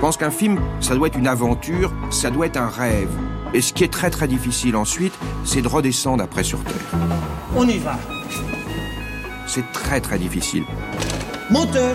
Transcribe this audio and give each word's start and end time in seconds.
Je 0.00 0.06
pense 0.06 0.16
qu'un 0.16 0.30
film, 0.30 0.58
ça 0.80 0.94
doit 0.94 1.08
être 1.08 1.18
une 1.18 1.26
aventure, 1.26 1.92
ça 2.08 2.30
doit 2.30 2.46
être 2.46 2.56
un 2.56 2.70
rêve. 2.70 3.10
Et 3.52 3.60
ce 3.60 3.74
qui 3.74 3.84
est 3.84 3.92
très 3.92 4.08
très 4.08 4.26
difficile 4.26 4.74
ensuite, 4.74 5.12
c'est 5.44 5.60
de 5.60 5.68
redescendre 5.68 6.24
après 6.24 6.42
sur 6.42 6.64
Terre. 6.64 6.98
On 7.54 7.68
y 7.68 7.76
va. 7.76 7.98
C'est 9.46 9.70
très 9.72 10.00
très 10.00 10.18
difficile. 10.18 10.64
Moteur 11.50 11.94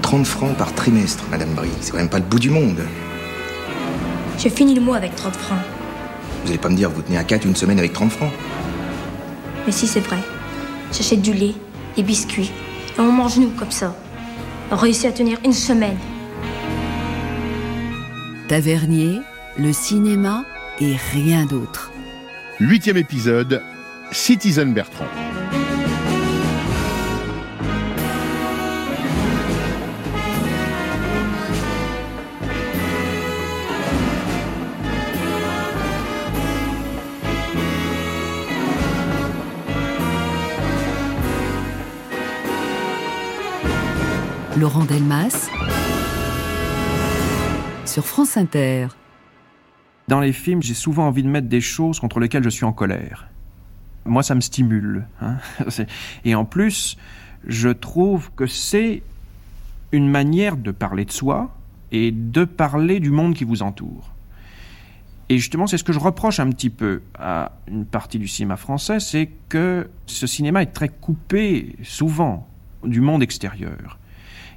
30 0.00 0.24
francs 0.24 0.56
par 0.56 0.72
trimestre, 0.72 1.22
Madame 1.30 1.52
Brie. 1.52 1.68
C'est 1.82 1.90
quand 1.90 1.98
même 1.98 2.08
pas 2.08 2.20
le 2.20 2.24
bout 2.24 2.38
du 2.38 2.48
monde. 2.48 2.80
J'ai 4.38 4.48
fini 4.48 4.74
le 4.74 4.80
mois 4.80 4.96
avec 4.96 5.14
30 5.14 5.36
francs. 5.36 5.58
Vous 6.44 6.48
allez 6.48 6.56
pas 6.56 6.70
me 6.70 6.76
dire, 6.76 6.88
vous 6.88 7.02
tenez 7.02 7.18
à 7.18 7.24
4 7.24 7.44
une 7.44 7.56
semaine 7.56 7.78
avec 7.78 7.92
30 7.92 8.10
francs 8.10 8.32
Mais 9.66 9.72
si, 9.72 9.86
c'est 9.86 10.00
vrai. 10.00 10.20
J'achète 10.92 11.20
du 11.20 11.34
lait, 11.34 11.54
des 11.94 12.02
biscuits, 12.02 12.50
et 12.96 13.00
on 13.00 13.12
mange 13.12 13.36
nous 13.36 13.50
comme 13.50 13.70
ça. 13.70 13.94
On 14.70 14.76
réussit 14.76 15.06
à 15.06 15.12
tenir 15.12 15.38
une 15.44 15.52
semaine. 15.52 15.96
Tavernier, 18.48 19.20
le 19.58 19.72
cinéma 19.72 20.44
et 20.80 20.96
rien 21.12 21.46
d'autre. 21.46 21.90
Huitième 22.60 22.98
épisode, 22.98 23.62
Citizen 24.12 24.74
Bertrand. 24.74 25.06
Laurent 44.58 44.84
Delmas 44.84 45.48
sur 47.84 48.04
France 48.04 48.36
Inter. 48.36 48.88
Dans 50.08 50.18
les 50.18 50.32
films, 50.32 50.62
j'ai 50.62 50.74
souvent 50.74 51.06
envie 51.06 51.22
de 51.22 51.28
mettre 51.28 51.48
des 51.48 51.60
choses 51.60 52.00
contre 52.00 52.18
lesquelles 52.18 52.42
je 52.42 52.48
suis 52.48 52.64
en 52.64 52.72
colère. 52.72 53.28
Moi, 54.04 54.24
ça 54.24 54.34
me 54.34 54.40
stimule. 54.40 55.06
hein. 55.20 55.36
Et 56.24 56.34
en 56.34 56.44
plus, 56.44 56.96
je 57.46 57.68
trouve 57.68 58.30
que 58.34 58.46
c'est 58.46 59.02
une 59.92 60.10
manière 60.10 60.56
de 60.56 60.72
parler 60.72 61.04
de 61.04 61.12
soi 61.12 61.54
et 61.92 62.10
de 62.10 62.44
parler 62.44 62.98
du 62.98 63.10
monde 63.10 63.34
qui 63.34 63.44
vous 63.44 63.62
entoure. 63.62 64.12
Et 65.28 65.38
justement, 65.38 65.68
c'est 65.68 65.78
ce 65.78 65.84
que 65.84 65.92
je 65.92 66.00
reproche 66.00 66.40
un 66.40 66.50
petit 66.50 66.70
peu 66.70 67.02
à 67.16 67.52
une 67.68 67.84
partie 67.84 68.18
du 68.18 68.26
cinéma 68.26 68.56
français, 68.56 68.98
c'est 68.98 69.30
que 69.48 69.88
ce 70.06 70.26
cinéma 70.26 70.62
est 70.62 70.72
très 70.72 70.88
coupé, 70.88 71.76
souvent, 71.84 72.48
du 72.82 73.00
monde 73.00 73.22
extérieur. 73.22 73.98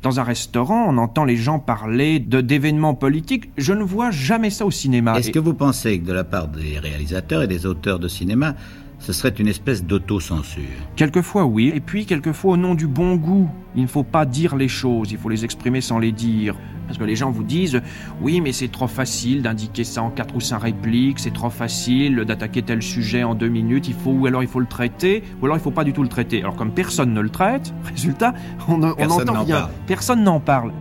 Dans 0.01 0.19
un 0.19 0.23
restaurant, 0.23 0.85
on 0.89 0.97
entend 0.97 1.25
les 1.25 1.37
gens 1.37 1.59
parler 1.59 2.19
de 2.19 2.41
d'événements 2.41 2.95
politiques. 2.95 3.51
Je 3.57 3.73
ne 3.73 3.83
vois 3.83 4.09
jamais 4.09 4.49
ça 4.49 4.65
au 4.65 4.71
cinéma. 4.71 5.17
Est-ce 5.19 5.29
Et- 5.29 5.31
que 5.31 5.39
vous 5.39 5.53
pensez 5.53 5.99
que 5.99 6.07
de 6.07 6.13
la 6.13 6.23
part 6.23 6.47
des 6.47 6.79
réalisateurs 6.79 7.43
et 7.43 7.47
des 7.47 7.67
auteurs 7.67 7.99
de 7.99 8.07
cinéma, 8.07 8.55
ce 9.01 9.13
serait 9.13 9.29
une 9.29 9.47
espèce 9.47 9.83
d'autocensure 9.83 10.61
Quelquefois 10.95 11.45
oui, 11.45 11.71
et 11.73 11.79
puis 11.81 12.05
quelquefois 12.05 12.53
au 12.53 12.57
nom 12.57 12.75
du 12.75 12.87
bon 12.87 13.15
goût. 13.15 13.49
Il 13.75 13.81
ne 13.81 13.87
faut 13.87 14.03
pas 14.03 14.25
dire 14.25 14.55
les 14.55 14.67
choses, 14.67 15.11
il 15.11 15.17
faut 15.17 15.29
les 15.29 15.43
exprimer 15.43 15.81
sans 15.81 15.97
les 15.97 16.11
dire. 16.11 16.55
Parce 16.85 16.97
que 16.99 17.03
les 17.05 17.15
gens 17.15 17.31
vous 17.31 17.43
disent 17.43 17.81
oui 18.21 18.41
mais 18.41 18.51
c'est 18.51 18.67
trop 18.67 18.87
facile 18.87 19.41
d'indiquer 19.41 19.83
ça 19.85 20.03
en 20.03 20.09
quatre 20.11 20.35
ou 20.35 20.39
cinq 20.41 20.59
répliques, 20.59 21.19
c'est 21.19 21.33
trop 21.33 21.49
facile 21.49 22.17
d'attaquer 22.25 22.61
tel 22.61 22.81
sujet 22.83 23.23
en 23.23 23.33
deux 23.33 23.47
minutes, 23.47 23.87
il 23.87 23.93
faut 23.95 24.11
ou 24.11 24.25
alors 24.27 24.43
il 24.43 24.49
faut 24.49 24.59
le 24.59 24.65
traiter, 24.67 25.23
ou 25.41 25.45
alors 25.45 25.57
il 25.57 25.61
faut 25.61 25.71
pas 25.71 25.83
du 25.85 25.93
tout 25.93 26.03
le 26.03 26.09
traiter. 26.09 26.41
Alors 26.41 26.55
comme 26.55 26.71
personne 26.71 27.13
ne 27.13 27.21
le 27.21 27.29
traite, 27.29 27.73
résultat, 27.85 28.33
on, 28.67 28.83
on 28.83 28.93
Personne 28.95 29.21
entend 29.21 29.33
n'en 29.33 29.43
rien. 29.45 29.55
parle. 29.61 29.71
Personne 29.87 30.23
n'en 30.23 30.39
parle. 30.39 30.73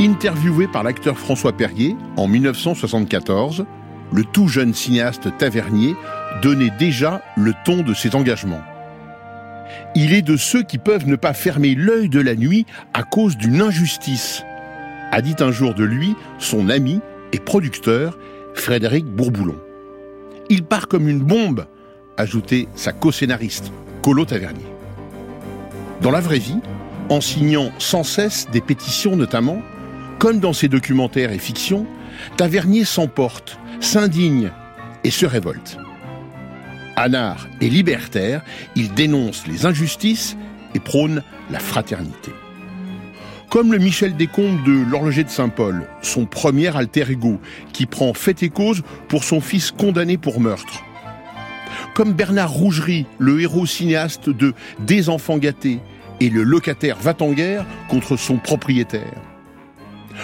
Interviewé 0.00 0.68
par 0.68 0.84
l'acteur 0.84 1.18
François 1.18 1.52
Perrier 1.52 1.96
en 2.16 2.28
1974, 2.28 3.66
le 4.12 4.24
tout 4.24 4.46
jeune 4.46 4.72
cinéaste 4.72 5.36
Tavernier 5.38 5.96
donnait 6.40 6.70
déjà 6.78 7.20
le 7.36 7.52
ton 7.64 7.82
de 7.82 7.92
ses 7.94 8.14
engagements. 8.14 8.62
Il 9.96 10.12
est 10.12 10.22
de 10.22 10.36
ceux 10.36 10.62
qui 10.62 10.78
peuvent 10.78 11.08
ne 11.08 11.16
pas 11.16 11.34
fermer 11.34 11.74
l'œil 11.74 12.08
de 12.08 12.20
la 12.20 12.36
nuit 12.36 12.64
à 12.94 13.02
cause 13.02 13.36
d'une 13.36 13.60
injustice, 13.60 14.44
a 15.10 15.20
dit 15.20 15.34
un 15.40 15.50
jour 15.50 15.74
de 15.74 15.82
lui 15.82 16.14
son 16.38 16.68
ami 16.68 17.00
et 17.32 17.40
producteur 17.40 18.16
Frédéric 18.54 19.04
Bourboulon. 19.04 19.58
Il 20.48 20.62
part 20.62 20.86
comme 20.86 21.08
une 21.08 21.24
bombe, 21.24 21.66
ajoutait 22.16 22.68
sa 22.76 22.92
co-scénariste, 22.92 23.72
Colo 24.02 24.24
Tavernier. 24.24 24.66
Dans 26.02 26.12
la 26.12 26.20
vraie 26.20 26.38
vie, 26.38 26.60
en 27.08 27.20
signant 27.20 27.72
sans 27.78 28.04
cesse 28.04 28.46
des 28.52 28.60
pétitions 28.60 29.16
notamment, 29.16 29.60
comme 30.18 30.40
dans 30.40 30.52
ses 30.52 30.68
documentaires 30.68 31.32
et 31.32 31.38
fictions, 31.38 31.86
Tavernier 32.36 32.84
s'emporte, 32.84 33.58
s'indigne 33.80 34.50
et 35.04 35.10
se 35.10 35.26
révolte. 35.26 35.78
Anard 36.96 37.46
et 37.60 37.70
libertaire, 37.70 38.42
il 38.74 38.92
dénonce 38.94 39.46
les 39.46 39.66
injustices 39.66 40.36
et 40.74 40.80
prône 40.80 41.22
la 41.50 41.60
fraternité. 41.60 42.32
Comme 43.50 43.72
le 43.72 43.78
Michel 43.78 44.16
Descombes 44.16 44.62
de 44.64 44.84
l'horloger 44.90 45.24
de 45.24 45.30
Saint-Paul, 45.30 45.86
son 46.02 46.26
premier 46.26 46.76
alter 46.76 47.04
ego, 47.08 47.40
qui 47.72 47.86
prend 47.86 48.12
fait 48.12 48.42
et 48.42 48.50
cause 48.50 48.82
pour 49.08 49.24
son 49.24 49.40
fils 49.40 49.70
condamné 49.70 50.18
pour 50.18 50.40
meurtre. 50.40 50.84
Comme 51.94 52.12
Bernard 52.12 52.50
Rougerie, 52.50 53.06
le 53.18 53.40
héros 53.40 53.64
cinéaste 53.64 54.28
de 54.28 54.52
Des 54.80 55.08
enfants 55.08 55.38
gâtés 55.38 55.80
et 56.20 56.28
le 56.28 56.42
locataire 56.42 56.98
va 56.98 57.14
en 57.20 57.32
guerre 57.32 57.64
contre 57.88 58.16
son 58.16 58.36
propriétaire. 58.36 59.14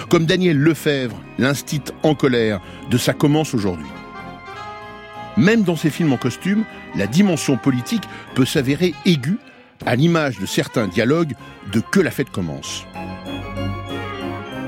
Comme 0.09 0.27
Daniel 0.27 0.59
Lefebvre, 0.59 1.17
l'instit 1.39 1.83
en 2.03 2.15
colère 2.15 2.61
de 2.91 2.99
Ça 2.99 3.13
commence 3.13 3.55
aujourd'hui. 3.55 3.87
Même 5.37 5.63
dans 5.63 5.77
ses 5.77 5.91
films 5.91 6.13
en 6.13 6.17
costume, 6.17 6.65
la 6.97 7.07
dimension 7.07 7.57
politique 7.57 8.05
peut 8.35 8.45
s'avérer 8.45 8.95
aiguë, 9.05 9.39
à 9.87 9.97
l'image 9.97 10.39
de 10.39 10.47
certains 10.47 10.87
dialogues 10.87 11.35
de 11.73 11.81
Que 11.81 12.01
la 12.01 12.11
fête 12.11 12.31
commence. 12.31 12.87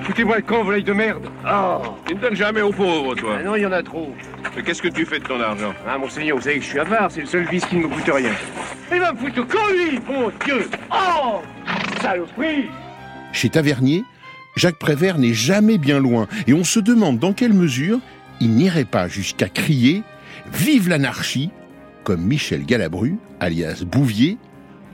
Foutez-moi 0.03 0.37
le 0.37 0.43
camp, 0.43 0.63
volaille 0.63 0.85
de 0.85 0.93
merde 0.93 1.29
Oh, 1.49 1.83
tu 2.07 2.15
ne 2.15 2.21
donnes 2.21 2.37
jamais 2.37 2.61
aux 2.63 2.73
pauvres, 2.73 3.15
toi. 3.15 3.37
Ah 3.41 3.43
non, 3.43 3.57
il 3.57 3.63
y 3.63 3.67
en 3.67 3.73
a 3.73 3.83
trop 3.83 4.15
Mais 4.55 4.63
qu'est-ce 4.63 4.83
que 4.83 4.89
tu 4.89 5.05
fais 5.05 5.19
de 5.19 5.25
ton 5.25 5.41
argent? 5.41 5.75
Ah, 5.87 5.99
monseigneur, 5.99 6.37
vous 6.37 6.43
savez 6.43 6.57
que 6.59 6.65
je 6.65 6.69
suis 6.69 6.79
avare, 6.79 7.11
c'est 7.11 7.23
le 7.23 7.27
seul 7.27 7.45
vice 7.49 7.65
qui 7.65 7.77
ne 7.77 7.83
me 7.83 7.89
coûte 7.89 8.09
rien. 8.13 8.31
Il 8.93 9.01
va 9.01 9.13
me 9.13 9.19
foutre 9.19 9.41
au 9.41 9.45
camp, 9.45 9.67
lui 9.73 9.99
Mon 10.09 10.31
Dieu 10.45 10.69
Oh 10.93 11.43
Saloperie 12.01 12.67
Chez 13.33 13.51
Tavernier, 13.51 14.05
Jacques 14.57 14.79
Prévert 14.79 15.19
n'est 15.19 15.35
jamais 15.35 15.79
bien 15.79 15.99
loin 15.99 16.27
et 16.47 16.55
on 16.55 16.65
se 16.65 16.81
demande 16.81 17.19
dans 17.19 17.35
quelle 17.35 17.53
mesure 17.53 18.01
il 18.41 18.55
n'irait 18.55 18.85
pas 18.85 19.07
jusqu'à 19.07 19.49
crier 19.49 20.03
Vive 20.53 20.89
l'anarchie 20.89 21.51
comme 22.05 22.23
Michel 22.23 22.65
Galabru, 22.65 23.17
alias 23.41 23.83
Bouvier, 23.85 24.39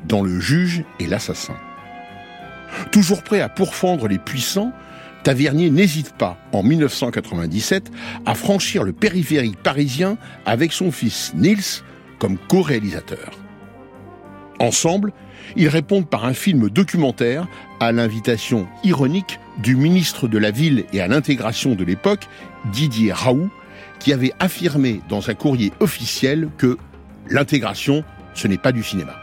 dans 0.06 0.22
Le 0.22 0.40
juge 0.40 0.82
et 0.98 1.06
l'assassin. 1.06 1.56
Toujours 2.90 3.22
prêt 3.22 3.40
à 3.40 3.50
pourfendre 3.50 4.08
les 4.08 4.18
puissants, 4.18 4.72
Tavernier 5.22 5.70
n'hésite 5.70 6.14
pas, 6.14 6.38
en 6.52 6.62
1997, 6.62 7.90
à 8.26 8.34
franchir 8.34 8.82
le 8.82 8.92
périphérique 8.92 9.62
parisien 9.62 10.16
avec 10.46 10.72
son 10.72 10.90
fils 10.90 11.32
Nils 11.34 11.82
comme 12.18 12.38
co-réalisateur. 12.48 13.30
Ensemble, 14.58 15.12
ils 15.56 15.68
répondent 15.68 16.08
par 16.08 16.24
un 16.24 16.34
film 16.34 16.68
documentaire 16.68 17.46
à 17.80 17.92
l'invitation 17.92 18.66
ironique 18.84 19.38
du 19.58 19.76
ministre 19.76 20.28
de 20.28 20.38
la 20.38 20.50
Ville 20.50 20.84
et 20.92 21.00
à 21.00 21.08
l'intégration 21.08 21.74
de 21.74 21.84
l'époque, 21.84 22.28
Didier 22.72 23.12
Raoult, 23.12 23.50
qui 23.98 24.12
avait 24.12 24.32
affirmé 24.40 25.00
dans 25.08 25.30
un 25.30 25.34
courrier 25.34 25.72
officiel 25.80 26.48
que 26.58 26.78
l'intégration, 27.28 28.04
ce 28.34 28.48
n'est 28.48 28.58
pas 28.58 28.72
du 28.72 28.82
cinéma. 28.82 29.14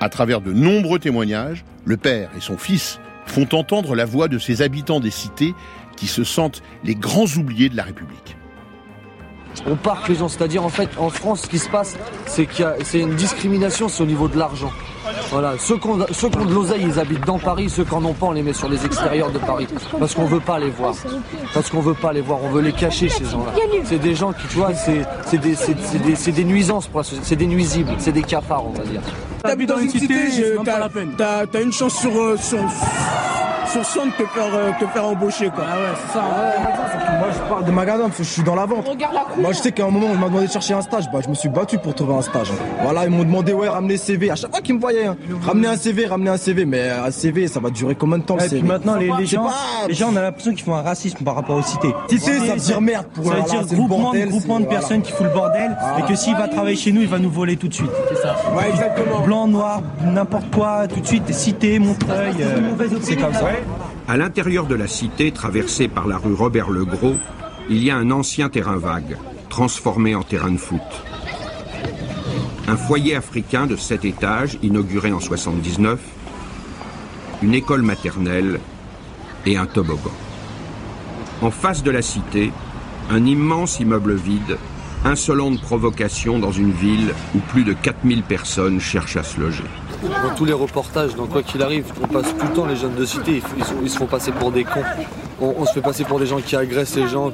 À 0.00 0.08
travers 0.08 0.40
de 0.40 0.52
nombreux 0.52 0.98
témoignages, 0.98 1.64
le 1.84 1.96
père 1.96 2.30
et 2.36 2.40
son 2.40 2.58
fils 2.58 2.98
font 3.26 3.48
entendre 3.52 3.94
la 3.94 4.04
voix 4.04 4.28
de 4.28 4.38
ces 4.38 4.62
habitants 4.62 5.00
des 5.00 5.10
cités 5.10 5.54
qui 5.96 6.06
se 6.06 6.24
sentent 6.24 6.62
les 6.82 6.94
grands 6.94 7.26
oubliés 7.36 7.68
de 7.68 7.76
la 7.76 7.84
République. 7.84 8.36
On 9.66 9.76
parque 9.76 10.08
les 10.08 10.14
gens, 10.16 10.28
c'est-à-dire 10.28 10.64
en 10.64 10.68
fait 10.68 10.88
en 10.98 11.10
France 11.10 11.42
ce 11.42 11.46
qui 11.48 11.58
se 11.58 11.68
passe 11.68 11.96
c'est 12.26 12.46
qu'il 12.46 12.64
y 12.64 12.68
a 12.68 12.74
c'est 12.84 12.98
une 13.00 13.14
discrimination 13.14 13.88
c'est 13.88 14.02
au 14.02 14.06
niveau 14.06 14.28
de 14.28 14.38
l'argent. 14.38 14.72
Voilà, 15.30 15.54
ceux 15.58 15.76
qui 15.78 15.86
ont, 15.86 15.98
ceux 16.12 16.28
qui 16.30 16.38
ont 16.38 16.44
de 16.46 16.52
l'oseille 16.54 16.82
ils 16.86 16.98
habitent 16.98 17.26
dans 17.26 17.38
Paris, 17.38 17.68
ceux 17.68 17.84
qui 17.84 17.92
en 17.94 18.04
ont 18.04 18.14
pas 18.14 18.26
on 18.26 18.32
les 18.32 18.42
met 18.42 18.52
sur 18.54 18.68
les 18.68 18.84
extérieurs 18.86 19.30
de 19.30 19.38
Paris 19.38 19.66
parce 19.98 20.14
qu'on 20.14 20.24
veut 20.24 20.40
pas 20.40 20.58
les 20.58 20.70
voir. 20.70 20.94
Parce 21.52 21.68
qu'on 21.70 21.80
veut 21.80 21.94
pas 21.94 22.12
les 22.12 22.20
voir, 22.22 22.38
on 22.42 22.48
veut 22.48 22.62
les 22.62 22.72
cacher 22.72 23.08
ces 23.08 23.24
gens-là. 23.26 23.52
C'est 23.84 23.98
des 23.98 24.14
gens 24.14 24.32
qui 24.32 24.46
tu 24.48 24.56
vois 24.56 24.74
c'est 24.74 25.02
c'est 25.26 25.38
des, 25.38 25.54
c'est- 25.54 25.76
c'est 25.80 25.98
des, 26.02 26.16
c'est 26.16 26.32
des 26.32 26.44
nuisances 26.44 26.86
pour 26.88 27.00
la 27.00 27.04
société, 27.04 27.26
c'est 27.26 27.36
des 27.36 27.46
nuisibles, 27.46 27.92
c'est 27.98 28.12
des 28.12 28.22
cafards 28.22 28.66
on 28.66 28.70
va 28.72 28.84
dire. 28.84 29.00
T'habites 29.42 29.68
dans 29.68 29.78
une 29.78 29.90
cité, 29.90 30.14
je- 30.30 30.56
t'as 31.18 31.62
une 31.62 31.72
chance 31.72 31.94
sur, 31.98 32.10
euh, 32.18 32.36
sur, 32.38 32.58
sur 33.74 33.84
100 33.84 34.06
de 34.06 34.10
te 34.12 34.16
faire, 34.26 34.54
euh, 34.54 34.70
te 34.78 34.86
faire 34.86 35.04
embaucher. 35.04 35.50
Quoi. 35.50 35.64
Ah 35.68 35.76
ouais, 35.76 35.96
c'est 36.06 36.12
ça. 36.12 36.22
Moi, 37.18 37.28
je 37.32 37.48
parle 37.48 37.64
de 37.64 37.70
magasin 37.72 38.04
parce 38.04 38.18
que 38.18 38.22
je 38.24 38.28
suis 38.30 38.42
dans 38.44 38.54
la 38.54 38.66
vente. 38.66 38.86
Moi, 39.38 39.52
je 39.52 39.58
sais 39.58 39.72
qu'à 39.72 39.84
un 39.84 39.90
moment, 39.90 40.06
on 40.12 40.16
m'a 40.16 40.28
demandé 40.28 40.46
de 40.46 40.52
chercher 40.52 40.74
un 40.74 40.82
stage. 40.82 41.10
Bah, 41.12 41.18
je 41.24 41.28
me 41.28 41.34
suis 41.34 41.48
battu 41.48 41.78
pour 41.78 41.92
trouver 41.94 42.14
un 42.14 42.22
stage. 42.22 42.52
Voilà, 42.82 43.04
ils 43.04 43.10
m'ont 43.10 43.24
demandé, 43.24 43.52
ouais, 43.52 43.68
ramener 43.68 43.96
CV. 43.96 44.30
À 44.30 44.36
chaque 44.36 44.52
fois 44.52 44.60
qu'ils 44.60 44.76
me 44.76 44.80
voyaient, 44.80 45.06
hein, 45.06 45.16
ramener 45.44 45.66
un 45.66 45.76
CV, 45.76 46.06
ramener 46.06 46.30
un 46.30 46.36
CV. 46.36 46.64
Mais 46.66 46.88
un 46.88 47.10
CV, 47.10 47.48
ça 47.48 47.58
va 47.58 47.70
durer 47.70 47.96
combien 47.96 48.18
de 48.18 48.22
temps 48.22 48.38
Et 48.38 48.44
le 48.44 48.48
puis 48.48 48.62
maintenant, 48.62 48.94
les, 48.94 49.26
gens, 49.26 49.44
pas. 49.46 49.52
les 49.88 49.94
gens, 49.94 50.10
on 50.12 50.16
a 50.16 50.22
l'impression 50.22 50.52
qu'ils 50.52 50.64
font 50.64 50.76
un 50.76 50.82
racisme 50.82 51.24
par 51.24 51.34
rapport 51.34 51.56
aux 51.56 51.62
cités. 51.62 51.92
Cité, 52.08 52.38
ça 52.46 52.54
veut 52.54 52.60
dire 52.60 52.80
merde 52.80 53.06
pour 53.12 53.26
Ça 53.26 53.34
veut 53.34 53.42
dire 53.42 53.66
groupement, 53.66 53.98
bordel, 53.98 54.26
de, 54.26 54.30
groupement 54.30 54.60
de 54.60 54.66
personnes 54.66 55.02
qui 55.02 55.10
foutent 55.10 55.26
le 55.26 55.32
bordel 55.32 55.76
Ah. 55.80 55.96
et 55.98 56.02
que 56.02 56.14
s'il 56.14 56.36
va 56.36 56.46
travailler 56.46 56.76
chez 56.76 56.92
nous, 56.92 57.00
il 57.00 57.08
va 57.08 57.18
nous 57.18 57.30
voler 57.30 57.56
tout 57.56 57.66
de 57.68 57.74
suite. 57.74 57.90
C'est 58.08 58.22
ça. 58.22 58.36
Ouais, 58.56 58.70
exactement. 58.70 59.20
Blanc, 59.20 59.48
noir, 59.48 59.80
n'importe 60.04 60.54
quoi, 60.54 60.86
tout 60.86 61.00
de 61.00 61.06
suite, 61.06 61.32
cité, 61.34 61.78
Montreuil, 61.80 62.34
euh, 62.40 62.60
c'est 63.02 63.16
comme 63.16 63.32
ça. 63.32 63.40
À 64.06 64.18
l'intérieur 64.18 64.66
de 64.66 64.74
la 64.74 64.86
cité, 64.86 65.32
traversée 65.32 65.88
par 65.88 66.06
la 66.06 66.18
rue 66.18 66.34
Robert 66.34 66.68
le 66.68 66.84
Gros, 66.84 67.16
il 67.70 67.82
y 67.82 67.90
a 67.90 67.96
un 67.96 68.10
ancien 68.10 68.50
terrain 68.50 68.76
vague, 68.76 69.16
transformé 69.48 70.14
en 70.14 70.22
terrain 70.22 70.50
de 70.50 70.58
foot. 70.58 70.82
Un 72.68 72.76
foyer 72.76 73.16
africain 73.16 73.66
de 73.66 73.76
7 73.76 74.04
étages, 74.04 74.58
inauguré 74.62 75.10
en 75.10 75.20
79, 75.20 75.98
une 77.42 77.54
école 77.54 77.80
maternelle 77.80 78.60
et 79.46 79.56
un 79.56 79.64
toboggan. 79.64 80.12
En 81.40 81.50
face 81.50 81.82
de 81.82 81.90
la 81.90 82.02
cité, 82.02 82.52
un 83.10 83.24
immense 83.24 83.80
immeuble 83.80 84.16
vide, 84.16 84.58
insolente 85.06 85.62
provocation 85.62 86.38
dans 86.38 86.52
une 86.52 86.72
ville 86.72 87.14
où 87.34 87.38
plus 87.38 87.64
de 87.64 87.72
4000 87.72 88.22
personnes 88.22 88.80
cherchent 88.80 89.16
à 89.16 89.22
se 89.22 89.40
loger. 89.40 89.64
Dans 90.04 90.34
tous 90.34 90.44
les 90.44 90.52
reportages, 90.52 91.14
dans 91.14 91.26
quoi 91.26 91.42
qu'il 91.42 91.62
arrive, 91.62 91.86
on 92.02 92.06
passe 92.06 92.26
tout 92.38 92.46
le 92.46 92.52
temps 92.52 92.66
les 92.66 92.76
jeunes 92.76 92.94
de 92.94 93.04
cité, 93.04 93.42
ils, 93.82 93.90
se 93.90 93.96
font 93.96 94.06
passer 94.06 94.32
pour 94.32 94.52
des 94.52 94.64
cons. 94.64 94.82
On, 95.40 95.54
on 95.58 95.66
se 95.66 95.72
fait 95.72 95.80
passer 95.80 96.04
pour 96.04 96.18
des 96.18 96.26
gens 96.26 96.40
qui 96.40 96.56
agressent 96.56 96.96
les 96.96 97.08
gens. 97.08 97.32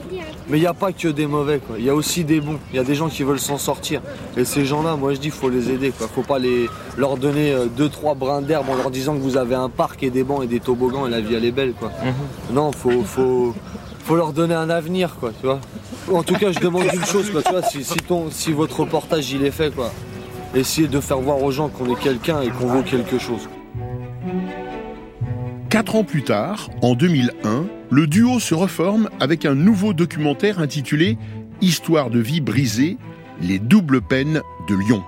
Mais 0.49 0.59
il 0.59 0.61
n'y 0.61 0.67
a 0.67 0.75
pas 0.75 0.93
que 0.93 1.09
des 1.09 1.27
mauvais. 1.27 1.61
Il 1.79 1.85
y 1.85 1.91
a 1.91 1.95
aussi 1.95 2.25
des 2.25 2.41
bons. 2.41 2.59
Il 2.73 2.77
y 2.77 2.79
a 2.79 2.85
des 2.85 2.95
gens 2.95 3.09
qui 3.09 3.23
veulent 3.23 3.41
s'en 3.41 3.59
sortir. 3.59 4.01
Et 4.37 4.45
ces 4.45 4.65
gens-là, 4.65 4.97
moi 4.97 5.15
je 5.15 5.19
dis, 5.21 5.31
faut 5.31 5.49
les 5.49 5.71
aider, 5.71 5.91
quoi. 5.91 6.09
Faut 6.09 6.23
pas 6.23 6.39
les, 6.39 6.69
leur 6.97 7.17
donner 7.17 7.53
euh, 7.53 7.67
deux, 7.67 7.89
trois 7.89 8.15
brins 8.15 8.43
d'herbe 8.43 8.69
en 8.69 8.77
leur 8.77 8.91
disant 8.91 9.15
que 9.15 9.21
vous 9.21 9.37
avez 9.37 9.55
un 9.55 9.69
parc 9.69 10.03
et 10.03 10.11
des 10.11 10.25
bancs 10.25 10.43
et 10.43 10.47
des 10.47 10.61
toboggans 10.61 11.07
et 11.07 11.11
la 11.11 11.21
vie 11.21 11.35
elle 11.35 11.45
est 11.45 11.53
belle, 11.53 11.73
quoi. 11.73 11.91
Non, 12.53 12.73
faut, 12.73 13.03
faut, 13.03 13.55
faut 14.05 14.17
leur 14.17 14.33
donner 14.33 14.55
un 14.55 14.71
avenir, 14.71 15.17
quoi, 15.19 15.31
tu 15.41 15.47
vois. 15.47 15.61
En 16.13 16.23
tout 16.23 16.35
cas, 16.35 16.51
je 16.51 16.59
demande 16.59 16.85
une 16.93 17.05
chose, 17.05 17.31
quoi, 17.31 17.43
tu 17.43 17.53
vois, 17.53 17.63
si, 17.63 17.85
si, 17.85 17.97
ton, 17.99 18.31
si 18.31 18.53
votre 18.53 18.81
reportage 18.81 19.31
il 19.33 19.45
est 19.45 19.51
fait, 19.51 19.73
quoi, 19.75 19.93
essayez 20.55 20.89
de 20.89 21.01
faire 21.01 21.21
voir 21.21 21.43
aux 21.43 21.51
gens 21.51 21.69
qu'on 21.69 21.93
est 21.95 21.99
quelqu'un 21.99 22.41
et 22.41 22.51
qu'on 22.51 22.67
vaut 22.67 22.83
quelque 22.83 23.19
chose. 23.19 23.49
Quatre 25.69 25.95
ans 25.95 26.05
plus 26.05 26.25
tard, 26.25 26.69
en 26.83 26.95
2001, 26.95 27.65
le 27.91 28.07
duo 28.07 28.41
se 28.41 28.55
reforme 28.55 29.09
avec 29.21 29.45
un 29.47 29.55
nouveau 29.55 29.93
documentaire 29.93 30.59
intitulé 30.59 31.17
Histoire 31.61 32.11
de 32.11 32.19
vie 32.19 32.41
brisée, 32.41 32.97
les 33.41 33.59
doubles 33.59 34.01
peines 34.01 34.41
de 34.69 34.75
Lyon. 34.75 35.03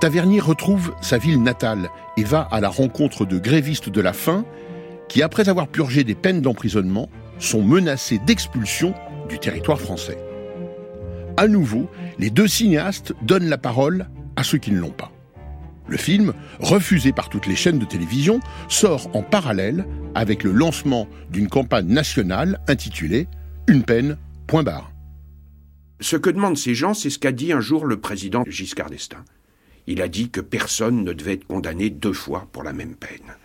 Tavernier 0.00 0.40
retrouve 0.40 0.94
sa 1.00 1.18
ville 1.18 1.42
natale 1.42 1.90
et 2.16 2.24
va 2.24 2.48
à 2.50 2.60
la 2.60 2.68
rencontre 2.68 3.26
de 3.26 3.38
grévistes 3.38 3.88
de 3.88 4.00
la 4.00 4.12
faim 4.12 4.44
qui, 5.08 5.22
après 5.22 5.48
avoir 5.48 5.68
purgé 5.68 6.04
des 6.04 6.14
peines 6.14 6.40
d'emprisonnement, 6.40 7.08
sont 7.38 7.62
menacés 7.62 8.18
d'expulsion 8.18 8.94
du 9.28 9.38
territoire 9.38 9.80
français. 9.80 10.18
À 11.36 11.48
nouveau, 11.48 11.88
les 12.18 12.30
deux 12.30 12.48
cinéastes 12.48 13.14
donnent 13.22 13.48
la 13.48 13.58
parole 13.58 14.06
à 14.36 14.44
ceux 14.44 14.58
qui 14.58 14.70
ne 14.70 14.78
l'ont 14.78 14.90
pas. 14.90 15.12
Le 15.88 15.96
film, 15.96 16.32
refusé 16.60 17.12
par 17.12 17.28
toutes 17.28 17.46
les 17.46 17.56
chaînes 17.56 17.78
de 17.78 17.84
télévision, 17.84 18.40
sort 18.68 19.14
en 19.14 19.22
parallèle 19.22 19.84
avec 20.14 20.44
le 20.44 20.52
lancement 20.52 21.08
d'une 21.30 21.48
campagne 21.48 21.88
nationale 21.88 22.60
intitulée 22.68 23.26
Une 23.66 23.82
peine, 23.82 24.16
point 24.46 24.62
barre. 24.62 24.92
Ce 26.00 26.16
que 26.16 26.30
demandent 26.30 26.58
ces 26.58 26.74
gens, 26.74 26.94
c'est 26.94 27.10
ce 27.10 27.18
qu'a 27.18 27.32
dit 27.32 27.52
un 27.52 27.60
jour 27.60 27.84
le 27.84 28.00
président 28.00 28.44
Giscard 28.46 28.90
d'Estaing. 28.90 29.24
Il 29.86 30.00
a 30.00 30.08
dit 30.08 30.30
que 30.30 30.40
personne 30.40 31.04
ne 31.04 31.12
devait 31.12 31.34
être 31.34 31.46
condamné 31.46 31.90
deux 31.90 32.12
fois 32.12 32.48
pour 32.52 32.62
la 32.62 32.72
même 32.72 32.94
peine. 32.94 33.36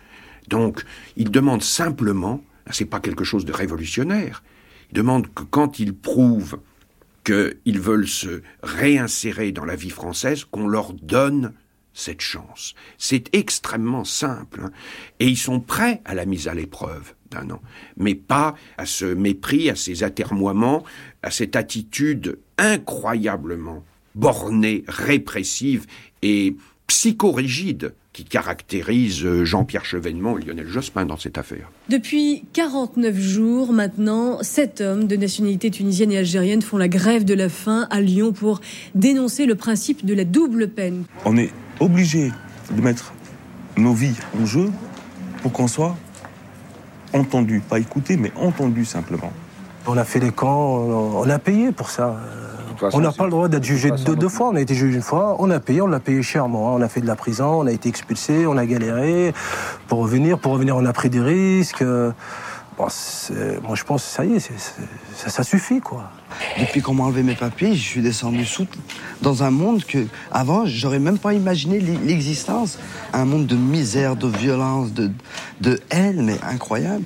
Donc, 0.48 0.84
il 1.16 1.30
demande 1.30 1.62
simplement, 1.62 2.42
c'est 2.70 2.84
pas 2.84 3.00
quelque 3.00 3.24
chose 3.24 3.44
de 3.44 3.52
révolutionnaire, 3.52 4.42
il 4.90 4.96
demande 4.96 5.32
que 5.34 5.42
quand 5.42 5.78
ils 5.78 5.94
prouvent 5.94 6.58
qu'ils 7.28 7.80
veulent 7.80 8.08
se 8.08 8.42
réinsérer 8.62 9.52
dans 9.52 9.66
la 9.66 9.76
vie 9.76 9.90
française, 9.90 10.44
qu'on 10.44 10.66
leur 10.66 10.94
donne 10.94 11.52
cette 11.92 12.20
chance. 12.20 12.74
C'est 12.96 13.34
extrêmement 13.34 14.04
simple. 14.04 14.60
hein. 14.64 14.70
Et 15.20 15.26
ils 15.26 15.36
sont 15.36 15.60
prêts 15.60 16.00
à 16.04 16.14
la 16.14 16.24
mise 16.24 16.48
à 16.48 16.54
l'épreuve 16.54 17.14
d'un 17.30 17.50
an, 17.50 17.60
mais 17.98 18.14
pas 18.14 18.54
à 18.78 18.86
ce 18.86 19.04
mépris, 19.04 19.68
à 19.68 19.74
ces 19.74 20.02
atermoiements, 20.02 20.84
à 21.22 21.30
cette 21.30 21.56
attitude 21.56 22.38
incroyablement 22.56 23.84
bornée, 24.14 24.84
répressive 24.88 25.86
et 26.22 26.56
psychorigide 26.88 27.94
qui 28.12 28.24
caractérise 28.24 29.24
euh, 29.24 29.44
Jean-Pierre 29.44 29.84
Chevènement 29.84 30.38
et 30.38 30.42
Lionel 30.42 30.66
Jospin 30.66 31.06
dans 31.06 31.18
cette 31.18 31.38
affaire. 31.38 31.70
Depuis 31.88 32.44
49 32.54 33.16
jours 33.16 33.72
maintenant, 33.72 34.42
sept 34.42 34.80
hommes 34.80 35.06
de 35.06 35.14
nationalité 35.14 35.70
tunisienne 35.70 36.10
et 36.10 36.18
algérienne 36.18 36.62
font 36.62 36.78
la 36.78 36.88
grève 36.88 37.24
de 37.24 37.34
la 37.34 37.48
faim 37.48 37.86
à 37.90 38.00
Lyon 38.00 38.32
pour 38.32 38.60
dénoncer 38.96 39.46
le 39.46 39.54
principe 39.54 40.04
de 40.04 40.14
la 40.14 40.24
double 40.24 40.68
peine. 40.68 41.04
On 41.24 41.36
est 41.36 41.52
obligé 41.78 42.32
de 42.72 42.80
mettre 42.80 43.12
nos 43.76 43.92
vies 43.92 44.16
en 44.40 44.46
jeu 44.46 44.70
pour 45.42 45.52
qu'on 45.52 45.68
soit 45.68 45.96
entendu, 47.12 47.60
pas 47.60 47.78
écouté, 47.78 48.16
mais 48.16 48.32
entendu 48.34 48.84
simplement. 48.84 49.32
On 49.86 49.96
a 49.96 50.04
fait 50.04 50.20
les 50.20 50.32
camps, 50.32 50.78
on 50.78 51.20
on 51.20 51.30
a 51.30 51.38
payé 51.38 51.70
pour 51.70 51.90
ça. 51.90 52.20
Façon, 52.80 52.98
On 52.98 53.00
n'a 53.00 53.12
pas 53.12 53.24
le 53.24 53.30
droit 53.30 53.48
d'être 53.48 53.64
jugé 53.64 53.90
de 53.90 54.14
deux, 54.14 54.28
fois. 54.28 54.48
On 54.48 54.56
a 54.56 54.60
été 54.60 54.74
jugé 54.74 54.96
une 54.96 55.02
fois, 55.02 55.36
on 55.38 55.50
a 55.50 55.60
payé, 55.60 55.80
on 55.82 55.86
l'a 55.86 56.00
payé 56.00 56.22
chèrement. 56.22 56.68
hein. 56.70 56.76
On 56.78 56.82
a 56.82 56.88
fait 56.88 57.00
de 57.00 57.06
la 57.06 57.16
prison, 57.16 57.60
on 57.60 57.66
a 57.66 57.72
été 57.72 57.88
expulsé, 57.88 58.46
on 58.46 58.56
a 58.56 58.66
galéré 58.66 59.32
pour 59.88 59.98
revenir. 60.00 60.38
Pour 60.38 60.52
revenir, 60.52 60.76
on 60.76 60.84
a 60.86 60.92
pris 60.92 61.10
des 61.10 61.20
risques. 61.20 61.82
Bon, 62.76 62.86
moi, 63.66 63.74
je 63.74 63.82
pense 63.82 64.04
que 64.04 64.08
ça 64.08 64.24
y 64.24 64.34
est, 64.34 64.38
ça, 64.38 65.30
ça 65.30 65.42
suffit, 65.42 65.80
quoi. 65.80 66.12
Depuis 66.60 66.80
qu'on 66.80 66.94
m'a 66.94 67.02
enlevé 67.02 67.24
mes 67.24 67.34
papiers, 67.34 67.74
je 67.74 67.82
suis 67.82 68.02
descendu 68.02 68.44
sous, 68.44 68.68
dans 69.20 69.42
un 69.42 69.50
monde 69.50 69.82
que, 69.84 70.06
avant, 70.30 70.64
j'aurais 70.64 71.00
même 71.00 71.18
pas 71.18 71.34
imaginé 71.34 71.80
l'e- 71.80 71.98
l'existence. 72.06 72.78
Un 73.12 73.24
monde 73.24 73.46
de 73.46 73.56
misère, 73.56 74.14
de 74.14 74.28
violence, 74.28 74.92
de, 74.92 75.10
de 75.60 75.80
haine, 75.90 76.22
mais 76.24 76.36
incroyable. 76.48 77.02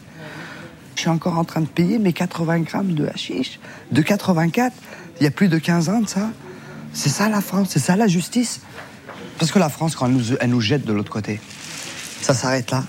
Je 0.94 1.00
suis 1.00 1.08
encore 1.10 1.38
en 1.38 1.44
train 1.44 1.62
de 1.62 1.66
payer 1.66 1.98
mes 1.98 2.12
80 2.12 2.60
grammes 2.60 2.92
de 2.92 3.06
hashish, 3.06 3.58
de 3.92 4.02
84, 4.02 4.74
il 5.22 5.24
y 5.24 5.28
a 5.28 5.30
plus 5.30 5.46
de 5.46 5.58
15 5.58 5.88
ans 5.88 6.00
de 6.00 6.08
ça. 6.08 6.30
C'est 6.92 7.08
ça 7.08 7.28
la 7.28 7.40
France, 7.40 7.68
c'est 7.70 7.78
ça 7.78 7.94
la 7.94 8.08
justice. 8.08 8.60
Parce 9.38 9.52
que 9.52 9.60
la 9.60 9.68
France, 9.68 9.94
quand 9.94 10.06
elle 10.06 10.14
nous, 10.14 10.34
elle 10.40 10.50
nous 10.50 10.60
jette 10.60 10.84
de 10.84 10.92
l'autre 10.92 11.12
côté, 11.12 11.40
ça 12.20 12.34
s'arrête 12.34 12.72
là. 12.72 12.82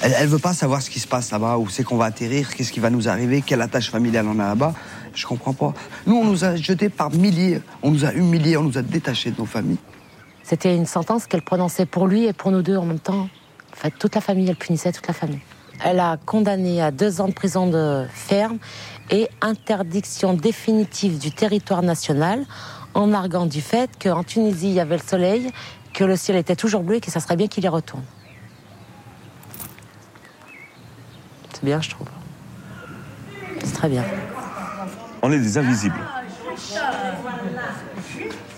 Elle, 0.00 0.14
elle 0.16 0.28
veut 0.28 0.38
pas 0.38 0.52
savoir 0.52 0.80
ce 0.80 0.90
qui 0.90 1.00
se 1.00 1.08
passe 1.08 1.32
là-bas, 1.32 1.58
où 1.58 1.68
c'est 1.68 1.82
qu'on 1.82 1.96
va 1.96 2.04
atterrir, 2.04 2.54
qu'est-ce 2.54 2.70
qui 2.70 2.78
va 2.78 2.88
nous 2.88 3.08
arriver, 3.08 3.42
quelle 3.44 3.60
attache 3.60 3.90
familiale 3.90 4.28
on 4.28 4.38
a 4.38 4.46
là-bas. 4.46 4.74
Je 5.12 5.26
comprends 5.26 5.54
pas. 5.54 5.74
Nous, 6.06 6.14
on 6.14 6.24
nous 6.24 6.44
a 6.44 6.54
jetés 6.54 6.88
par 6.88 7.10
milliers, 7.10 7.60
on 7.82 7.90
nous 7.90 8.04
a 8.04 8.12
humiliés, 8.12 8.56
on 8.56 8.62
nous 8.62 8.78
a 8.78 8.82
détachés 8.82 9.32
de 9.32 9.38
nos 9.38 9.46
familles. 9.46 9.78
C'était 10.44 10.76
une 10.76 10.86
sentence 10.86 11.26
qu'elle 11.26 11.42
prononçait 11.42 11.86
pour 11.86 12.06
lui 12.06 12.26
et 12.26 12.32
pour 12.32 12.52
nous 12.52 12.62
deux 12.62 12.76
en 12.76 12.84
même 12.84 13.00
temps. 13.00 13.28
En 13.72 13.76
fait, 13.76 13.92
toute 13.98 14.14
la 14.14 14.20
famille, 14.20 14.48
elle 14.48 14.54
punissait 14.54 14.92
toute 14.92 15.08
la 15.08 15.14
famille. 15.14 15.40
Elle 15.84 16.00
a 16.00 16.16
condamné 16.16 16.80
à 16.80 16.90
deux 16.90 17.20
ans 17.20 17.28
de 17.28 17.32
prison 17.32 17.66
de 17.66 18.06
ferme 18.12 18.58
et 19.10 19.28
interdiction 19.40 20.34
définitive 20.34 21.18
du 21.18 21.32
territoire 21.32 21.82
national 21.82 22.44
en 22.94 23.12
arguant 23.12 23.46
du 23.46 23.60
fait 23.60 23.90
qu'en 24.00 24.22
Tunisie, 24.22 24.68
il 24.68 24.74
y 24.74 24.80
avait 24.80 24.96
le 24.96 25.02
soleil, 25.02 25.50
que 25.92 26.04
le 26.04 26.16
ciel 26.16 26.36
était 26.36 26.56
toujours 26.56 26.82
bleu 26.82 26.96
et 26.96 27.00
que 27.00 27.10
ça 27.10 27.20
serait 27.20 27.36
bien 27.36 27.48
qu'il 27.48 27.64
y 27.64 27.68
retourne. 27.68 28.04
C'est 31.52 31.64
bien, 31.64 31.80
je 31.80 31.90
trouve. 31.90 32.08
C'est 33.64 33.74
très 33.74 33.88
bien. 33.88 34.04
On 35.20 35.32
est 35.32 35.38
des 35.38 35.58
invisibles. 35.58 36.00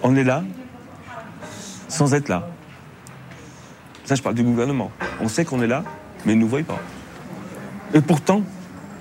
On 0.02 0.14
est 0.16 0.24
là 0.24 0.44
sans 1.88 2.12
être 2.12 2.28
là. 2.28 2.48
Ça, 4.04 4.14
je 4.14 4.22
parle 4.22 4.34
du 4.34 4.42
gouvernement. 4.42 4.90
On 5.20 5.28
sait 5.28 5.44
qu'on 5.44 5.62
est 5.62 5.66
là, 5.66 5.84
mais 6.24 6.32
ils 6.32 6.36
ne 6.36 6.42
nous 6.42 6.48
voient 6.48 6.62
pas. 6.62 6.80
Et 7.94 8.00
pourtant, 8.00 8.42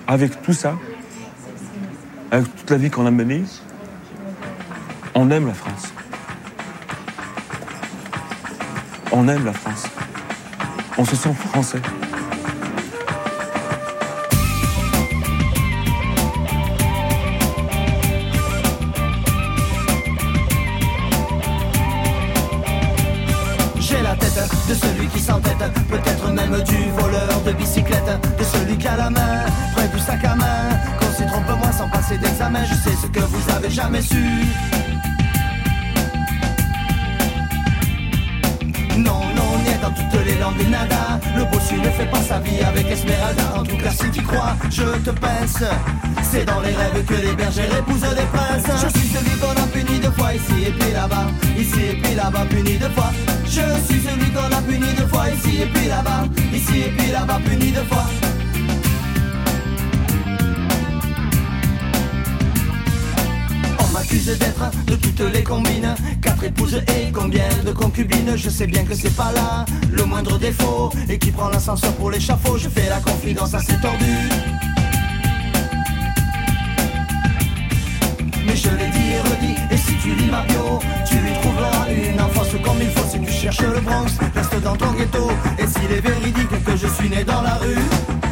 avec 0.06 0.40
tout 0.42 0.52
ça, 0.52 0.78
avec 2.30 2.54
toute 2.54 2.70
la 2.70 2.76
vie 2.76 2.90
qu'on 2.90 3.06
a 3.06 3.10
menée, 3.10 3.42
on 5.16 5.30
aime 5.32 5.48
la 5.48 5.54
France. 5.54 5.92
On 9.10 9.26
aime 9.26 9.44
la 9.44 9.52
France. 9.52 9.86
On 10.96 11.04
se 11.04 11.16
sent 11.16 11.34
français. 11.34 11.80
D'examen, 32.18 32.64
je 32.64 32.74
sais 32.74 32.96
ce 33.00 33.06
que 33.06 33.20
vous 33.20 33.50
avez 33.54 33.70
jamais 33.70 34.02
su. 34.02 34.24
Non, 38.98 39.20
non, 39.36 39.50
ni 39.64 39.74
dans 39.82 39.90
toutes 39.90 40.24
les 40.24 40.36
langues, 40.36 40.68
nada. 40.70 41.20
Le 41.36 41.44
bossu 41.44 41.74
ne 41.80 41.90
fait 41.90 42.06
pas 42.06 42.22
sa 42.22 42.38
vie 42.40 42.62
avec 42.62 42.86
Esmeralda. 42.90 43.58
En 43.58 43.62
tout 43.62 43.76
cas, 43.76 43.90
si 43.90 44.10
tu 44.10 44.22
crois, 44.22 44.54
je 44.70 44.84
te 45.04 45.10
pince. 45.10 45.64
C'est 46.22 46.44
dans 46.44 46.60
les 46.60 46.74
rêves 46.74 47.04
que 47.04 47.14
les 47.14 47.34
bergers 47.34 47.68
épousent 47.78 48.00
des 48.00 48.28
princes. 48.32 48.82
Je 48.82 48.98
suis 48.98 49.08
celui 49.08 49.36
qu'on 49.38 49.62
a 49.62 49.66
puni 49.66 49.98
deux 50.00 50.10
fois 50.12 50.34
ici 50.34 50.64
et 50.68 50.72
puis 50.72 50.92
là-bas. 50.92 51.26
Ici 51.58 51.80
et 51.90 51.96
puis 52.00 52.14
là-bas, 52.14 52.46
puni 52.50 52.76
deux 52.76 52.90
fois. 52.90 53.12
Je 53.44 53.50
suis 53.86 54.00
celui 54.02 54.30
qu'on 54.30 54.56
a 54.56 54.62
puni 54.62 54.92
deux 54.94 55.06
fois 55.06 55.30
ici 55.30 55.62
et 55.62 55.66
puis 55.66 55.88
là-bas. 55.88 56.24
Ici 56.52 56.78
et 56.86 56.90
puis 56.96 57.10
là-bas, 57.10 57.40
puni 57.44 57.70
deux 57.72 57.84
fois. 57.84 58.23
D'être 64.22 64.70
de 64.86 64.94
toutes 64.94 65.20
les 65.32 65.42
combines. 65.42 65.94
Quatre 66.22 66.44
épouses 66.44 66.76
et 66.76 67.10
combien 67.12 67.48
de 67.66 67.72
concubines? 67.72 68.36
Je 68.36 68.48
sais 68.48 68.66
bien 68.66 68.84
que 68.84 68.94
c'est 68.94 69.14
pas 69.14 69.32
là 69.32 69.64
le 69.90 70.04
moindre 70.04 70.38
défaut. 70.38 70.90
Et 71.08 71.18
qui 71.18 71.32
prend 71.32 71.48
l'ascenseur 71.48 71.92
pour 71.94 72.10
l'échafaud? 72.10 72.56
Je 72.56 72.68
fais 72.68 72.88
la 72.88 73.00
confidence 73.00 73.54
assez 73.54 73.74
tordue 73.80 74.28
Mais 78.46 78.56
je 78.56 78.68
l'ai 78.68 78.88
dit 78.88 79.10
et 79.14 79.20
redit 79.20 79.56
Et 79.72 79.76
si 79.76 79.94
tu 79.96 80.14
lis 80.14 80.30
ma 80.30 80.42
bio 80.42 80.78
Tu 81.08 81.16
lui 81.16 81.32
trouveras 81.42 81.86
une 81.90 82.20
enfance 82.20 82.52
comme 82.64 82.78
il 82.80 82.90
faut 82.90 83.08
Si 83.10 83.20
tu 83.20 83.32
cherches 83.32 83.62
le 83.62 83.80
Bronx. 83.80 84.06
Reste 84.34 84.62
dans 84.62 84.76
ton 84.76 84.92
ghetto 84.92 85.28
Et 85.58 85.66
s'il 85.66 85.90
est 85.90 86.00
véridique 86.00 86.64
que 86.64 86.76
je 86.76 86.86
suis 86.86 87.10
né 87.10 87.24
dans 87.24 87.42
la 87.42 87.54
rue 87.54 87.82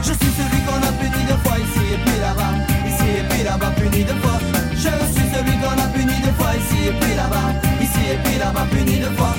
Je 0.00 0.12
suis 0.12 0.32
celui 0.38 0.62
qu'on 0.64 0.80
a 0.86 0.92
puni 0.92 1.24
deux 1.26 1.40
fois 1.42 1.58
Ici 1.58 1.84
et 1.92 1.98
puis 2.04 2.20
là-bas 2.20 2.52
Ici 2.86 3.04
et 3.18 3.28
puis 3.28 3.42
là-bas 3.42 3.72
puni 3.76 4.04
deux 4.04 4.20
fois 4.22 4.61
Je 4.82 4.88
suis 4.88 5.28
celui 5.32 5.56
qu'on 5.58 5.80
a 5.80 5.86
puni 5.94 6.12
deux 6.24 6.32
fois 6.32 6.50
Ici 6.56 6.88
et 6.88 6.92
puis 7.00 7.14
là-bas 7.14 7.54
Ici 7.80 8.00
et 8.14 8.16
puis 8.24 8.36
là-bas 8.36 8.66
puni 8.72 8.98
deux 8.98 9.16
fois 9.16 9.32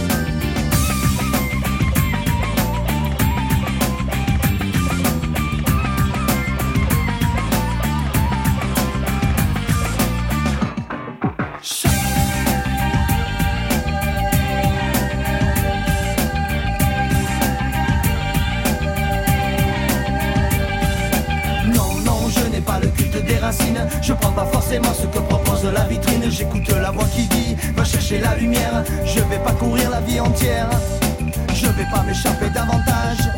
Je 30.35 31.67
vais 31.67 31.85
pas 31.91 32.03
m'échapper 32.03 32.49
davantage. 32.49 33.29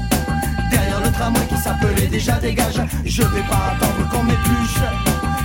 Derrière 0.72 1.02
le 1.04 1.12
tramway 1.12 1.46
qui 1.48 1.58
s'appelait 1.58 2.08
déjà 2.08 2.34
dégage. 2.40 2.82
Je 3.06 3.22
vais 3.22 3.42
pas 3.42 3.74
attendre 3.74 4.10
qu'on 4.10 4.24
m'épluche. 4.24 4.80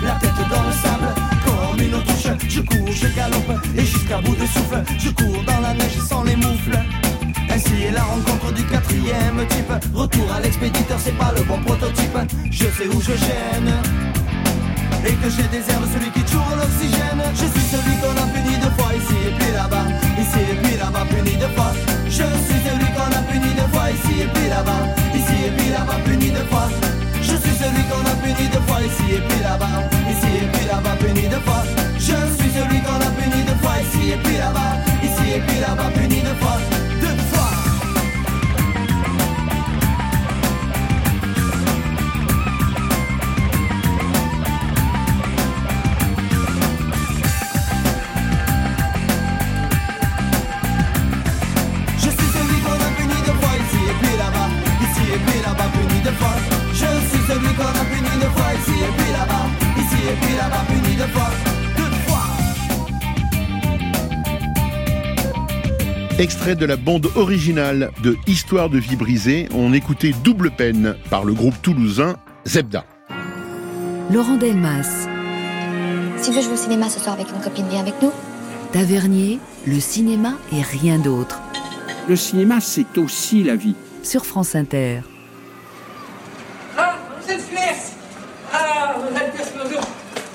La 0.02 0.12
tête 0.12 0.30
dans 0.48 0.62
le 0.62 0.72
sable, 0.72 1.14
comme 1.44 1.80
une 1.80 1.94
autruche. 1.94 2.28
Je 2.48 2.60
cours, 2.60 2.92
je 2.92 3.08
galope, 3.08 3.52
et 3.76 3.84
jusqu'à 3.84 4.18
bout 4.18 4.34
de 4.34 4.46
souffle. 4.46 4.82
Je 4.98 5.10
cours 5.10 5.42
dans 5.44 5.60
la 5.60 5.74
neige 5.74 5.98
sans 6.08 6.24
les 6.24 6.36
moufles. 6.36 6.78
Ainsi 7.50 7.82
est 7.82 7.90
la 7.90 8.02
rencontre 8.02 8.52
du 8.52 8.64
quatrième 8.64 9.44
type 9.48 9.72
Retour 9.92 10.32
à 10.32 10.40
l'expéditeur, 10.40 10.98
c'est 11.02 11.16
pas 11.18 11.32
le 11.36 11.42
bon 11.42 11.58
prototype 11.62 12.16
Je 12.50 12.64
sais 12.64 12.86
où 12.86 13.00
je 13.00 13.12
gêne 13.12 14.09
Et 15.06 15.14
que 15.14 15.30
j'ai 15.30 15.48
des 15.48 15.64
herbes, 15.70 15.88
celui 15.92 16.10
qui 16.10 16.22
toujours 16.22 16.56
l'oxygène. 16.56 17.22
Je 17.32 17.46
suis 17.46 17.66
celui 17.72 17.96
qu'on 18.00 18.12
a 18.20 18.26
puni 18.34 18.56
deux 18.58 18.70
fois 18.76 18.92
Ici 18.94 19.16
et 19.28 19.32
puis 19.38 19.52
là-bas, 19.52 19.86
ici 20.20 20.40
et 20.52 20.56
puis 20.62 20.76
là-bas 20.76 21.04
Puni 21.08 21.36
deux 21.36 21.48
fois. 21.56 21.72
Je 22.04 22.10
suis 22.12 22.60
celui 22.68 22.90
qu'on 22.92 23.08
a 23.08 23.22
puni 23.30 23.50
deux 23.54 23.70
fois 23.72 23.90
Ici 23.90 24.22
et 24.22 24.28
puis 24.28 24.48
là-bas, 24.48 24.82
ici 25.14 25.36
et 25.46 25.50
puis 25.56 25.70
là-bas 25.70 25.98
Puni 26.04 26.30
deux 26.30 26.46
fois. 26.52 26.68
Je 27.22 27.34
suis 27.36 27.56
celui 27.56 27.82
qu'on 27.88 28.04
a 28.04 28.14
puni 28.20 28.48
deux 28.48 28.64
fois 28.68 28.80
Ici 28.82 29.14
et 29.16 29.22
puis 29.26 29.40
là-bas, 29.40 29.79
Extrait 66.20 66.54
de 66.54 66.66
la 66.66 66.76
bande 66.76 67.06
originale 67.16 67.92
de 68.02 68.14
Histoire 68.26 68.68
de 68.68 68.78
vie 68.78 68.94
brisée, 68.94 69.48
on 69.54 69.72
écoutait 69.72 70.12
Double 70.22 70.50
peine 70.50 70.94
par 71.08 71.24
le 71.24 71.32
groupe 71.32 71.54
toulousain 71.62 72.18
Zebda. 72.46 72.84
Laurent 74.12 74.36
Delmas, 74.36 75.06
Si 76.18 76.28
tu 76.30 76.36
veux 76.36 76.42
jouer 76.42 76.52
au 76.52 76.56
cinéma 76.58 76.90
ce 76.90 77.00
soir 77.00 77.14
avec 77.14 77.26
une 77.30 77.40
copine, 77.40 77.64
viens 77.70 77.80
avec 77.80 77.94
nous. 78.02 78.12
Tavernier, 78.70 79.38
le 79.66 79.80
cinéma 79.80 80.34
et 80.52 80.60
rien 80.60 80.98
d'autre. 80.98 81.40
Le 82.06 82.16
cinéma, 82.16 82.60
c'est 82.60 82.98
aussi 82.98 83.42
la 83.42 83.56
vie. 83.56 83.74
Sur 84.02 84.26
France 84.26 84.54
Inter. 84.54 85.00
Ah, 86.76 86.98
vous 87.22 87.32
êtes 87.32 87.40
Flair 87.40 87.74
Ah, 88.52 88.94
Madame 89.10 89.30
Perslozo 89.34 89.80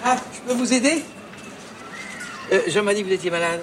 Ah, 0.03 0.15
je 0.33 0.51
peux 0.51 0.57
vous 0.57 0.73
aider? 0.73 1.03
Euh, 2.53 2.61
Jean 2.69 2.81
m'a 2.81 2.95
dit 2.95 3.03
que 3.03 3.07
vous 3.07 3.13
étiez 3.13 3.29
malade? 3.29 3.61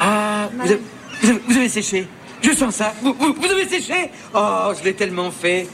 Ah, 0.00 0.48
vous 0.54 0.60
avez, 0.62 0.80
vous 1.22 1.28
avez- 1.30 1.40
vous 1.48 1.56
avez 1.56 1.68
séché. 1.68 2.06
Je 2.42 2.52
sens 2.52 2.74
ça. 2.76 2.94
Vous, 3.02 3.14
vous, 3.18 3.34
vous 3.34 3.46
avez 3.46 3.66
séché 3.68 4.10
Oh, 4.34 4.72
je 4.78 4.84
l'ai 4.84 4.94
tellement 4.94 5.30
fait. 5.30 5.66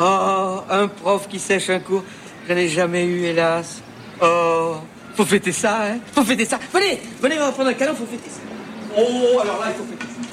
Oh, 0.00 0.60
un 0.70 0.88
prof 0.88 1.28
qui 1.28 1.38
sèche 1.38 1.70
un 1.70 1.80
cours. 1.80 2.04
Je 2.48 2.54
n'ai 2.54 2.68
jamais 2.68 3.04
eu, 3.04 3.24
hélas. 3.24 3.82
Oh, 4.22 4.76
faut 5.14 5.24
fêter 5.24 5.52
ça, 5.52 5.86
hein 5.92 5.98
Faut 6.14 6.24
fêter 6.24 6.44
ça. 6.44 6.58
Venez, 6.72 7.00
venez, 7.20 7.36
on 7.38 7.44
va 7.46 7.52
prendre 7.52 7.68
un 7.70 7.74
câlin, 7.74 7.94
faut 7.94 8.06
fêter 8.06 8.30
ça. 8.30 8.40
Oh, 8.96 9.38
alors 9.42 9.60
là, 9.60 9.66
il 9.70 9.74
faut 9.76 9.84
fêter 9.84 10.04
ça. 10.06 10.28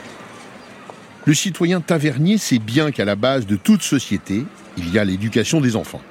Le 1.25 1.33
citoyen 1.33 1.81
tavernier 1.81 2.37
sait 2.37 2.59
bien 2.59 2.91
qu'à 2.91 3.03
la 3.03 3.15
base 3.15 3.45
de 3.47 3.55
toute 3.55 3.81
société, 3.81 4.45
il 4.77 4.93
y 4.93 4.99
a 4.99 5.03
l'éducation 5.03 5.59
des 5.59 5.75
enfants. 5.75 6.01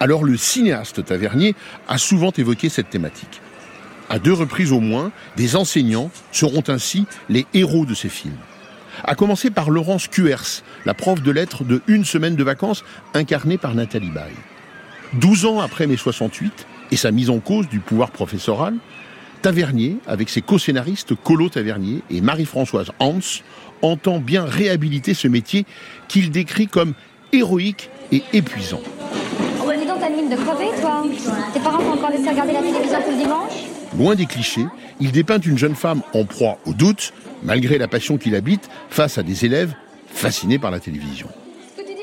Alors 0.00 0.24
le 0.24 0.36
cinéaste 0.36 1.04
tavernier 1.04 1.54
a 1.86 1.98
souvent 1.98 2.32
évoqué 2.36 2.68
cette 2.70 2.90
thématique. 2.90 3.40
À 4.08 4.18
deux 4.18 4.32
reprises 4.32 4.72
au 4.72 4.80
moins, 4.80 5.10
des 5.36 5.56
enseignants 5.56 6.10
seront 6.32 6.62
ainsi 6.68 7.06
les 7.28 7.46
héros 7.54 7.86
de 7.86 7.94
ces 7.94 8.08
films. 8.08 8.38
À 9.04 9.14
commencer 9.14 9.50
par 9.50 9.70
Laurence 9.70 10.08
Cuers, 10.08 10.62
la 10.84 10.94
prof 10.94 11.22
de 11.22 11.30
lettres 11.30 11.64
de 11.64 11.82
Une 11.86 12.04
semaine 12.04 12.36
de 12.36 12.44
vacances, 12.44 12.84
incarnée 13.14 13.58
par 13.58 13.74
Nathalie 13.74 14.10
Baye. 14.10 14.32
12 15.14 15.46
ans 15.46 15.60
après 15.60 15.86
mai 15.86 15.96
68 15.96 16.66
et 16.92 16.96
sa 16.96 17.10
mise 17.10 17.30
en 17.30 17.40
cause 17.40 17.68
du 17.68 17.80
pouvoir 17.80 18.10
professoral, 18.10 18.74
Tavernier, 19.42 19.98
avec 20.06 20.30
ses 20.30 20.40
co-scénaristes 20.40 21.14
Colo 21.14 21.48
Tavernier 21.48 22.02
et 22.10 22.20
Marie-Françoise 22.20 22.90
Hans, 23.00 23.42
entend 23.82 24.18
bien 24.18 24.44
réhabiliter 24.44 25.14
ce 25.14 25.28
métier 25.28 25.66
qu'il 26.08 26.30
décrit 26.30 26.68
comme 26.68 26.94
héroïque 27.32 27.90
et 28.12 28.22
épuisant. 28.32 28.80
Oh, 29.60 29.66
donc, 29.66 30.00
t'as 30.00 30.08
de 30.08 30.42
crever, 30.42 30.80
toi. 30.80 31.04
Tes 31.52 31.60
parents 31.60 31.78
t'ont 31.78 31.92
encore 31.92 32.10
laissé 32.10 32.30
regarder 32.30 32.52
la 32.52 32.60
télévision 32.60 32.98
le 33.10 33.16
dimanche 33.16 33.65
Loin 33.96 34.14
des 34.14 34.26
clichés, 34.26 34.66
il 35.00 35.12
dépeint 35.12 35.38
une 35.38 35.58
jeune 35.58 35.74
femme 35.74 36.02
en 36.14 36.24
proie 36.24 36.58
au 36.66 36.72
doute, 36.72 37.12
malgré 37.42 37.78
la 37.78 37.88
passion 37.88 38.18
qu'il 38.18 38.34
habite, 38.34 38.68
face 38.90 39.18
à 39.18 39.22
des 39.22 39.44
élèves 39.44 39.74
fascinés 40.08 40.58
par 40.58 40.70
la 40.70 40.80
télévision. 40.80 41.28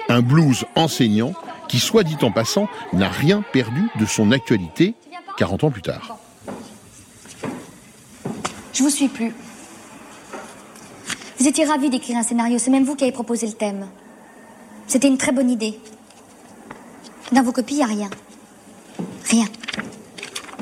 Un 0.10 0.22
blues 0.22 0.66
enseignant 0.76 1.34
qui, 1.68 1.80
soit 1.80 2.04
dit 2.04 2.18
en 2.22 2.32
passant, 2.32 2.68
n'a 2.94 3.10
rien 3.10 3.44
perdu 3.52 3.82
de 4.00 4.06
son 4.06 4.32
actualité 4.32 4.96
40 5.38 5.64
ans 5.64 5.72
plus 5.72 5.82
tard. 5.82 6.18
Je 8.74 8.84
vous 8.84 8.90
suis 8.90 9.08
plus. 9.08 9.34
Vous 11.40 11.48
étiez 11.48 11.66
ravis 11.66 11.90
d'écrire 11.90 12.18
un 12.18 12.24
scénario, 12.24 12.58
c'est 12.58 12.72
même 12.72 12.86
vous 12.86 12.96
qui 12.96 13.04
avez 13.04 13.14
proposé 13.14 13.48
le 13.48 13.54
thème. 13.54 13.88
C'était 14.88 15.08
une 15.08 15.18
très 15.18 15.32
bonne 15.32 15.50
idée. 15.50 15.80
Dans 17.32 17.44
vos 17.44 17.52
copies, 17.52 17.76
il 17.76 17.78
n'y 17.78 17.84
a 17.84 17.88
rien. 17.88 18.10
Rien. 19.30 19.46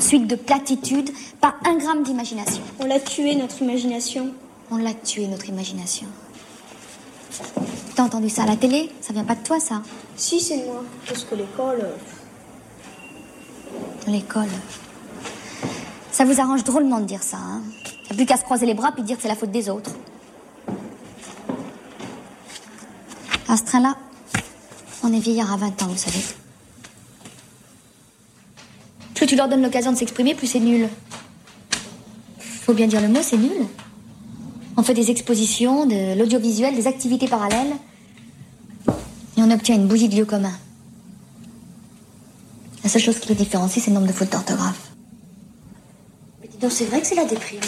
Suite 0.02 0.28
de 0.28 0.36
platitudes, 0.36 1.12
pas 1.40 1.56
un 1.66 1.78
gramme 1.78 2.04
d'imagination. 2.04 2.62
On 2.80 2.86
l'a 2.86 3.00
tué, 3.00 3.36
notre 3.36 3.62
imagination. 3.62 4.32
On 4.72 4.78
l'a 4.78 4.94
tué, 4.94 5.28
notre 5.28 5.48
imagination. 5.48 6.08
T'as 7.96 8.04
entendu 8.04 8.30
ça 8.30 8.44
à 8.44 8.48
la 8.48 8.56
télé? 8.58 8.90
Ça 9.00 9.14
vient 9.14 9.24
pas 9.24 9.36
de 9.36 9.44
toi, 9.44 9.60
ça? 9.60 9.84
Si, 10.16 10.40
c'est 10.42 10.66
moi. 10.66 10.84
Parce 11.08 11.24
que 11.24 11.36
l'école. 11.36 11.82
euh, 11.82 11.96
l'école. 14.12 14.50
Ça 16.12 16.26
vous 16.26 16.42
arrange 16.42 16.64
drôlement 16.64 17.00
de 17.00 17.06
dire 17.06 17.22
ça, 17.24 17.38
hein? 17.38 17.62
A 18.10 18.14
plus 18.14 18.26
qu'à 18.26 18.38
se 18.38 18.44
croiser 18.44 18.66
les 18.66 18.74
bras 18.74 18.92
puis 18.92 19.04
dire 19.04 19.16
que 19.18 19.22
c'est 19.22 19.30
la 19.30 19.36
faute 19.36 19.52
des 19.52 19.70
autres. 19.70 19.92
À 23.48 23.56
ce 23.56 23.64
train-là, 23.64 23.96
on 25.04 25.14
est 25.14 25.20
vieillard 25.20 25.54
à 25.54 25.58
20 25.58 25.84
ans, 25.84 25.88
vous 25.88 25.98
savez. 25.98 26.20
Plus 29.22 29.28
tu 29.28 29.36
leur 29.36 29.48
donnes 29.48 29.62
l'occasion 29.62 29.92
de 29.92 29.98
s'exprimer, 29.98 30.34
plus 30.34 30.48
c'est 30.48 30.60
nul. 30.60 30.90
Faut 32.40 32.74
bien 32.74 32.88
dire 32.88 33.00
le 33.00 33.08
mot, 33.08 33.20
c'est 33.22 33.38
nul. 33.38 33.68
On 34.78 34.82
fait 34.82 34.96
des 34.96 35.12
expositions, 35.12 35.86
de 35.86 36.18
l'audiovisuel, 36.18 36.74
des 36.74 36.88
activités 36.88 37.28
parallèles. 37.28 37.76
Et 39.38 39.42
on 39.44 39.52
obtient 39.52 39.76
une 39.76 39.86
bouillie 39.86 40.10
de 40.10 40.16
lieu 40.16 40.26
commun. 40.26 40.58
La 42.84 42.90
seule 42.90 43.04
chose 43.04 43.20
qui 43.20 43.30
les 43.30 43.36
différencie, 43.36 43.86
c'est 43.86 43.92
le 43.92 43.94
nombre 43.98 44.08
de 44.08 44.12
fautes 44.12 44.32
d'orthographe. 44.32 44.90
Mais 46.42 46.48
dis 46.48 46.58
donc, 46.58 46.72
c'est 46.72 46.86
vrai 46.86 47.00
que 47.00 47.06
c'est 47.06 47.14
la 47.14 47.26
déprime. 47.26 47.60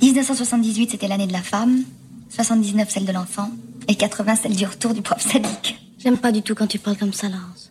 1978, 0.00 0.92
c'était 0.92 1.08
l'année 1.08 1.26
de 1.26 1.32
la 1.32 1.42
femme. 1.42 1.82
79, 2.28 2.88
celle 2.88 3.04
de 3.04 3.10
l'enfant. 3.10 3.50
Et 3.88 3.96
80, 3.96 4.36
celle 4.36 4.54
du 4.54 4.64
retour 4.64 4.94
du 4.94 5.02
prof 5.02 5.20
sadique. 5.20 5.76
J'aime 5.98 6.18
pas 6.18 6.30
du 6.30 6.42
tout 6.42 6.54
quand 6.54 6.68
tu 6.68 6.78
parles 6.78 6.98
comme 6.98 7.12
ça, 7.12 7.28
Laurence. 7.28 7.63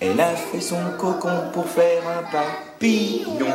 Elle 0.00 0.20
a 0.20 0.34
fait 0.36 0.60
son 0.60 0.80
cocon 0.98 1.50
pour 1.52 1.66
faire 1.66 2.02
un 2.08 2.22
papillon. 2.30 3.46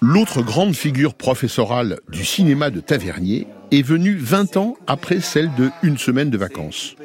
L'autre 0.00 0.42
grande 0.42 0.74
figure 0.74 1.14
professorale 1.14 1.98
du 2.08 2.24
cinéma 2.24 2.70
de 2.70 2.80
Tavernier 2.80 3.46
est 3.70 3.82
venue 3.82 4.16
20 4.16 4.56
ans 4.56 4.76
après 4.86 5.20
celle 5.20 5.54
de 5.54 5.70
Une 5.82 5.96
semaine 5.96 6.28
de 6.28 6.36
vacances. 6.36 6.96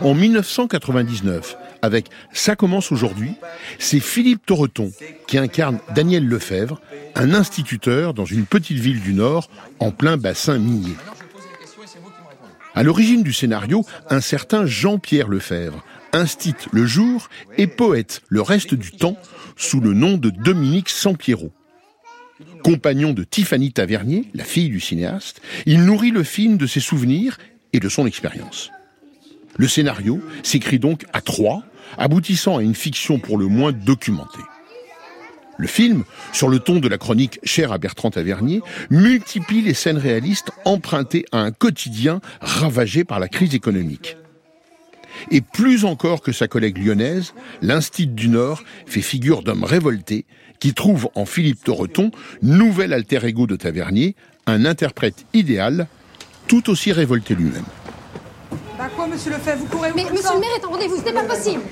En 0.00 0.14
1999, 0.14 1.56
avec 1.82 2.06
Ça 2.32 2.56
commence 2.56 2.90
aujourd'hui, 2.90 3.34
c'est 3.78 4.00
Philippe 4.00 4.44
Torreton 4.46 4.90
qui 5.26 5.38
incarne 5.38 5.78
Daniel 5.94 6.26
Lefebvre, 6.26 6.80
un 7.14 7.34
instituteur 7.34 8.14
dans 8.14 8.24
une 8.24 8.46
petite 8.46 8.78
ville 8.78 9.00
du 9.00 9.14
Nord 9.14 9.48
en 9.78 9.90
plein 9.90 10.16
bassin 10.16 10.58
minier. 10.58 10.96
À 12.74 12.82
l'origine 12.82 13.22
du 13.22 13.32
scénario, 13.34 13.84
un 14.08 14.22
certain 14.22 14.64
Jean-Pierre 14.64 15.28
Lefebvre, 15.28 15.84
instite 16.12 16.68
le 16.72 16.86
jour 16.86 17.28
et 17.58 17.66
poète 17.66 18.22
le 18.28 18.42
reste 18.42 18.74
du 18.74 18.92
temps 18.92 19.16
sous 19.56 19.80
le 19.80 19.92
nom 19.92 20.16
de 20.16 20.30
Dominique 20.30 20.88
Sampiero. 20.88 21.52
Compagnon 22.62 23.12
de 23.12 23.24
Tiffany 23.24 23.72
Tavernier, 23.72 24.28
la 24.34 24.44
fille 24.44 24.68
du 24.68 24.80
cinéaste, 24.80 25.40
il 25.66 25.84
nourrit 25.84 26.10
le 26.10 26.22
film 26.22 26.56
de 26.56 26.66
ses 26.66 26.80
souvenirs 26.80 27.38
et 27.72 27.80
de 27.80 27.88
son 27.88 28.06
expérience. 28.06 28.70
Le 29.56 29.68
scénario 29.68 30.20
s'écrit 30.42 30.78
donc 30.78 31.04
à 31.12 31.20
trois, 31.20 31.62
aboutissant 31.98 32.58
à 32.58 32.62
une 32.62 32.74
fiction 32.74 33.18
pour 33.18 33.38
le 33.38 33.46
moins 33.46 33.72
documentée. 33.72 34.38
Le 35.58 35.66
film, 35.66 36.04
sur 36.32 36.48
le 36.48 36.58
ton 36.58 36.80
de 36.80 36.88
la 36.88 36.98
chronique 36.98 37.38
chère 37.44 37.72
à 37.72 37.78
Bertrand 37.78 38.10
Tavernier, 38.10 38.62
multiplie 38.90 39.60
les 39.60 39.74
scènes 39.74 39.98
réalistes 39.98 40.50
empruntées 40.64 41.26
à 41.30 41.38
un 41.38 41.52
quotidien 41.52 42.20
ravagé 42.40 43.04
par 43.04 43.20
la 43.20 43.28
crise 43.28 43.54
économique. 43.54 44.16
Et 45.30 45.40
plus 45.40 45.84
encore 45.84 46.22
que 46.22 46.32
sa 46.32 46.48
collègue 46.48 46.78
lyonnaise, 46.78 47.34
l'Institut 47.60 48.12
du 48.12 48.28
Nord 48.28 48.62
fait 48.86 49.02
figure 49.02 49.42
d'homme 49.42 49.64
révolté 49.64 50.24
qui 50.60 50.74
trouve 50.74 51.08
en 51.14 51.26
Philippe 51.26 51.64
Torreton, 51.64 52.10
nouvel 52.40 52.92
alter 52.92 53.24
ego 53.24 53.46
de 53.46 53.56
Tavernier, 53.56 54.14
un 54.46 54.64
interprète 54.64 55.26
idéal, 55.34 55.88
tout 56.46 56.70
aussi 56.70 56.92
révolté 56.92 57.34
lui-même. 57.34 57.64
Bah 58.78 58.88
quoi, 58.94 59.06
monsieur 59.06 59.30
Lefebvre, 59.30 59.58
vous 59.58 59.66
courez 59.66 59.90
Mais 59.94 60.04
monsieur 60.04 60.34
le 60.34 60.40
maire 60.40 60.50
est 60.60 60.64
en 60.64 60.70
rendez-vous, 60.70 60.96
ce 60.98 61.04
n'est 61.04 61.12
pas 61.12 61.24
possible 61.24 61.62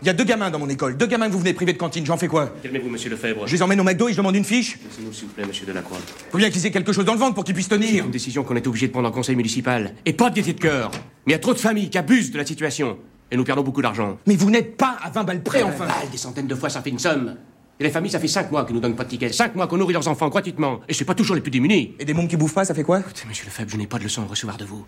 Il 0.00 0.06
y 0.06 0.10
a 0.10 0.12
deux 0.12 0.24
gamins 0.24 0.50
dans 0.50 0.60
mon 0.60 0.68
école, 0.68 0.96
deux 0.96 1.06
gamins 1.06 1.26
que 1.26 1.32
vous 1.32 1.40
venez 1.40 1.54
priver 1.54 1.72
de 1.72 1.78
cantine, 1.78 2.06
j'en 2.06 2.16
fais 2.16 2.28
quoi 2.28 2.52
Calmez-vous, 2.62 2.88
monsieur 2.88 3.10
Lefebvre. 3.10 3.46
Je 3.46 3.52
les 3.54 3.62
emmène 3.62 3.80
au 3.80 3.84
McDo 3.84 4.08
et 4.08 4.12
je 4.12 4.16
demande 4.16 4.36
une 4.36 4.44
fiche 4.44 4.78
Laissez-nous, 4.84 5.12
s'il 5.12 5.26
vous 5.26 5.34
plaît, 5.34 5.44
monsieur 5.44 5.66
Delacroix. 5.66 5.98
Faut 6.30 6.38
bien 6.38 6.50
qu'ils 6.50 6.64
aient 6.66 6.70
quelque 6.70 6.92
chose 6.92 7.04
dans 7.04 7.14
le 7.14 7.18
ventre 7.18 7.34
pour 7.34 7.42
qu'ils 7.42 7.54
puissent 7.54 7.68
tenir 7.68 8.04
Une 8.04 8.10
décision 8.12 8.44
qu'on 8.44 8.54
est 8.54 8.66
obligé 8.66 8.86
de 8.86 8.92
prendre 8.92 9.08
en 9.08 9.12
conseil 9.12 9.34
municipal. 9.34 9.94
Et 10.06 10.12
pas 10.12 10.30
de 10.30 10.36
gaieté 10.36 10.52
de 10.52 10.60
cœur. 10.60 10.90
Mais 11.26 11.32
il 11.32 11.32
y 11.32 11.34
a 11.34 11.40
trop 11.40 11.52
de 11.52 11.58
familles 11.58 11.90
qui 11.90 11.98
abusent 11.98 12.30
de 12.30 12.38
la 12.38 12.46
situation. 12.46 12.96
Et 13.30 13.36
nous 13.36 13.44
perdons 13.44 13.62
beaucoup 13.62 13.82
d'argent. 13.82 14.18
Mais 14.26 14.36
vous 14.36 14.50
n'êtes 14.50 14.76
pas 14.76 14.96
à 15.02 15.10
20 15.10 15.24
balles 15.24 15.42
près, 15.42 15.62
enfin 15.62 15.86
balles, 15.86 16.10
Des 16.10 16.16
centaines 16.16 16.46
de 16.46 16.54
fois, 16.54 16.70
ça 16.70 16.80
fait 16.80 16.90
une 16.90 16.98
somme. 16.98 17.36
Et 17.80 17.84
les 17.84 17.90
familles, 17.90 18.10
ça 18.10 18.20
fait 18.20 18.28
5 18.28 18.50
mois 18.50 18.64
qu'ils 18.64 18.74
nous 18.74 18.80
donnent 18.80 18.96
pas 18.96 19.04
de 19.04 19.10
tickets. 19.10 19.34
5 19.34 19.54
mois 19.54 19.66
qu'on 19.66 19.76
nourrit 19.76 19.92
leurs 19.92 20.08
enfants 20.08 20.28
gratuitement. 20.28 20.80
Et 20.88 20.94
c'est 20.94 21.04
pas 21.04 21.14
toujours 21.14 21.34
les 21.34 21.42
plus 21.42 21.50
démunis. 21.50 21.94
Et 21.98 22.04
des 22.04 22.14
mômes 22.14 22.28
qui 22.28 22.36
bouffent 22.36 22.54
pas, 22.54 22.64
ça 22.64 22.74
fait 22.74 22.84
quoi 22.84 23.00
Écoutez, 23.00 23.22
monsieur 23.28 23.44
Lefebvre, 23.46 23.70
je 23.70 23.76
n'ai 23.76 23.86
pas 23.86 23.98
de 23.98 24.04
leçon 24.04 24.22
à 24.22 24.26
recevoir 24.26 24.56
de 24.56 24.64
vous. 24.64 24.84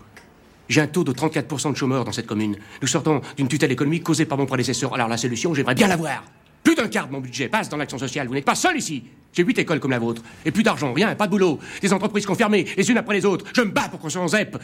J'ai 0.71 0.79
un 0.79 0.87
taux 0.87 1.03
de 1.03 1.11
34% 1.11 1.73
de 1.73 1.75
chômeurs 1.75 2.05
dans 2.05 2.13
cette 2.13 2.27
commune. 2.27 2.55
Nous 2.81 2.87
sortons 2.87 3.19
d'une 3.35 3.49
tutelle 3.49 3.73
économique 3.73 4.03
causée 4.03 4.25
par 4.25 4.37
mon 4.37 4.45
prédécesseur. 4.45 4.93
Alors 4.93 5.09
la 5.09 5.17
solution, 5.17 5.53
j'aimerais 5.53 5.75
bien 5.75 5.89
l'avoir. 5.89 6.23
Plus 6.63 6.75
d'un 6.75 6.87
quart 6.87 7.07
de 7.07 7.11
mon 7.11 7.19
budget 7.19 7.49
passe 7.49 7.67
dans 7.67 7.75
l'action 7.75 7.97
sociale. 7.97 8.29
Vous 8.29 8.35
n'êtes 8.35 8.45
pas 8.45 8.55
seul 8.55 8.77
ici. 8.77 9.03
J'ai 9.33 9.43
huit 9.43 9.59
écoles 9.59 9.81
comme 9.81 9.91
la 9.91 9.99
vôtre. 9.99 10.21
Et 10.45 10.51
plus 10.51 10.63
d'argent, 10.63 10.93
rien, 10.93 11.13
pas 11.15 11.25
de 11.25 11.31
boulot. 11.31 11.59
Des 11.81 11.91
entreprises 11.91 12.25
confirmées, 12.25 12.65
les 12.77 12.89
unes 12.89 12.97
après 12.97 13.15
les 13.15 13.25
autres. 13.25 13.45
Je 13.53 13.63
me 13.63 13.71
bats 13.71 13.89
pour 13.89 13.99
qu'on 13.99 14.07
soit 14.07 14.21
en 14.21 14.29
ZEP. 14.29 14.57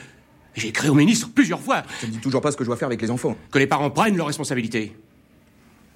J'ai 0.56 0.70
écrit 0.70 0.88
au 0.88 0.94
ministre 0.94 1.28
plusieurs 1.36 1.60
fois. 1.60 1.84
Ça 2.00 2.08
me 2.08 2.14
dit 2.14 2.20
toujours 2.20 2.40
pas 2.40 2.54
ce 2.54 2.58
que 2.58 2.64
je 2.64 2.70
dois 2.70 2.78
faire 2.78 2.88
avec 2.88 3.02
les 3.02 3.12
enfants. 3.12 3.36
Que 3.52 3.60
les 3.60 3.68
parents 3.68 3.92
prennent 3.92 4.16
leurs 4.16 4.28
responsabilités. 4.28 4.96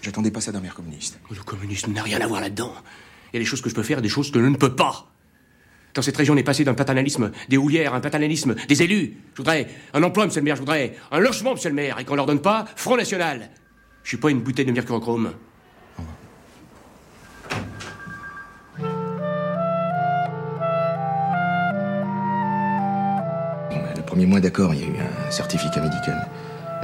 J'attendais 0.02 0.32
pas 0.32 0.41
ça 0.41 0.52
d'un 0.52 0.60
maire 0.60 0.76
communiste. 0.76 1.21
Le 1.30 1.41
communisme 1.41 1.93
n'a 1.93 2.04
rien 2.04 2.19
à 2.19 2.28
voir 2.28 2.41
là-dedans. 2.41 2.74
Il 3.32 3.38
y 3.38 3.39
a 3.39 3.39
des 3.39 3.45
choses 3.45 3.62
que 3.62 3.69
je 3.69 3.76
peux 3.76 3.84
faire 3.84 4.00
et 4.00 4.02
des 4.02 4.10
choses 4.10 4.30
que 4.30 4.41
je 4.41 4.45
ne 4.45 4.58
peux 4.58 4.76
pas. 4.76 5.08
Dans 5.93 6.01
cette 6.01 6.15
région, 6.15 6.34
on 6.34 6.38
est 6.38 6.43
passé 6.43 6.63
d'un 6.63 6.73
paternalisme 6.73 7.32
des 7.49 7.58
houillères, 7.58 7.93
un 7.93 7.99
paternalisme 7.99 8.56
des 8.67 8.84
élus. 8.84 9.17
Je 9.34 9.38
voudrais 9.38 9.67
un 9.93 10.01
emploi, 10.04 10.25
monsieur 10.25 10.39
le 10.39 10.45
maire, 10.45 10.56
je 10.56 10.62
voudrais 10.62 10.95
un 11.12 11.19
logement, 11.19 11.51
monsieur 11.51 11.69
le 11.69 11.75
maire, 11.75 11.99
et 11.99 12.06
qu'on 12.06 12.15
leur 12.15 12.25
donne 12.25 12.41
pas 12.41 12.65
Front 12.75 12.95
National. 12.95 13.49
Je 14.04 14.10
suis 14.10 14.17
pas 14.17 14.32
une 14.32 14.39
bouteille 14.39 14.65
de 14.65 14.71
mercurochrome. 14.71 15.34
Le 23.95 24.01
premier 24.06 24.25
mois, 24.25 24.39
d'accord, 24.39 24.73
il 24.73 24.82
y 24.82 24.84
a 24.84 24.88
eu 24.88 24.99
un 24.99 25.32
certificat 25.32 25.82
médical. 25.82 26.27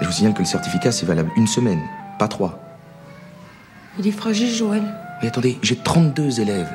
Je 0.02 0.06
vous 0.06 0.12
signale 0.12 0.34
que 0.34 0.40
le 0.40 0.46
certificat, 0.46 0.92
c'est 0.92 1.06
valable 1.06 1.32
une 1.38 1.48
semaine, 1.48 1.82
pas 2.20 2.28
trois. 2.28 2.60
Il 4.00 4.08
est 4.08 4.12
fragile, 4.12 4.54
Joël. 4.54 4.84
Mais 5.22 5.30
attendez, 5.30 5.58
j'ai 5.62 5.76
32 5.76 6.40
élèves. 6.40 6.70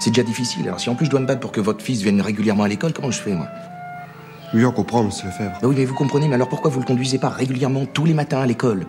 C'est 0.00 0.10
déjà 0.10 0.22
difficile. 0.22 0.66
Alors 0.66 0.80
si 0.80 0.90
en 0.90 0.94
plus 0.94 1.06
je 1.06 1.10
dois 1.10 1.20
me 1.20 1.26
battre 1.26 1.40
pour 1.40 1.52
que 1.52 1.60
votre 1.60 1.82
fils 1.82 2.02
vienne 2.02 2.20
régulièrement 2.20 2.64
à 2.64 2.68
l'école, 2.68 2.92
comment 2.92 3.10
je 3.10 3.20
fais, 3.20 3.32
moi? 3.32 3.48
Oui, 4.52 4.64
on 4.64 4.72
comprend, 4.72 5.02
monsieur 5.02 5.26
Lefebvre. 5.26 5.58
Bah 5.60 5.68
oui, 5.68 5.74
mais 5.76 5.84
vous 5.84 5.94
comprenez, 5.94 6.28
mais 6.28 6.34
alors 6.34 6.48
pourquoi 6.48 6.70
vous 6.70 6.78
le 6.80 6.86
conduisez 6.86 7.18
pas 7.18 7.28
régulièrement 7.30 7.86
tous 7.86 8.04
les 8.04 8.14
matins 8.14 8.40
à 8.40 8.46
l'école? 8.46 8.86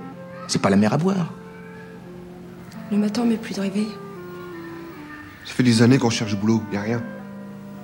C'est 0.47 0.61
pas 0.61 0.69
la 0.69 0.75
mer 0.75 0.93
à 0.93 0.97
boire. 0.97 1.33
Le 2.91 2.97
matin, 2.97 3.21
on 3.23 3.25
met 3.25 3.37
plus 3.37 3.55
de 3.55 3.61
réveil. 3.61 3.87
Ça 5.45 5.53
fait 5.53 5.63
des 5.63 5.81
années 5.81 5.97
qu'on 5.97 6.11
cherche 6.11 6.31
du 6.31 6.37
boulot, 6.37 6.61
y 6.71 6.77
a 6.77 6.81
rien. 6.81 7.01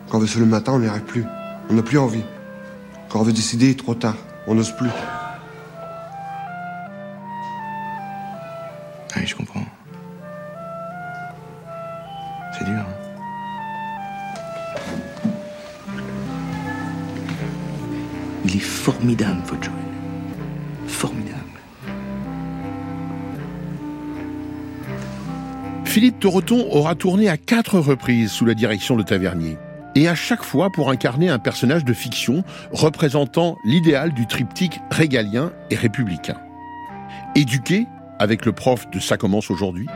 Quand 0.10 0.18
on 0.18 0.20
veut 0.20 0.28
se 0.28 0.36
lever 0.36 0.46
le 0.46 0.52
matin, 0.52 0.74
on 0.74 0.80
n'y 0.80 0.88
arrive 0.88 1.04
plus. 1.04 1.26
On 1.70 1.74
n'a 1.74 1.82
plus 1.82 1.98
envie. 1.98 2.24
Quand 3.10 3.20
on 3.20 3.24
veut 3.24 3.34
décider, 3.34 3.76
trop 3.76 3.96
tard. 3.96 4.16
On 4.46 4.54
n'ose 4.54 4.76
plus. 4.76 4.90
Ah 9.14 9.18
oui, 9.18 9.26
je 9.26 9.36
comprends. 9.36 9.66
C'est 12.58 12.66
dur. 12.66 12.76
hein. 12.80 13.01
Il 18.52 18.58
est 18.58 18.60
formidable, 18.60 19.42
votre 19.46 19.64
Joël. 19.64 19.78
Formidable. 20.86 21.38
Philippe 25.86 26.20
Torreton 26.20 26.68
aura 26.70 26.96
tourné 26.96 27.30
à 27.30 27.38
quatre 27.38 27.80
reprises 27.80 28.30
sous 28.30 28.46
la 28.46 28.54
direction 28.54 28.98
de 28.98 29.04
Tavernier. 29.04 29.58
Et 29.96 30.10
à 30.10 30.16
chaque 30.16 30.44
fois 30.44 30.70
pour 30.70 30.90
incarner 30.90 31.30
un 31.30 31.40
personnage 31.40 31.86
de 31.86 31.94
fiction 31.94 32.44
représentant 32.74 33.58
l'idéal 33.64 34.14
du 34.14 34.28
triptyque 34.28 34.82
régalien 34.90 35.54
et 35.70 35.76
républicain. 35.76 36.38
Éduquer, 37.36 37.86
avec 38.20 38.46
le 38.46 38.52
prof 38.52 38.90
de 38.92 39.00
Ça 39.00 39.16
commence 39.16 39.50
aujourd'hui. 39.50 39.88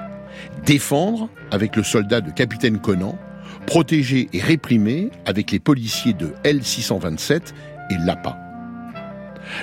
Défendre, 0.66 1.28
avec 1.52 1.76
le 1.76 1.84
soldat 1.84 2.22
de 2.22 2.32
Capitaine 2.32 2.80
Conan. 2.80 3.18
Protéger 3.66 4.30
et 4.32 4.40
réprimer, 4.40 5.10
avec 5.26 5.52
les 5.52 5.60
policiers 5.60 6.14
de 6.14 6.34
L627 6.46 7.54
et 7.90 7.98
l'APA. 7.98 8.45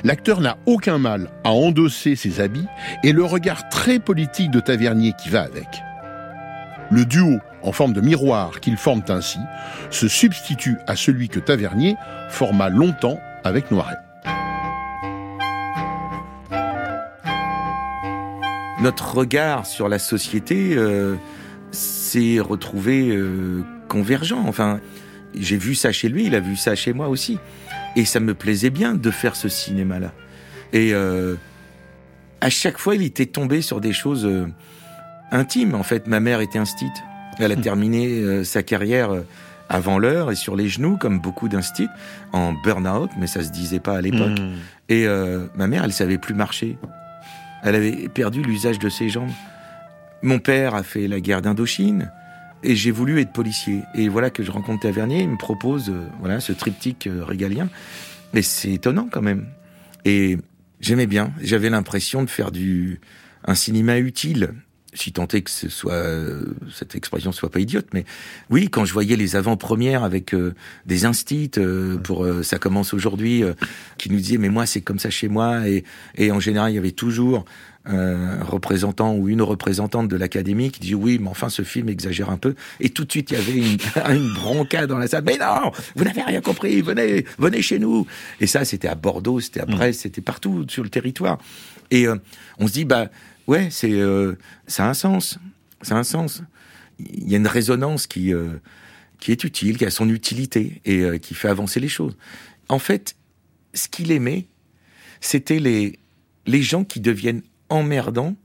L'acteur 0.04 0.40
n'a 0.40 0.58
aucun 0.66 0.98
mal 0.98 1.28
à 1.44 1.50
endosser 1.50 2.16
ses 2.16 2.40
habits 2.40 2.66
et 3.02 3.12
le 3.12 3.24
regard 3.24 3.68
très 3.68 3.98
politique 3.98 4.50
de 4.50 4.60
Tavernier 4.60 5.14
qui 5.20 5.28
va 5.28 5.42
avec. 5.42 5.82
Le 6.90 7.04
duo 7.04 7.38
en 7.62 7.72
forme 7.72 7.92
de 7.92 8.00
miroir 8.00 8.60
qu'ils 8.60 8.76
forment 8.76 9.04
ainsi 9.08 9.38
se 9.90 10.08
substitue 10.08 10.76
à 10.86 10.96
celui 10.96 11.28
que 11.28 11.40
Tavernier 11.40 11.96
forma 12.28 12.68
longtemps 12.68 13.18
avec 13.44 13.70
Noiret. 13.70 13.96
Notre 18.82 19.14
regard 19.14 19.64
sur 19.64 19.88
la 19.88 20.00
société 20.00 20.74
euh, 20.74 21.14
s'est 21.70 22.40
retrouvé 22.40 23.10
euh, 23.10 23.62
convergent. 23.88 24.42
Enfin, 24.46 24.80
j'ai 25.34 25.56
vu 25.56 25.76
ça 25.76 25.92
chez 25.92 26.08
lui, 26.08 26.26
il 26.26 26.34
a 26.34 26.40
vu 26.40 26.56
ça 26.56 26.74
chez 26.74 26.92
moi 26.92 27.08
aussi. 27.08 27.38
Et 27.96 28.04
ça 28.04 28.20
me 28.20 28.34
plaisait 28.34 28.70
bien 28.70 28.94
de 28.94 29.10
faire 29.10 29.36
ce 29.36 29.48
cinéma-là. 29.48 30.12
Et 30.72 30.94
euh, 30.94 31.36
à 32.40 32.50
chaque 32.50 32.78
fois, 32.78 32.94
il 32.94 33.02
était 33.02 33.26
tombé 33.26 33.62
sur 33.62 33.80
des 33.80 33.92
choses 33.92 34.24
euh, 34.24 34.46
intimes. 35.30 35.74
En 35.74 35.82
fait, 35.82 36.06
ma 36.06 36.20
mère 36.20 36.40
était 36.40 36.58
instite. 36.58 36.92
Elle 37.38 37.52
a 37.52 37.56
terminé 37.56 38.06
euh, 38.08 38.44
sa 38.44 38.62
carrière 38.62 39.10
euh, 39.10 39.22
avant 39.68 39.98
l'heure 39.98 40.30
et 40.30 40.34
sur 40.34 40.54
les 40.54 40.68
genoux, 40.68 40.96
comme 40.96 41.18
beaucoup 41.18 41.48
d'instits, 41.48 41.88
en 42.32 42.52
burn-out, 42.52 43.10
mais 43.18 43.26
ça 43.26 43.42
se 43.42 43.50
disait 43.50 43.80
pas 43.80 43.96
à 43.96 44.00
l'époque. 44.00 44.38
Mhm. 44.38 44.54
Et 44.88 45.06
euh, 45.06 45.46
ma 45.56 45.66
mère, 45.66 45.84
elle 45.84 45.92
savait 45.92 46.18
plus 46.18 46.34
marcher. 46.34 46.76
Elle 47.62 47.74
avait 47.74 48.08
perdu 48.08 48.42
l'usage 48.42 48.78
de 48.78 48.88
ses 48.88 49.08
jambes. 49.08 49.30
Mon 50.22 50.38
père 50.38 50.74
a 50.74 50.82
fait 50.82 51.08
la 51.08 51.20
guerre 51.20 51.42
d'Indochine 51.42 52.10
et 52.62 52.76
j'ai 52.76 52.90
voulu 52.90 53.20
être 53.20 53.32
policier. 53.32 53.82
Et 53.94 54.08
voilà 54.08 54.30
que 54.30 54.42
je 54.42 54.50
rencontre 54.50 54.82
Tavernier, 54.82 55.22
il 55.22 55.28
me 55.28 55.36
propose 55.36 55.90
euh, 55.90 56.06
voilà 56.20 56.40
ce 56.40 56.52
triptyque 56.52 57.06
euh, 57.06 57.24
régalien. 57.24 57.68
Mais 58.34 58.42
c'est 58.42 58.72
étonnant 58.72 59.08
quand 59.10 59.22
même. 59.22 59.46
Et 60.04 60.38
j'aimais 60.80 61.06
bien. 61.06 61.32
J'avais 61.40 61.70
l'impression 61.70 62.22
de 62.22 62.30
faire 62.30 62.50
du 62.50 63.00
un 63.44 63.54
cinéma 63.54 63.98
utile. 63.98 64.54
Si 64.94 65.12
tant 65.12 65.26
est 65.28 65.40
que 65.40 65.50
ce 65.50 65.70
soit 65.70 65.94
euh, 65.94 66.54
cette 66.70 66.94
expression 66.94 67.32
soit 67.32 67.50
pas 67.50 67.60
idiote, 67.60 67.86
mais 67.94 68.04
oui, 68.50 68.68
quand 68.68 68.84
je 68.84 68.92
voyais 68.92 69.16
les 69.16 69.36
avant-premières 69.36 70.04
avec 70.04 70.34
euh, 70.34 70.54
des 70.84 71.06
instits 71.06 71.50
euh, 71.56 71.96
pour 71.96 72.24
euh, 72.24 72.42
ça 72.42 72.58
commence 72.58 72.92
aujourd'hui, 72.92 73.42
euh, 73.42 73.54
qui 73.96 74.10
nous 74.10 74.18
disaient 74.18 74.38
mais 74.38 74.50
moi 74.50 74.66
c'est 74.66 74.82
comme 74.82 74.98
ça 74.98 75.08
chez 75.08 75.28
moi 75.28 75.66
et, 75.66 75.84
et 76.16 76.30
en 76.30 76.40
général 76.40 76.72
il 76.72 76.74
y 76.74 76.78
avait 76.78 76.92
toujours 76.92 77.44
un 77.84 78.44
représentant 78.44 79.14
ou 79.14 79.28
une 79.28 79.42
représentante 79.42 80.06
de 80.06 80.16
l'académie 80.16 80.70
qui 80.70 80.78
dit 80.78 80.94
oui 80.94 81.18
mais 81.20 81.28
enfin 81.28 81.48
ce 81.48 81.62
film 81.62 81.88
exagère 81.88 82.30
un 82.30 82.36
peu 82.36 82.54
et 82.78 82.90
tout 82.90 83.04
de 83.04 83.10
suite 83.10 83.32
il 83.32 83.38
y 83.38 83.40
avait 83.40 83.58
une, 83.58 83.78
une 84.16 84.32
bronca 84.34 84.86
dans 84.86 84.98
la 84.98 85.08
salle. 85.08 85.24
Mais 85.26 85.36
non 85.36 85.72
vous 85.96 86.04
n'avez 86.04 86.22
rien 86.22 86.40
compris 86.40 86.80
venez 86.80 87.24
venez 87.38 87.62
chez 87.62 87.78
nous. 87.78 88.06
Et 88.40 88.46
ça 88.46 88.64
c'était 88.64 88.88
à 88.88 88.94
Bordeaux 88.94 89.40
c'était 89.40 89.60
à 89.60 89.66
Brest 89.66 90.02
c'était 90.02 90.20
partout 90.20 90.64
sur 90.68 90.84
le 90.84 90.90
territoire. 90.90 91.38
Et 91.90 92.06
euh, 92.06 92.16
on 92.58 92.68
se 92.68 92.72
dit 92.72 92.84
bah 92.84 93.08
ouais 93.46 93.68
c'est 93.70 93.92
euh, 93.92 94.34
ça 94.66 94.86
a 94.86 94.88
un 94.88 94.94
sens 94.94 95.38
ça 95.82 95.96
a 95.96 95.98
un 95.98 96.04
sens 96.04 96.42
il 96.98 97.28
y 97.28 97.34
a 97.34 97.38
une 97.38 97.46
résonance 97.46 98.06
qui 98.06 98.32
euh, 98.32 98.58
qui 99.20 99.32
est 99.32 99.44
utile 99.44 99.78
qui 99.78 99.84
a 99.84 99.90
son 99.90 100.08
utilité 100.08 100.80
et 100.84 101.00
euh, 101.00 101.18
qui 101.18 101.34
fait 101.34 101.48
avancer 101.48 101.80
les 101.80 101.88
choses 101.88 102.16
en 102.68 102.78
fait 102.78 103.16
ce 103.74 103.88
qu'il 103.88 104.10
aimait 104.12 104.46
c'était 105.20 105.58
les 105.58 105.98
les 106.46 106.62
gens 106.62 106.84
qui 106.84 107.00
deviennent 107.00 107.42
emmerdants 107.68 108.36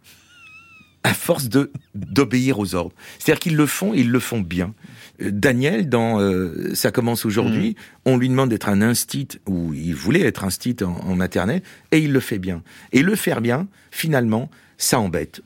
à 1.08 1.14
force 1.14 1.48
de 1.48 1.72
d'obéir 1.96 2.60
aux 2.60 2.76
ordres. 2.76 2.94
C'est-à-dire 3.18 3.40
qu'ils 3.40 3.56
le 3.56 3.66
font, 3.66 3.94
et 3.94 4.00
ils 4.00 4.10
le 4.10 4.20
font 4.20 4.42
bien. 4.42 4.74
Euh, 5.22 5.32
Daniel, 5.32 5.88
dans 5.88 6.20
euh, 6.20 6.74
Ça 6.76 6.92
commence 6.92 7.26
aujourd'hui, 7.26 7.76
on 8.06 8.18
lui 8.18 8.28
demande 8.28 8.50
d'être 8.50 8.68
un 8.68 8.82
instit, 8.82 9.28
ou 9.48 9.74
il 9.74 9.96
voulait 9.96 10.22
être 10.22 10.44
instit 10.44 10.76
en, 10.82 10.92
en 10.92 11.16
maternelle, 11.16 11.62
et 11.92 12.00
il 12.00 12.12
le 12.12 12.20
fait 12.20 12.40
bien. 12.40 12.62
Et 12.92 13.02
le 13.02 13.16
faire 13.16 13.40
bien, 13.40 13.68
finalement, 13.90 14.50
ça 14.78 15.00
embête. 15.00 15.42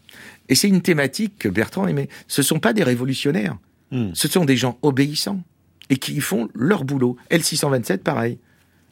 Et 0.50 0.56
c'est 0.56 0.68
une 0.68 0.82
thématique 0.82 1.38
que 1.40 1.50
Bertrand 1.50 1.88
aimait. 1.88 2.10
Ce 2.28 2.42
sont 2.42 2.60
pas 2.60 2.74
des 2.74 2.84
révolutionnaires. 2.84 3.58
Ce 4.14 4.30
sont 4.30 4.46
des 4.46 4.56
gens 4.56 4.78
obéissants 4.84 5.44
et 5.90 5.98
qui 5.98 6.22
font 6.22 6.48
leur 6.56 6.86
boulot. 6.86 7.18
L627, 7.30 7.98
pareil. 7.98 8.38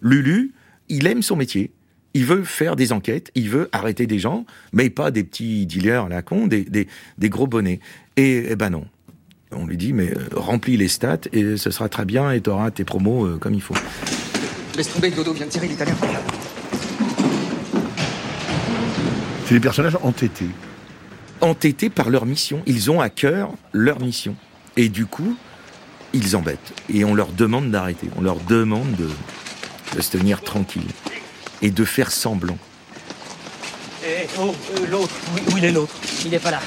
Lulu, 0.02 0.54
il 0.90 1.08
aime 1.08 1.22
son 1.22 1.38
métier. 1.38 1.72
Il 2.14 2.26
veut 2.26 2.44
faire 2.44 2.76
des 2.76 2.92
enquêtes, 2.92 3.32
il 3.36 3.50
veut 3.50 3.70
arrêter 3.72 4.08
des 4.08 4.20
gens, 4.20 4.46
mais 4.74 4.90
pas 4.90 5.12
des 5.12 5.24
petits 5.24 5.66
dealers 5.66 6.06
à 6.06 6.10
la 6.10 6.22
con, 6.22 6.48
des, 6.48 6.66
des, 6.66 6.88
des 7.18 7.30
gros 7.30 7.48
bonnets. 7.48 7.80
Et, 8.18 8.48
eh 8.50 8.56
ben 8.56 8.72
non. 8.72 8.86
On 9.52 9.66
lui 9.66 9.78
dit, 9.78 9.94
mais 9.94 10.12
euh, 10.12 10.28
remplis 10.34 10.76
les 10.76 10.88
stats 10.88 11.22
et 11.32 11.56
ce 11.56 11.72
sera 11.72 11.88
très 11.88 12.06
bien 12.06 12.32
et 12.32 12.42
tu 12.42 12.50
auras 12.50 12.72
tes 12.72 12.84
promos 12.84 13.26
euh, 13.26 13.38
comme 13.38 13.54
il 13.54 13.62
faut. 13.62 13.76
Laisse 14.76 14.92
tomber, 14.92 15.12
Dodo 15.12 15.34
vient 15.34 15.46
de 15.46 15.52
tirer 15.52 15.68
l'italien. 15.68 15.96
C'est 19.50 19.56
des 19.56 19.62
personnages 19.62 19.98
entêtés. 20.04 20.50
Entêtés 21.42 21.90
par 21.90 22.12
leur 22.12 22.28
mission. 22.28 22.62
Ils 22.68 22.92
ont 22.92 23.02
à 23.02 23.10
cœur 23.10 23.50
leur 23.74 24.00
mission. 24.00 24.36
Et 24.78 24.90
du 24.90 25.08
coup, 25.08 25.36
ils 26.14 26.36
embêtent. 26.36 26.72
Et 26.88 27.04
on 27.04 27.16
leur 27.16 27.32
demande 27.32 27.72
d'arrêter. 27.72 28.12
On 28.16 28.22
leur 28.22 28.36
demande 28.42 28.92
de, 28.96 29.10
de 29.96 30.02
se 30.02 30.12
tenir 30.12 30.42
tranquille. 30.42 30.86
Et 31.64 31.72
de 31.72 31.84
faire 31.84 32.12
semblant. 32.12 32.60
Eh, 34.06 34.28
oh, 34.40 34.54
euh, 34.76 34.86
l'autre, 34.86 35.16
où, 35.34 35.54
où 35.54 35.58
il 35.58 35.66
est 35.66 35.72
l'autre? 35.72 35.96
Il 36.28 36.32
est 36.32 36.38
pas 36.38 36.52
là. 36.52 36.62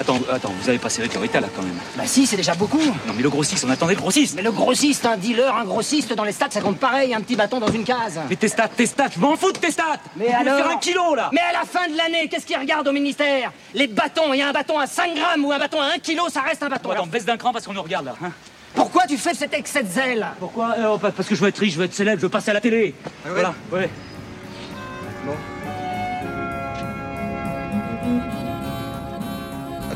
Attends, 0.00 0.18
euh, 0.28 0.34
attends, 0.34 0.52
vous 0.60 0.68
avez 0.68 0.78
pas 0.78 0.88
serré 0.88 1.08
là 1.08 1.48
quand 1.54 1.62
même. 1.62 1.74
Bah 1.96 2.04
si, 2.06 2.24
c'est 2.26 2.36
déjà 2.36 2.54
beaucoup. 2.54 2.78
Non 2.80 3.12
mais 3.16 3.22
le 3.22 3.30
grossiste, 3.30 3.64
on 3.66 3.70
attendait 3.70 3.94
le 3.94 4.00
grossiste. 4.00 4.34
Mais 4.36 4.42
le 4.42 4.52
grossiste, 4.52 5.04
un 5.06 5.16
dealer, 5.16 5.54
un 5.54 5.64
grossiste, 5.64 6.12
dans 6.14 6.24
les 6.24 6.32
stats, 6.32 6.50
ça 6.50 6.60
compte 6.60 6.78
pareil, 6.78 7.12
un 7.14 7.20
petit 7.20 7.34
bâton 7.36 7.58
dans 7.58 7.68
une 7.72 7.84
case. 7.84 8.20
Mais 8.30 8.36
tes 8.36 8.48
stats, 8.48 8.68
tes 8.68 8.86
stats, 8.86 9.08
je 9.14 9.18
m'en 9.20 9.36
fous 9.36 9.50
de 9.52 9.58
tes 9.58 9.70
stats 9.72 9.98
Mais 10.16 10.32
alors 10.32 10.56
faire 10.58 10.70
un 10.70 10.76
kilo 10.78 11.14
là 11.16 11.30
Mais 11.32 11.40
à 11.40 11.52
la 11.52 11.64
fin 11.64 11.88
de 11.90 11.96
l'année, 11.96 12.28
qu'est-ce 12.28 12.46
qu'ils 12.46 12.58
regardent 12.58 12.88
au 12.88 12.92
ministère? 12.92 13.52
Les 13.74 13.86
bâtons, 13.88 14.32
il 14.32 14.38
y 14.38 14.42
a 14.42 14.48
un 14.48 14.52
bâton 14.52 14.78
à 14.78 14.86
5 14.86 15.14
grammes 15.16 15.44
ou 15.44 15.52
un 15.52 15.58
bâton 15.58 15.80
à 15.80 15.86
1 15.96 15.98
kilo, 15.98 16.28
ça 16.28 16.42
reste 16.42 16.62
un 16.62 16.68
bâton. 16.68 16.90
Attends, 16.90 16.92
Alors, 17.02 17.06
baisse 17.08 17.24
d'un 17.24 17.36
cran 17.36 17.52
parce 17.52 17.66
qu'on 17.66 17.72
nous 17.74 17.82
regarde 17.82 18.06
là. 18.06 18.14
hein. 18.24 18.30
pourquoi 18.74 19.04
tu 19.08 19.16
fais 19.18 19.34
cet 19.34 19.52
excès 19.54 19.82
de 19.82 19.88
zèle? 19.90 20.26
Pourquoi? 20.38 20.74
Euh, 20.78 20.90
oh, 20.94 20.98
pa- 20.98 21.10
Parce 21.10 21.28
que 21.28 21.34
je 21.34 21.40
veux 21.40 21.48
être 21.48 21.58
riche, 21.58 21.74
je 21.74 21.78
veux 21.78 21.84
être 21.86 21.94
célèbre, 21.94 22.18
je 22.18 22.22
veux 22.26 22.28
passer 22.30 22.50
à 22.50 22.54
la 22.54 22.60
télé. 22.60 22.94
Voilà, 23.26 23.52
ouais. 23.72 23.90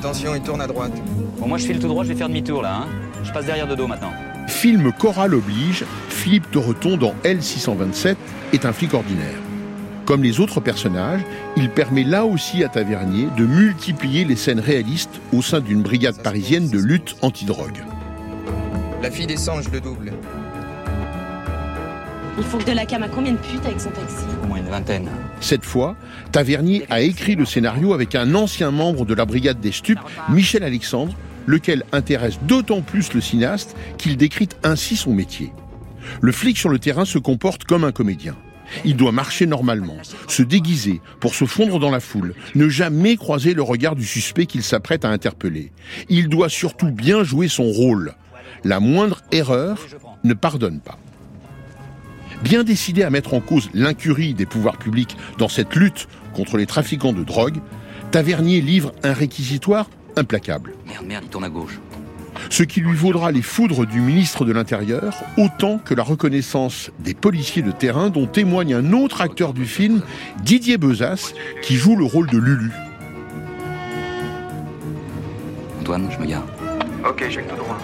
Attention, 0.03 0.35
il 0.35 0.43
tourne 0.43 0.61
à 0.61 0.67
droite. 0.67 0.91
Bon, 1.39 1.47
moi 1.47 1.59
je 1.59 1.65
file 1.65 1.79
tout 1.79 1.87
droit, 1.87 2.03
je 2.03 2.09
vais 2.09 2.17
faire 2.17 2.29
demi-tour 2.29 2.61
là. 2.61 2.79
Hein. 2.79 2.87
Je 3.23 3.31
passe 3.31 3.47
derrière 3.47 3.69
de 3.69 3.77
dos 3.77 3.87
maintenant. 3.87 4.11
Film 4.49 4.91
choral 4.99 5.33
oblige, 5.33 5.85
Philippe 6.09 6.51
Torreton 6.51 6.97
dans 6.97 7.15
L627 7.23 8.17
est 8.53 8.67
un 8.67 8.73
flic 8.73 8.95
ordinaire. 8.95 9.39
Comme 10.05 10.25
les 10.25 10.41
autres 10.41 10.59
personnages, 10.59 11.21
il 11.57 11.71
permet 11.71 12.03
là 12.03 12.25
aussi 12.25 12.65
à 12.65 12.69
Tavernier 12.69 13.29
de 13.39 13.47
multiplier 13.47 14.25
les 14.25 14.35
scènes 14.35 14.59
réalistes 14.59 15.21
au 15.33 15.41
sein 15.41 15.61
d'une 15.61 15.83
brigade 15.83 16.21
parisienne 16.21 16.69
de 16.69 16.81
lutte 16.81 17.15
antidrogue. 17.23 17.85
La 19.01 19.11
fille 19.13 19.29
descend, 19.29 19.63
je 19.63 19.71
le 19.71 19.81
double. 19.81 20.13
Il 22.39 22.45
faut 22.45 22.57
que 22.57 22.65
de 22.65 22.73
la 22.73 22.87
cam 22.87 23.03
à 23.03 23.09
combien 23.09 23.33
de 23.33 23.39
putes 23.39 23.65
avec 23.67 23.79
son 23.79 23.91
taxi 23.91 24.25
Au 24.43 24.47
moins 24.47 24.59
une 24.59 24.69
vingtaine. 24.69 25.09
Cette 25.41 25.65
fois, 25.65 25.97
Tavernier 26.33 26.87
a 26.89 27.03
écrit 27.03 27.35
le 27.35 27.45
scénario 27.45 27.93
avec 27.93 28.15
un 28.15 28.35
ancien 28.35 28.71
membre 28.71 29.05
de 29.05 29.13
la 29.13 29.27
brigade 29.27 29.61
des 29.61 29.73
stupes, 29.73 30.01
Michel 30.31 30.63
Alexandre, 30.63 31.15
lequel 31.47 31.85
intéresse 31.93 32.39
d'autant 32.43 32.81
plus 32.81 33.13
le 33.13 33.21
cinéaste 33.21 33.77
qu'il 33.99 34.17
décrit 34.17 34.49
ainsi 34.63 34.97
son 34.97 35.13
métier. 35.13 35.53
Le 36.23 36.33
flic 36.33 36.57
sur 36.57 36.71
le 36.71 36.79
terrain 36.79 37.05
se 37.05 37.19
comporte 37.19 37.65
comme 37.65 37.85
un 37.85 37.93
comédien. 37.93 38.35
Il 38.87 38.97
doit 38.97 39.13
marcher 39.13 39.45
normalement, 39.45 39.99
se 40.27 40.43
déguiser 40.43 41.03
pour 41.21 41.35
se 41.35 41.45
fondre 41.45 41.79
dans 41.79 41.91
la 41.91 42.01
foule, 42.01 42.35
ne 42.55 42.71
jamais 42.71 43.17
croiser 43.17 43.53
le 43.53 43.63
regard 43.63 43.95
du 43.95 44.07
suspect 44.07 44.47
qu'il 44.47 44.63
s'apprête 44.63 45.05
à 45.05 45.11
interpeller. 45.11 45.71
Il 46.09 46.31
doit 46.31 46.49
surtout 46.49 46.91
bien 46.91 47.25
jouer 47.25 47.49
son 47.49 47.65
rôle. 47.65 48.15
La 48.65 48.81
moindre 48.81 49.21
erreur 49.33 49.77
ne 50.25 50.33
pardonne 50.33 50.81
pas. 50.81 50.99
Bien 52.43 52.65
décidé 52.65 53.03
à 53.05 53.11
mettre 53.11 53.35
en 53.35 53.41
cause 53.41 53.71
l'incurie 53.73 54.35
des 54.35 54.47
pouvoirs 54.47 54.77
publics 54.77 55.17
dans 55.39 55.49
cette 55.49 55.77
lutte 55.77 56.09
contre 56.35 56.57
les 56.57 56.67
trafiquants 56.67 57.13
de 57.13 57.23
drogue, 57.23 57.59
Tavernier 58.11 58.61
livre 58.61 58.93
un 59.05 59.13
réquisitoire 59.13 59.89
implacable. 60.17 60.75
Merde, 60.87 61.07
merde, 61.07 61.25
il 61.27 61.31
tourne 61.31 61.45
à 61.45 61.49
gauche. 61.49 61.81
Ce 62.51 62.63
qui 62.63 62.81
lui 62.81 62.95
vaudra 62.95 63.31
les 63.31 63.43
foudres 63.43 63.87
du 63.87 64.01
ministre 64.01 64.45
de 64.45 64.53
l'Intérieur, 64.53 65.15
autant 65.39 65.79
que 65.79 65.95
la 65.95 66.03
reconnaissance 66.03 66.91
des 66.99 67.15
policiers 67.15 67.63
de 67.63 67.71
terrain 67.71 68.11
dont 68.11 68.27
témoigne 68.27 68.75
un 68.75 68.93
autre 68.93 69.21
acteur 69.21 69.55
du 69.55 69.65
film, 69.65 70.03
Didier 70.43 70.79
Bezas, 70.79 71.33
qui 71.63 71.77
joue 71.77 71.97
le 71.97 72.05
rôle 72.05 72.29
de 72.29 72.39
Lulu. 72.39 72.71
Antoine, 75.81 76.09
je 76.11 76.19
me 76.19 76.27
gare. 76.27 76.47
Ok, 77.09 77.25
j'ai 77.31 77.43
tout 77.43 77.57
droit. 77.57 77.79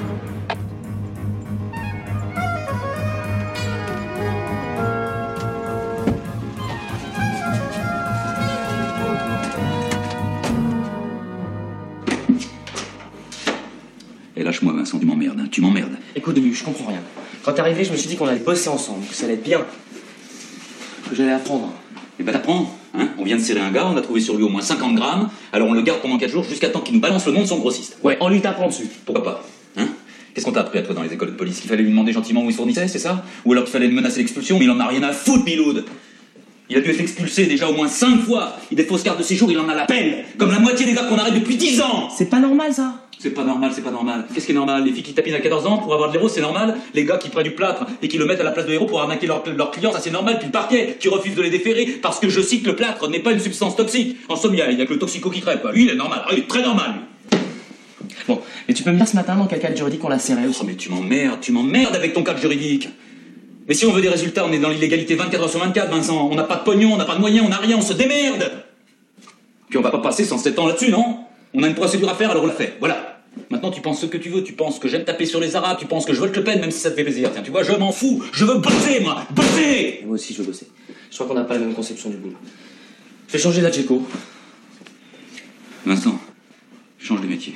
Lâche-moi, 14.49 14.73
Vincent, 14.73 14.99
tu 14.99 15.07
m'emmerdes. 15.07 15.39
hein, 15.41 15.49
Tu 15.51 15.61
m'emmerdes. 15.61 15.97
Écoute, 16.17 16.37
je 16.53 16.65
comprends 16.65 16.87
rien. 16.89 17.01
Quand 17.45 17.53
t'es 17.53 17.61
arrivé, 17.61 17.85
je 17.85 17.93
me 17.93 17.97
suis 17.97 18.09
dit 18.09 18.17
qu'on 18.17 18.27
allait 18.27 18.41
bosser 18.41 18.69
ensemble, 18.69 19.07
que 19.07 19.15
ça 19.15 19.25
allait 19.27 19.35
être 19.35 19.45
bien. 19.45 19.61
Que 21.09 21.15
j'allais 21.15 21.33
apprendre. 21.33 21.73
Eh 22.21 22.25
ben 22.25 22.33
t'apprends, 22.33 22.75
hein 22.99 23.09
On 23.19 23.25
vient 23.25 23.37
de 23.37 23.41
serrer 23.43 23.61
un 23.61 23.71
gars, 23.71 23.87
on 23.87 23.97
a 23.97 24.01
trouvé 24.01 24.21
sur 24.21 24.35
lui 24.37 24.43
au 24.43 24.49
moins 24.49 24.61
50 24.61 24.97
grammes, 24.97 25.29
alors 25.53 25.69
on 25.69 25.73
le 25.73 25.83
garde 25.83 26.01
pendant 26.01 26.19
4 26.19 26.31
jours 26.33 26.43
jusqu'à 26.45 26.69
temps 26.69 26.81
qu'il 26.81 26.95
nous 26.95 27.01
balance 27.01 27.25
le 27.27 27.33
nom 27.33 27.43
de 27.43 27.47
son 27.47 27.59
grossiste. 27.59 27.99
Ouais, 28.03 28.17
en 28.21 28.29
lui 28.29 28.41
tapant 28.41 28.67
dessus. 28.67 28.89
Pourquoi 29.07 29.23
pas 29.23 29.45
Hein 29.77 29.87
Qu'est-ce 30.35 30.45
qu'on 30.45 30.53
t'a 30.53 30.61
appris 30.61 30.79
à 30.81 30.83
toi 30.83 30.95
dans 30.97 31.03
les 31.03 31.13
écoles 31.13 31.31
de 31.31 31.37
police? 31.37 31.61
Qu'il 31.61 31.71
fallait 31.71 31.83
lui 31.85 31.91
demander 31.91 32.13
gentiment 32.13 32.43
où 32.43 32.47
il 32.49 32.53
se 32.53 32.57
fournissait, 32.57 32.89
c'est 32.89 32.99
ça? 32.99 33.25
Ou 33.45 33.53
alors 33.53 33.65
qu'il 33.65 33.73
fallait 33.73 33.87
le 33.87 33.95
menacer 33.95 34.19
l'expulsion 34.19 34.59
Mais 34.59 34.65
il 34.65 34.71
en 34.71 34.81
a 34.81 34.87
rien 34.87 35.03
à 35.05 35.13
foutre, 35.13 35.45
Miloud 35.45 35.85
Il 36.69 36.77
a 36.77 36.81
dû 36.81 36.91
être 36.91 37.01
expulsé 37.01 37.47
déjà 37.47 37.69
au 37.71 37.75
moins 37.75 37.89
5 37.89 38.21
fois 38.23 38.57
Il 38.73 38.79
a 38.81 38.83
des 38.83 38.89
fausses 38.89 39.03
cartes 39.05 39.19
de 39.19 39.23
séjour, 39.25 39.51
il 39.53 39.59
en 39.59 39.69
a 39.69 39.75
la 39.77 39.87
peine 39.87 40.25
Comme 40.39 40.51
la 40.51 40.59
moitié 40.59 40.85
des 40.87 40.93
gars 40.95 41.05
qu'on 41.05 41.19
arrête 41.19 41.35
depuis 41.35 41.57
10 41.57 41.81
ans 41.83 42.09
C'est 42.17 42.29
pas 42.29 42.41
normal 42.41 42.73
ça 42.75 43.08
C'est 43.19 43.31
pas 43.31 43.43
normal, 43.43 43.73
c'est 43.75 43.83
pas 43.83 43.91
normal. 43.91 44.27
Qu'est-ce 44.33 44.47
qui 44.47 44.53
est 44.53 44.55
normal? 44.55 44.85
Les 44.85 44.93
filles 44.93 45.03
qui 45.03 45.13
tapinent 45.13 45.35
à 45.35 45.41
14 45.41 45.67
ans 45.67 45.79
pour 45.79 45.93
avoir 45.93 46.11
de 46.11 46.15
l'héros, 46.15 46.29
c'est 46.29 46.41
normal 46.41 46.77
Les 46.95 47.05
gars 47.05 47.17
qui 47.17 47.29
prennent 47.31 47.45
du 47.45 47.51
plâtre 47.51 47.85
et 48.01 48.07
qui 48.07 48.17
le 48.17 48.25
mettent 48.25 48.41
à 48.41 48.45
la 48.45 48.53
place 48.53 48.67
de 48.67 48.73
héros 48.73 48.87
pour 48.87 49.01
arnaquer 49.01 49.27
leurs 49.27 49.43
leurs 49.57 49.73
clients, 49.73 49.93
ça 49.93 50.01
c'est 50.01 50.13
normal 50.13 50.39
Puis 50.39 50.47
le 50.47 50.53
parquet 50.53 50.97
qui 51.01 51.09
refuse 51.09 51.35
de 51.35 51.43
les 51.43 51.51
déférer 51.51 51.99
parce 52.01 52.21
que, 52.21 52.29
je 52.29 52.41
cite, 52.41 52.65
le 52.67 52.77
plâtre 52.77 53.09
n'est 53.09 53.19
pas 53.19 53.33
une 53.33 53.41
substance 53.41 53.75
toxique. 53.75 54.17
En 54.29 54.37
somme, 54.37 54.55
il 54.55 54.59
y 54.59 54.63
a, 54.63 54.87
que 54.87 54.93
le 54.93 54.99
toxico 54.99 55.31
qui 55.31 55.41
crève, 55.41 55.61
quoi. 55.61 55.73
Lui, 55.73 55.85
il 55.85 55.91
est 55.91 55.97
normal. 55.97 56.25
Il 56.31 56.39
est 56.39 56.49
très 56.49 56.63
normal. 56.63 56.95
Bon, 58.29 58.41
et 58.69 58.75
tu 58.75 58.83
peux 58.83 58.93
me 58.93 58.97
dire 58.97 59.09
ce 59.09 59.17
matin 59.17 59.35
dans 59.35 59.47
quel 59.47 59.59
cadre 59.59 59.77
juridique 59.77 60.05
on 60.05 60.09
l'a 60.09 60.19
serré 60.19 60.43
Oh, 60.49 60.65
mais 60.65 60.75
tu 60.75 60.91
m'emmerdes, 60.91 61.41
tu 61.41 61.51
m'emmerdes 61.51 61.97
avec 61.97 62.13
ton 62.13 62.23
cadre 62.23 62.39
juridique. 62.39 62.89
Mais 63.67 63.75
si 63.75 63.85
on 63.85 63.93
veut 63.93 64.01
des 64.01 64.09
résultats, 64.09 64.47
on 64.47 64.53
est 64.53 64.59
dans 64.59 64.71
l'illégalité 64.71 65.15
24 65.15 65.43
heures 65.43 65.51
sur 65.51 65.61
24, 65.61 65.91
Vincent. 65.91 66.29
On 66.31 66.35
n'a 66.35 66.45
pas 66.45 66.57
de 66.57 66.65
pognon, 66.65 66.93
on 66.93 66.97
n'a 66.97 67.05
pas 67.05 67.17
de 67.17 67.21
moyens, 67.21 67.45
on 67.47 67.49
n'a 67.49 67.59
rien, 67.59 67.77
on 67.77 67.83
se 67.83 67.95
démerde. 67.95 68.51
Puis 69.69 69.79
on 69.79 69.83
va 69.83 69.91
pas 69.91 69.99
passer 69.99 70.25
107 70.25 70.59
ans 70.59 70.67
là-dessus, 70.67 70.91
non? 70.91 71.18
On 71.55 71.63
a 71.63 71.69
une 71.69 71.75
procédure 71.75 72.09
à 72.09 72.15
faire, 72.15 72.31
alors 72.31 72.45
on 72.45 72.47
la 72.47 72.53
fait. 72.53 72.77
Voilà. 72.81 73.21
Maintenant, 73.51 73.71
tu 73.71 73.81
penses 73.81 74.01
ce 74.01 74.07
que 74.07 74.17
tu 74.17 74.29
veux. 74.31 74.43
Tu 74.43 74.53
penses 74.53 74.79
que 74.79 74.89
j'aime 74.89 75.05
taper 75.05 75.27
sur 75.27 75.41
les 75.41 75.57
Arabes. 75.57 75.79
Tu 75.79 75.87
penses 75.87 76.05
que 76.05 76.13
je 76.13 76.21
vote 76.21 76.35
Le 76.37 76.45
Pen, 76.45 76.61
même 76.61 76.71
si 76.71 76.81
ça 76.81 76.91
te 76.91 76.97
fait 76.97 77.05
plaisir. 77.05 77.31
Tiens, 77.33 77.43
tu 77.43 77.51
vois, 77.51 77.63
je 77.63 77.73
m'en 77.73 77.93
fous. 77.93 78.23
Je 78.33 78.45
veux 78.45 78.59
bosser, 78.59 79.01
moi. 79.01 79.25
Bosser 79.31 80.03
Moi 80.05 80.15
aussi, 80.15 80.35
je 80.35 80.39
veux 80.43 80.47
bosser. 80.47 80.69
Je 81.11 81.15
crois 81.15 81.27
qu'on 81.27 81.35
n'a 81.35 81.45
pas 81.45 81.55
la 81.55 81.61
même 81.61 81.75
conception 81.75 82.11
du 82.11 82.17
boulot. 82.17 82.37
Je 83.29 83.33
vais 83.33 83.39
changer 83.39 83.63
d'Adjeco. 83.63 84.07
Vincent, 85.87 86.19
change 86.99 87.21
de 87.21 87.27
métier. 87.27 87.55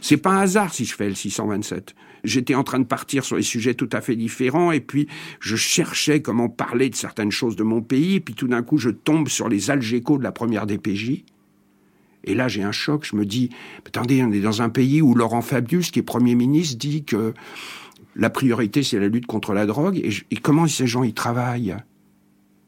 C'est 0.00 0.16
pas 0.16 0.30
un 0.30 0.42
hasard 0.42 0.72
si 0.74 0.84
je 0.84 0.94
fais 0.94 1.08
le 1.08 1.14
627. 1.14 1.94
J'étais 2.24 2.54
en 2.54 2.64
train 2.64 2.78
de 2.78 2.84
partir 2.84 3.24
sur 3.24 3.36
des 3.36 3.42
sujets 3.42 3.74
tout 3.74 3.88
à 3.92 4.00
fait 4.00 4.16
différents 4.16 4.72
et 4.72 4.80
puis 4.80 5.06
je 5.40 5.56
cherchais 5.56 6.22
comment 6.22 6.48
parler 6.48 6.90
de 6.90 6.94
certaines 6.94 7.30
choses 7.30 7.56
de 7.56 7.62
mon 7.62 7.82
pays 7.82 8.16
et 8.16 8.20
puis 8.20 8.34
tout 8.34 8.48
d'un 8.48 8.62
coup 8.62 8.78
je 8.78 8.90
tombe 8.90 9.28
sur 9.28 9.48
les 9.48 9.70
Algécos 9.70 10.18
de 10.18 10.22
la 10.22 10.32
première 10.32 10.66
DPJ. 10.66 11.24
Et 12.24 12.34
là 12.34 12.48
j'ai 12.48 12.62
un 12.62 12.72
choc, 12.72 13.06
je 13.06 13.16
me 13.16 13.24
dis, 13.24 13.50
attendez, 13.86 14.22
on 14.22 14.32
est 14.32 14.40
dans 14.40 14.62
un 14.62 14.68
pays 14.68 15.00
où 15.00 15.14
Laurent 15.14 15.42
Fabius, 15.42 15.90
qui 15.90 16.00
est 16.00 16.02
Premier 16.02 16.34
ministre, 16.34 16.78
dit 16.78 17.04
que 17.04 17.32
la 18.16 18.30
priorité 18.30 18.82
c'est 18.82 18.98
la 18.98 19.08
lutte 19.08 19.26
contre 19.26 19.54
la 19.54 19.66
drogue 19.66 19.96
et, 19.96 20.10
et 20.30 20.36
comment 20.36 20.66
ces 20.66 20.86
gens 20.86 21.04
y 21.04 21.14
travaillent? 21.14 21.76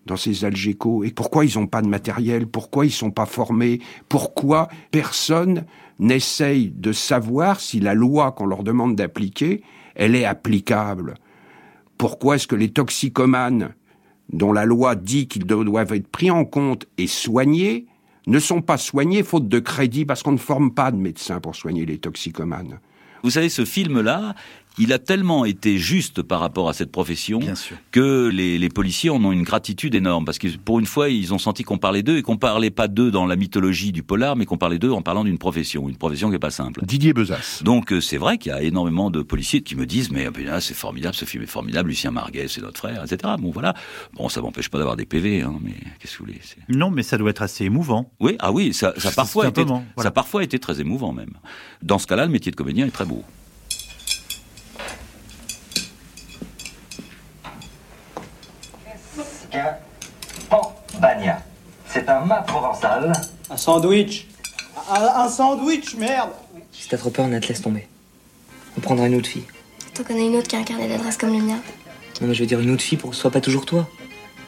Dans 0.07 0.17
ces 0.17 0.45
Algécos 0.45 1.05
Et 1.05 1.11
pourquoi 1.11 1.45
ils 1.45 1.59
n'ont 1.59 1.67
pas 1.67 1.83
de 1.83 1.89
matériel 1.89 2.47
Pourquoi 2.47 2.87
ils 2.87 2.91
sont 2.93 3.11
pas 3.11 3.27
formés 3.27 3.81
Pourquoi 4.09 4.69
personne 4.91 5.65
n'essaye 5.99 6.71
de 6.71 6.93
savoir 6.93 7.61
si 7.61 7.79
la 7.81 7.95
loi 7.95 8.33
qu'on 8.33 8.47
leur 8.47 8.65
demande 8.65 8.97
d'appliquer, 8.97 9.63
elle 9.95 10.17
est 10.17 10.25
applicable. 10.25 11.15
Pourquoi 11.99 12.37
est-ce 12.37 12.49
que 12.49 12.57
les 12.57 12.71
toxicomanes, 12.71 13.75
dont 14.33 14.53
la 14.53 14.65
loi 14.65 14.97
dit 14.97 15.29
qu'ils 15.29 15.45
do- 15.47 15.63
doivent 15.65 15.93
être 15.93 16.09
pris 16.09 16.31
en 16.31 16.45
compte 16.45 16.87
et 16.99 17.07
soignés, 17.07 17.87
ne 18.27 18.39
sont 18.39 18.63
pas 18.63 18.79
soignés 18.79 19.23
faute 19.23 19.49
de 19.49 19.59
crédit 19.59 20.05
parce 20.05 20.23
qu'on 20.23 20.33
ne 20.33 20.37
forme 20.39 20.73
pas 20.73 20.91
de 20.91 20.97
médecins 20.97 21.41
pour 21.41 21.55
soigner 21.55 21.87
les 21.87 21.99
toxicomanes? 21.99 22.81
Vous 23.23 23.31
savez, 23.31 23.49
ce 23.49 23.65
film-là, 23.65 24.35
il 24.79 24.93
a 24.93 24.99
tellement 24.99 25.45
été 25.45 25.79
juste 25.79 26.23
par 26.23 26.41
rapport 26.41 26.69
à 26.69 26.73
cette 26.73 26.91
profession 26.91 27.41
que 27.91 28.29
les, 28.29 28.59
les 28.59 28.69
policiers 28.69 29.11
en 29.11 29.23
ont 29.25 29.33
une 29.33 29.43
gratitude 29.43 29.95
énorme 29.95 30.25
parce 30.25 30.39
que 30.39 30.49
pour 30.57 30.79
une 30.81 30.87
fois, 30.87 31.09
ils 31.11 31.35
ont 31.35 31.39
senti 31.39 31.63
qu'on 31.63 31.79
parlait 31.79 32.03
d'eux 32.03 32.19
et 32.19 32.23
qu'on 32.23 32.37
parlait 32.37 32.71
pas 32.71 32.89
d'eux 32.89 33.11
dans 33.11 33.27
la 33.27 33.37
mythologie 33.37 33.93
du 33.93 34.03
polar, 34.03 34.37
mais 34.37 34.47
qu'on 34.47 34.59
parlait 34.59 34.79
d'eux 34.79 34.93
en 34.93 35.03
parlant 35.03 35.25
d'une 35.25 35.39
profession, 35.39 35.89
une 35.89 35.97
profession 35.97 36.31
qui 36.31 36.37
est 36.37 36.41
pas 36.41 36.51
simple. 36.51 36.85
Didier 36.85 37.13
Bezas. 37.13 37.61
Donc 37.63 37.93
euh, 37.93 38.01
c'est 38.01 38.17
vrai 38.17 38.39
qu'il 38.39 38.53
y 38.53 38.55
a 38.55 38.63
énormément 38.63 39.11
de 39.11 39.23
policiers 39.23 39.63
qui 39.63 39.77
me 39.77 39.87
disent 39.87 40.11
mais 40.11 40.27
euh, 40.27 40.61
c'est 40.61 40.75
formidable, 40.75 41.15
ce 41.15 41.25
film 41.25 41.43
est 41.43 41.47
formidable, 41.47 41.91
Lucien 41.91 42.11
Marguet, 42.11 42.47
c'est 42.49 42.63
notre 42.63 42.79
frère, 42.79 43.05
etc. 43.05 43.35
Bon 43.39 43.51
voilà, 43.51 43.75
bon 44.15 44.29
ça 44.29 44.41
m'empêche 44.41 44.69
pas 44.69 44.79
d'avoir 44.79 44.97
des 44.97 45.07
PV, 45.07 45.43
hein, 45.43 45.55
mais 45.63 45.75
qu'est-ce 45.99 46.15
que 46.15 46.19
vous 46.19 46.27
voulez 46.27 46.41
Non, 46.69 46.91
mais 46.91 47.03
ça 47.03 47.19
doit 47.19 47.31
être 47.31 47.43
assez 47.43 47.65
émouvant. 47.65 48.11
Oui, 48.21 48.37
ah 48.39 48.53
oui, 48.53 48.73
ça, 48.73 48.93
parfois 49.15 49.45
ça 49.45 50.09
a 50.09 50.11
parfois 50.11 50.43
été 50.43 50.59
très 50.59 50.81
émouvant 50.81 51.13
même. 51.13 51.33
Dans 51.83 51.99
ce 51.99 52.07
cas-là, 52.07 52.27
le 52.27 52.33
métier 52.33 52.51
de 52.51 52.57
comédien 52.57 52.87
est 52.87 52.91
très 52.91 53.05
beau. 53.05 53.23
Pambagna. 60.49 61.43
C'est 61.87 62.09
un 62.09 62.21
mat 62.21 62.43
provençal. 62.47 63.13
Un 63.51 63.57
sandwich 63.57 64.27
un, 64.91 65.25
un 65.25 65.29
sandwich, 65.29 65.95
merde 65.97 66.31
Si 66.73 66.89
t'as 66.89 66.97
trop 66.97 67.11
peur, 67.11 67.29
Nat, 67.29 67.41
laisse 67.41 67.63
tomber. 67.63 67.87
On 68.77 68.81
prendra 68.81 69.07
une 69.07 69.15
autre 69.17 69.29
fille. 69.29 69.45
T'en 69.95 70.03
connais 70.03 70.27
une 70.27 70.37
autre 70.37 70.49
qui 70.49 70.57
a 70.57 70.61
un 70.61 70.65
carnet 70.65 70.89
d'adresse 70.89 71.17
comme 71.17 71.33
le 71.33 71.43
mien 71.45 71.59
Non, 72.21 72.29
mais 72.29 72.35
je 72.35 72.41
veux 72.41 72.47
dire 72.47 72.61
une 72.61 72.71
autre 72.71 72.83
fille 72.83 72.99
pour 72.99 73.11
que 73.11 73.17
ce 73.17 73.23
soit 73.23 73.31
pas 73.31 73.41
toujours 73.41 73.67
toi. 73.67 73.87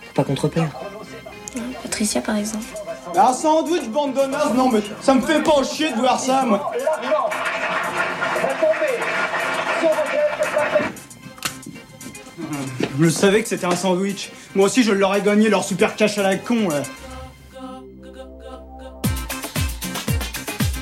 Faut 0.08 0.14
pas 0.14 0.24
qu'on 0.24 0.34
te 0.34 0.40
repère. 0.40 0.70
Non, 1.56 1.62
Patricia, 1.82 2.20
par 2.20 2.36
exemple. 2.36 2.64
Un 3.16 3.32
sandwich, 3.32 3.88
bande 3.88 4.14
de 4.14 4.22
nazes 4.22 4.54
Non, 4.54 4.70
mais 4.70 4.80
ça 5.02 5.14
me 5.14 5.20
fait 5.20 5.42
pas 5.42 5.62
chier 5.62 5.90
de 5.92 5.96
voir 5.98 6.18
ça, 6.18 6.44
moi 6.44 6.72
Je 13.00 13.08
savais 13.08 13.42
que 13.42 13.48
c'était 13.48 13.66
un 13.66 13.76
sandwich. 13.76 14.30
Moi 14.54 14.66
aussi, 14.66 14.84
je 14.84 14.92
leur 14.92 15.14
ai 15.14 15.22
gagné 15.22 15.48
leur 15.48 15.64
super 15.64 15.96
cash 15.96 16.18
à 16.18 16.22
la 16.22 16.36
con. 16.36 16.68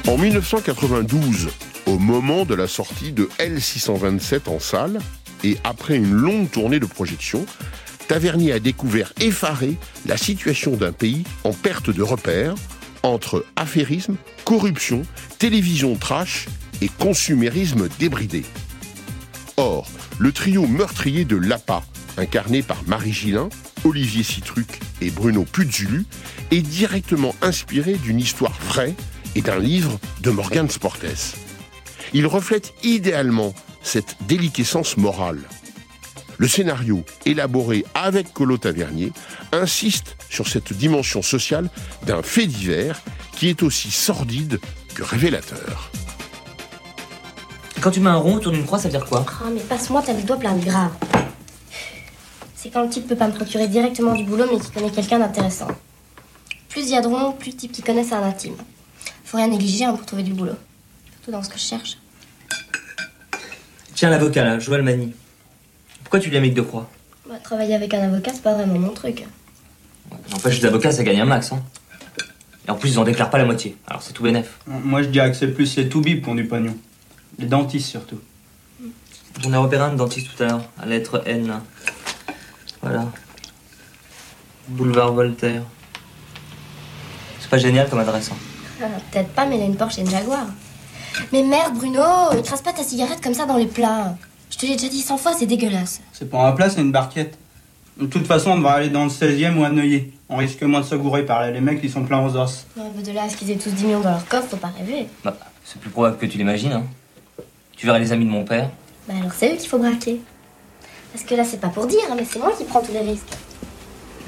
En 0.06 0.18
1992, 0.18 1.48
au 1.86 1.98
moment 1.98 2.44
de 2.44 2.54
la 2.54 2.66
sortie 2.66 3.12
de 3.12 3.28
L627 3.38 4.48
en 4.48 4.58
salle, 4.58 4.98
et 5.44 5.56
après 5.64 5.96
une 5.96 6.12
longue 6.12 6.50
tournée 6.50 6.80
de 6.80 6.86
projection, 6.86 7.46
Tavernier 8.08 8.52
a 8.52 8.58
découvert 8.58 9.12
effaré 9.20 9.76
la 10.06 10.16
situation 10.16 10.72
d'un 10.72 10.92
pays 10.92 11.24
en 11.44 11.52
perte 11.52 11.90
de 11.90 12.02
repères 12.02 12.54
entre 13.02 13.44
affairisme, 13.56 14.16
corruption, 14.44 15.02
télévision 15.38 15.96
trash 15.96 16.46
et 16.82 16.88
consumérisme 16.88 17.88
débridé. 17.98 18.44
Or, 19.56 19.88
le 20.18 20.32
trio 20.32 20.66
meurtrier 20.66 21.24
de 21.24 21.36
l'APA, 21.36 21.82
incarné 22.16 22.62
par 22.62 22.82
Marie 22.86 23.12
Gillin, 23.12 23.48
Olivier 23.84 24.22
Citruc 24.22 24.80
et 25.00 25.10
Bruno 25.10 25.44
Puzzulu, 25.44 26.04
est 26.50 26.62
directement 26.62 27.34
inspiré 27.42 27.94
d'une 27.94 28.20
histoire 28.20 28.58
vraie 28.60 28.94
et 29.34 29.42
d'un 29.42 29.58
livre 29.58 29.98
de 30.20 30.30
Morgan 30.30 30.68
Sportes. 30.68 31.36
Il 32.12 32.26
reflète 32.26 32.74
idéalement 32.82 33.54
cette 33.82 34.16
déliquescence 34.28 34.96
morale. 34.96 35.40
Le 36.38 36.48
scénario, 36.48 37.04
élaboré 37.24 37.84
avec 37.94 38.32
Colo 38.32 38.58
Tavernier, 38.58 39.12
insiste 39.52 40.16
sur 40.28 40.48
cette 40.48 40.72
dimension 40.72 41.22
sociale 41.22 41.70
d'un 42.06 42.22
fait 42.22 42.46
divers 42.46 43.00
qui 43.36 43.48
est 43.48 43.62
aussi 43.62 43.90
sordide 43.90 44.60
que 44.94 45.02
révélateur. 45.02 45.90
Quand 47.80 47.90
tu 47.90 48.00
mets 48.00 48.10
un 48.10 48.16
rond 48.16 48.36
autour 48.36 48.52
d'une 48.52 48.64
croix, 48.64 48.78
ça 48.78 48.88
veut 48.88 48.96
dire 48.96 49.06
quoi? 49.06 49.24
Oh, 49.44 49.48
mais 49.52 49.60
passe-moi, 49.60 50.02
t'as 50.04 50.14
le 50.14 50.22
doigt 50.22 50.36
plein 50.36 50.54
de 50.54 50.64
gras. 50.64 50.90
C'est 52.62 52.70
quand 52.70 52.84
le 52.84 52.88
type 52.88 53.08
peut 53.08 53.16
pas 53.16 53.26
me 53.26 53.32
procurer 53.32 53.66
directement 53.66 54.14
du 54.14 54.22
boulot, 54.22 54.44
mais 54.48 54.60
qui 54.60 54.70
connaît 54.70 54.92
quelqu'un 54.92 55.18
d'intéressant. 55.18 55.66
Plus 56.68 56.82
il 56.82 56.90
y 56.90 56.96
a 56.96 57.00
de 57.00 57.08
ronds, 57.08 57.32
plus 57.32 57.50
le 57.50 57.56
type 57.56 57.72
qui 57.72 57.82
connaît, 57.82 58.04
c'est 58.04 58.14
un 58.14 58.22
intime. 58.22 58.54
Faut 59.24 59.36
rien 59.36 59.48
négliger 59.48 59.84
hein, 59.84 59.94
pour 59.94 60.06
trouver 60.06 60.22
du 60.22 60.32
boulot. 60.32 60.54
Surtout 61.10 61.32
dans 61.32 61.42
ce 61.42 61.48
que 61.48 61.58
je 61.58 61.64
cherche. 61.64 61.98
Tiens, 63.96 64.10
l'avocat 64.10 64.44
là, 64.44 64.60
Joël 64.60 64.82
Mani. 64.82 65.12
Pourquoi 66.04 66.20
tu 66.20 66.30
l'as 66.30 66.38
mis 66.38 66.52
de 66.52 66.60
croix 66.60 66.88
Moi, 67.26 67.36
travailler 67.38 67.74
avec 67.74 67.92
un 67.94 68.02
avocat, 68.04 68.30
c'est 68.32 68.42
pas 68.42 68.54
vraiment 68.54 68.78
mon 68.78 68.90
truc. 68.90 69.24
N'empêche, 70.30 70.60
les 70.60 70.66
avocats, 70.66 70.92
ça 70.92 71.02
gagne 71.02 71.20
un 71.20 71.24
max. 71.24 71.50
Hein. 71.50 71.64
Et 72.68 72.70
en 72.70 72.76
plus, 72.76 72.90
ils 72.90 72.98
en 73.00 73.02
déclarent 73.02 73.30
pas 73.30 73.38
la 73.38 73.44
moitié. 73.44 73.76
Alors 73.88 74.04
c'est 74.04 74.12
tout 74.12 74.22
bénef. 74.22 74.60
Moi, 74.68 75.02
je 75.02 75.08
dirais 75.08 75.32
que 75.32 75.36
c'est 75.36 75.48
plus 75.48 75.74
les 75.74 75.88
tout-bip 75.88 76.22
qui 76.22 76.30
ont 76.30 76.36
du 76.36 76.46
pognon. 76.46 76.76
Les 77.40 77.46
dentistes, 77.46 77.88
surtout. 77.88 78.20
J'en 79.40 79.52
ai 79.52 79.56
repéré 79.56 79.82
un 79.82 79.92
de 79.94 79.96
dentiste 79.96 80.28
tout 80.36 80.40
à 80.44 80.46
l'heure, 80.46 80.62
à 80.78 80.86
la 80.86 80.98
lettre 80.98 81.24
N. 81.26 81.60
là. 82.82 82.88
Voilà. 82.90 83.04
Boulevard 84.68 85.12
Voltaire. 85.12 85.62
C'est 87.40 87.50
pas 87.50 87.58
génial 87.58 87.88
comme 87.88 87.98
adresse. 87.98 88.30
hein. 88.32 88.36
Ah, 88.82 88.86
Peut-être 89.10 89.28
pas, 89.30 89.44
mais 89.46 89.56
il 89.58 89.62
a 89.62 89.66
une 89.66 89.76
Porsche 89.76 89.98
et 89.98 90.02
une 90.02 90.10
Jaguar. 90.10 90.46
Mais 91.32 91.42
merde, 91.42 91.74
Bruno, 91.74 92.32
écrase 92.38 92.62
pas 92.62 92.72
ta 92.72 92.82
cigarette 92.82 93.20
comme 93.22 93.34
ça 93.34 93.44
dans 93.46 93.56
les 93.56 93.66
plats. 93.66 94.16
Je 94.50 94.56
te 94.58 94.66
l'ai 94.66 94.76
déjà 94.76 94.88
dit 94.88 95.00
100 95.02 95.18
fois, 95.18 95.32
c'est 95.38 95.46
dégueulasse. 95.46 96.00
C'est 96.12 96.30
pas 96.30 96.46
un 96.46 96.52
plat, 96.52 96.70
c'est 96.70 96.80
une 96.80 96.92
barquette. 96.92 97.36
De 97.98 98.06
toute 98.06 98.26
façon, 98.26 98.52
on 98.52 98.56
devrait 98.56 98.72
aller 98.74 98.88
dans 98.88 99.04
le 99.04 99.10
16e 99.10 99.56
ou 99.56 99.64
à 99.64 99.70
Neuilly. 99.70 100.12
On 100.28 100.36
risque 100.38 100.62
moins 100.62 100.80
de 100.80 100.86
se 100.86 100.94
gourer 100.94 101.26
par 101.26 101.40
là. 101.42 101.50
Les 101.50 101.60
mecs, 101.60 101.80
ils 101.82 101.90
sont 101.90 102.04
pleins 102.04 102.24
aux 102.24 102.34
os. 102.36 102.66
Mais 102.76 103.02
de 103.02 103.12
là 103.12 103.24
à 103.24 103.28
ce 103.28 103.36
qu'ils 103.36 103.50
aient 103.50 103.56
tous 103.56 103.70
10 103.70 103.84
millions 103.84 104.00
dans 104.00 104.10
leur 104.10 104.26
coffre, 104.26 104.48
faut 104.48 104.56
pas 104.56 104.72
rêver. 104.78 105.06
Bah, 105.22 105.36
c'est 105.64 105.78
plus 105.80 105.90
probable 105.90 106.16
que 106.16 106.24
tu 106.26 106.38
l'imagines. 106.38 106.72
Hein. 106.72 106.84
Tu 107.76 107.84
verrais 107.86 108.00
les 108.00 108.12
amis 108.12 108.24
de 108.24 108.30
mon 108.30 108.44
père. 108.44 108.70
Bah 109.08 109.14
alors 109.18 109.32
c'est 109.32 109.52
eux 109.52 109.56
qu'il 109.56 109.68
faut 109.68 109.78
braquer. 109.78 110.20
Parce 111.12 111.24
que 111.24 111.34
là, 111.34 111.44
c'est 111.44 111.60
pas 111.60 111.68
pour 111.68 111.86
dire, 111.86 112.00
hein, 112.10 112.14
mais 112.16 112.24
c'est 112.24 112.38
moi 112.38 112.52
qui 112.56 112.64
prends 112.64 112.80
tous 112.80 112.92
les 112.92 113.00
risques. 113.00 113.32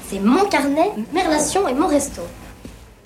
C'est 0.07 0.19
mon 0.19 0.45
carnet, 0.45 0.91
mes 1.13 1.23
relations 1.23 1.67
et 1.67 1.73
mon 1.73 1.87
resto. 1.87 2.21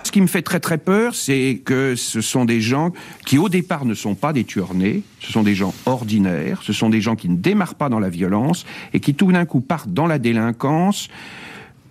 Ce 0.03 0.11
qui 0.11 0.21
me 0.21 0.27
fait 0.27 0.41
très 0.41 0.59
très 0.59 0.77
peur, 0.77 1.13
c'est 1.15 1.61
que 1.63 1.95
ce 1.95 2.19
sont 2.19 2.45
des 2.45 2.61
gens 2.61 2.91
qui 3.25 3.37
au 3.37 3.47
départ 3.47 3.85
ne 3.85 3.93
sont 3.93 4.15
pas 4.15 4.33
des 4.33 4.43
tueurs 4.43 4.73
nés, 4.73 5.03
ce 5.19 5.31
sont 5.31 5.43
des 5.43 5.55
gens 5.55 5.73
ordinaires, 5.85 6.61
ce 6.63 6.73
sont 6.73 6.89
des 6.89 6.99
gens 6.99 7.15
qui 7.15 7.29
ne 7.29 7.35
démarrent 7.35 7.75
pas 7.75 7.89
dans 7.89 7.99
la 7.99 8.09
violence 8.09 8.65
et 8.93 8.99
qui 8.99 9.13
tout 9.13 9.31
d'un 9.31 9.45
coup 9.45 9.61
partent 9.61 9.93
dans 9.93 10.07
la 10.07 10.17
délinquance 10.17 11.09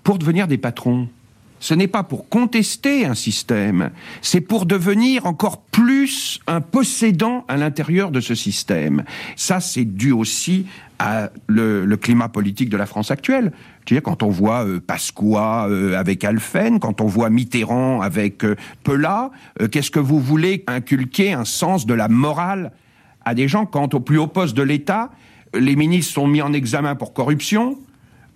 pour 0.03 0.19
devenir 0.19 0.49
des 0.49 0.59
patrons. 0.59 1.09
Ce 1.61 1.75
n'est 1.75 1.89
pas 1.89 2.03
pour 2.03 2.29
contester 2.29 3.05
un 3.07 3.15
système, 3.15 3.91
c'est 4.23 4.41
pour 4.41 4.67
devenir 4.67 5.27
encore 5.27 5.61
plus 5.63 6.41
un 6.47 6.61
possédant 6.61 7.45
à 7.49 7.57
l'intérieur 7.57 8.11
de 8.11 8.21
ce 8.21 8.35
système. 8.35 9.05
Ça, 9.37 9.61
c'est 9.61 9.85
dû 9.85 10.13
aussi 10.13 10.67
à 10.99 11.31
le, 11.47 11.87
climat 11.97 12.29
politique 12.29 12.69
de 12.69 12.77
la 12.77 12.87
France 12.87 13.11
actuelle. 13.11 13.53
Je 13.87 13.95
veux 13.95 14.01
dire, 14.01 14.03
quand 14.03 14.23
on 14.23 14.29
voit 14.29 14.67
euh, 14.67 14.81
Pasqua 14.81 15.69
euh, 15.69 15.97
avec 15.97 16.25
Alphen, 16.25 16.81
quand 16.81 17.01
on 17.01 17.07
voit 17.07 17.31
Mitterrand 17.31 18.01
avec 18.01 18.45
euh, 18.45 18.57
Pelat, 18.83 19.31
qu'est-ce 19.71 19.91
que 19.91 20.01
vous 20.01 20.21
voulez 20.21 20.65
inculquer 20.67 21.33
un 21.33 21.45
sens 21.45 21.87
de 21.87 21.95
la 21.95 22.09
morale 22.09 22.73
à 23.25 23.35
des 23.35 23.49
gens 23.49 23.67
quand 23.67 23.95
au 23.95 24.01
plus 24.01 24.19
haut 24.19 24.27
poste 24.27 24.57
de 24.57 24.63
l'État, 24.63 25.11
les 25.55 25.77
ministres 25.77 26.15
sont 26.15 26.27
mis 26.27 26.43
en 26.43 26.53
examen 26.53 26.95
pour 26.95 27.13
corruption, 27.13 27.79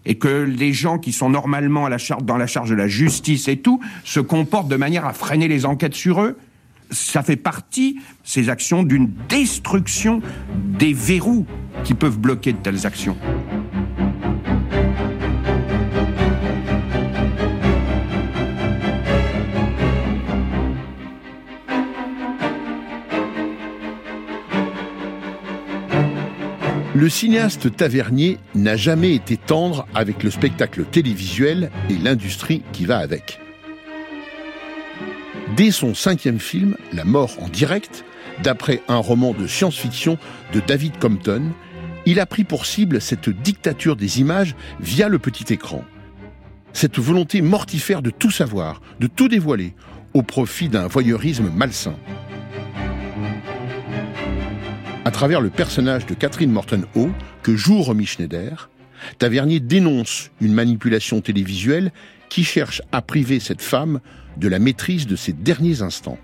et 0.05 0.17
que 0.17 0.29
les 0.29 0.73
gens 0.73 0.99
qui 0.99 1.12
sont 1.12 1.31
normalement 1.31 1.88
dans 2.23 2.37
la 2.37 2.47
charge 2.47 2.71
de 2.71 2.75
la 2.75 2.88
justice 2.88 3.49
et 3.49 3.59
tout 3.59 3.81
se 4.05 4.21
comportent 4.21 4.69
de 4.69 4.77
manière 4.77 5.07
à 5.07 5.12
freiner 5.12 5.49
les 5.49 5.65
enquêtes 5.65 5.95
sur 5.95 6.23
eux, 6.23 6.37
ça 6.91 7.23
fait 7.23 7.37
partie, 7.37 8.01
ces 8.23 8.49
actions, 8.49 8.83
d'une 8.83 9.11
destruction 9.29 10.21
des 10.79 10.93
verrous 10.93 11.47
qui 11.85 11.95
peuvent 11.95 12.19
bloquer 12.19 12.53
de 12.53 12.59
telles 12.59 12.87
actions. 12.87 13.17
Le 27.03 27.09
cinéaste 27.09 27.77
Tavernier 27.77 28.38
n'a 28.55 28.77
jamais 28.77 29.12
été 29.12 29.37
tendre 29.37 29.88
avec 29.93 30.23
le 30.23 30.31
spectacle 30.31 30.85
télévisuel 30.85 31.73
et 31.91 31.99
l'industrie 31.99 32.62
qui 32.73 32.85
va 32.85 32.99
avec. 32.99 33.41
Dès 35.57 35.73
son 35.73 35.97
cinquième 35.97 36.38
film, 36.38 36.77
La 36.93 37.05
mort 37.05 37.33
en 37.41 37.49
direct, 37.49 38.05
d'après 38.45 38.83
un 38.87 38.99
roman 38.99 39.33
de 39.33 39.49
science-fiction 39.49 40.17
de 40.55 40.61
David 40.61 40.97
Compton, 41.01 41.51
il 42.07 42.21
a 42.21 42.27
pris 42.27 42.45
pour 42.45 42.67
cible 42.67 43.01
cette 43.01 43.31
dictature 43.31 43.97
des 43.97 44.21
images 44.21 44.55
via 44.79 45.09
le 45.09 45.19
petit 45.19 45.53
écran. 45.53 45.85
Cette 46.73 47.01
volonté 47.01 47.43
mortifère 47.43 48.03
de 48.03 48.11
tout 48.11 48.31
savoir, 48.31 48.81
de 49.01 49.09
tout 49.09 49.27
dévoiler, 49.27 49.75
au 50.15 50.23
profit 50.23 50.69
d'un 50.69 50.87
voyeurisme 50.87 51.51
malsain 51.53 51.97
travers 55.22 55.40
le 55.40 55.50
personnage 55.50 56.04
de 56.06 56.14
Catherine 56.14 56.50
Morton-Ho 56.50 57.11
que 57.44 57.54
joue 57.54 57.80
Romy 57.80 58.06
Schneider, 58.06 58.70
Tavernier 59.20 59.61
dénonce 59.61 60.32
une 60.40 60.52
manipulation 60.52 61.20
télévisuelle 61.20 61.92
qui 62.28 62.42
cherche 62.42 62.82
à 62.90 63.02
priver 63.02 63.38
cette 63.38 63.62
femme 63.62 64.00
de 64.37 64.48
la 64.48 64.58
maîtrise 64.58 65.06
de 65.06 65.14
ses 65.14 65.32
derniers 65.32 65.80
instants. 65.80 66.18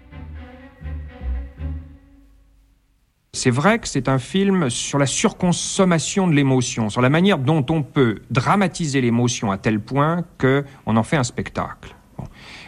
C'est 3.33 3.51
vrai 3.51 3.79
que 3.79 3.87
c'est 3.87 4.09
un 4.09 4.19
film 4.19 4.69
sur 4.69 4.99
la 4.99 5.07
surconsommation 5.07 6.27
de 6.27 6.33
l'émotion, 6.33 6.91
sur 6.91 7.01
la 7.01 7.09
manière 7.09 7.39
dont 7.39 7.65
on 7.71 7.85
peut 7.85 8.23
dramatiser 8.33 9.01
l'émotion 9.01 9.53
à 9.53 9.59
tel 9.59 9.79
point 9.79 10.25
qu'on 10.39 10.97
en 10.97 11.05
fait 11.05 11.17
un 11.17 11.23
spectacle. 11.23 11.95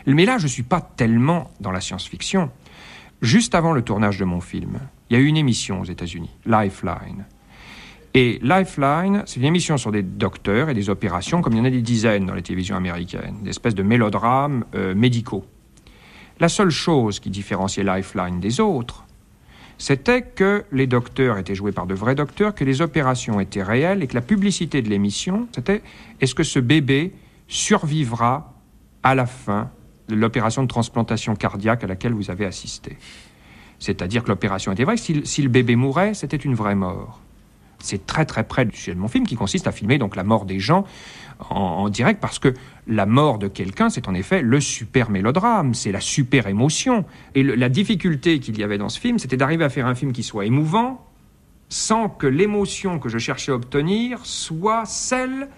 Mais 0.06 0.26
là, 0.26 0.38
je 0.38 0.44
ne 0.44 0.48
suis 0.48 0.62
pas 0.62 0.80
tellement 0.80 1.50
dans 1.58 1.72
la 1.72 1.80
science-fiction. 1.80 2.52
Juste 3.22 3.54
avant 3.54 3.72
le 3.72 3.82
tournage 3.82 4.18
de 4.18 4.24
mon 4.24 4.40
film, 4.40 4.80
il 5.08 5.16
y 5.16 5.20
a 5.20 5.22
eu 5.22 5.26
une 5.26 5.36
émission 5.36 5.80
aux 5.80 5.84
États-Unis, 5.84 6.30
Lifeline. 6.46 7.26
Et 8.14 8.40
Lifeline, 8.42 9.22
c'est 9.26 9.40
une 9.40 9.46
émission 9.46 9.76
sur 9.76 9.92
des 9.92 10.02
docteurs 10.02 10.70
et 10.70 10.74
des 10.74 10.88
opérations, 10.88 11.42
comme 11.42 11.52
il 11.52 11.58
y 11.58 11.60
en 11.60 11.66
a 11.66 11.70
des 11.70 11.82
dizaines 11.82 12.26
dans 12.26 12.34
les 12.34 12.42
télévisions 12.42 12.76
américaines, 12.76 13.36
des 13.42 13.50
espèces 13.50 13.74
de 13.74 13.82
mélodrames 13.82 14.64
euh, 14.74 14.94
médicaux. 14.94 15.44
La 16.40 16.48
seule 16.48 16.70
chose 16.70 17.20
qui 17.20 17.28
différenciait 17.28 17.84
Lifeline 17.84 18.40
des 18.40 18.58
autres, 18.58 19.04
c'était 19.76 20.22
que 20.22 20.64
les 20.72 20.86
docteurs 20.86 21.36
étaient 21.36 21.54
joués 21.54 21.72
par 21.72 21.86
de 21.86 21.94
vrais 21.94 22.14
docteurs, 22.14 22.54
que 22.54 22.64
les 22.64 22.80
opérations 22.80 23.38
étaient 23.38 23.62
réelles 23.62 24.02
et 24.02 24.06
que 24.06 24.14
la 24.14 24.22
publicité 24.22 24.80
de 24.80 24.88
l'émission, 24.88 25.46
c'était 25.54 25.82
est-ce 26.20 26.34
que 26.34 26.42
ce 26.42 26.58
bébé 26.58 27.12
survivra 27.48 28.54
à 29.02 29.14
la 29.14 29.26
fin 29.26 29.70
l'opération 30.10 30.62
de 30.62 30.68
transplantation 30.68 31.34
cardiaque 31.36 31.84
à 31.84 31.86
laquelle 31.86 32.12
vous 32.12 32.30
avez 32.30 32.46
assisté 32.46 32.96
c'est-à-dire 33.80 34.22
que 34.22 34.28
l'opération 34.28 34.70
était 34.70 34.84
vraie. 34.84 34.96
Si, 34.98 35.42
le 35.42 35.48
bébé 35.48 35.74
mourait, 35.74 36.14
c'était 36.14 36.36
une 36.36 36.54
vraie 36.54 36.76
mort. 36.76 37.18
C'est 37.80 38.06
très 38.06 38.26
très 38.26 38.44
près 38.44 38.66
du 38.66 38.76
sujet 38.76 38.94
de 38.94 39.00
mon 39.00 39.08
film 39.08 39.26
qui 39.26 39.36
consiste 39.36 39.66
à 39.66 39.72
filmer 39.72 39.96
donc 39.96 40.14
la 40.14 40.22
mort 40.22 40.44
des 40.44 40.60
gens 40.60 40.84
en, 41.48 41.88
direct 41.88 42.20
parce 42.20 42.38
que 42.38 42.52
la 42.86 43.06
mort 43.06 43.38
de 43.38 43.48
quelqu'un, 43.48 43.88
c'est 43.88 44.06
en 44.06 44.12
effet 44.12 44.42
le 44.42 44.60
super 44.60 45.08
mélodrame, 45.08 45.72
c'est 45.72 45.90
la 45.90 46.00
super 46.00 46.46
émotion. 46.46 47.06
Et 47.34 47.42
la 47.42 47.70
difficulté 47.70 48.38
qu'il 48.38 48.58
y 48.58 48.62
avait 48.62 48.76
dans 48.76 48.90
ce 48.90 49.00
film, 49.00 49.18
c'était 49.18 49.38
d'arriver 49.38 49.64
à 49.64 49.70
faire 49.70 49.86
un 49.86 49.94
film 49.94 50.12
qui 50.12 50.22
soit 50.22 50.44
émouvant 50.44 51.06
sans 51.70 52.10
que 52.10 52.26
l'émotion 52.26 52.98
que 52.98 53.08
je 53.08 53.16
cherchais 53.16 53.52
à 53.52 53.54
obtenir 53.54 54.18
soit 54.24 54.84
celle 54.84 55.48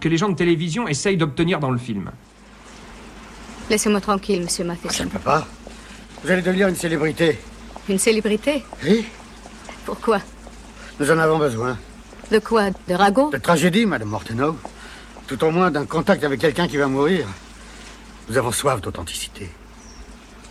que 0.00 0.08
les 0.08 0.16
gens 0.16 0.30
de 0.30 0.36
télévision 0.36 0.88
essayent 0.88 1.18
d'obtenir 1.18 1.60
dans 1.60 1.70
le 1.70 1.78
film. 1.78 2.12
Laissez-moi 3.70 4.00
tranquille, 4.00 4.42
monsieur 4.42 4.64
Matheson. 4.64 4.88
Ça 4.90 5.04
ne 5.04 5.10
peut 5.10 5.18
pas. 5.18 5.46
Vous 6.24 6.30
allez 6.30 6.42
devenir 6.42 6.68
une 6.68 6.76
célébrité. 6.76 7.38
Une 7.88 7.98
célébrité 7.98 8.64
Oui. 8.84 9.04
Pourquoi 9.84 10.20
Nous 10.98 11.10
en 11.10 11.18
avons 11.18 11.38
besoin. 11.38 11.76
De 12.30 12.38
quoi 12.38 12.70
De 12.88 12.94
ragots 12.94 13.30
De 13.30 13.38
tragédie, 13.38 13.86
Madame 13.86 14.08
Mortenau. 14.08 14.56
Tout 15.26 15.42
au 15.44 15.50
moins 15.50 15.70
d'un 15.70 15.84
contact 15.84 16.24
avec 16.24 16.40
quelqu'un 16.40 16.66
qui 16.66 16.78
va 16.78 16.86
mourir. 16.86 17.26
Nous 18.28 18.36
avons 18.36 18.52
soif 18.52 18.80
d'authenticité. 18.80 19.48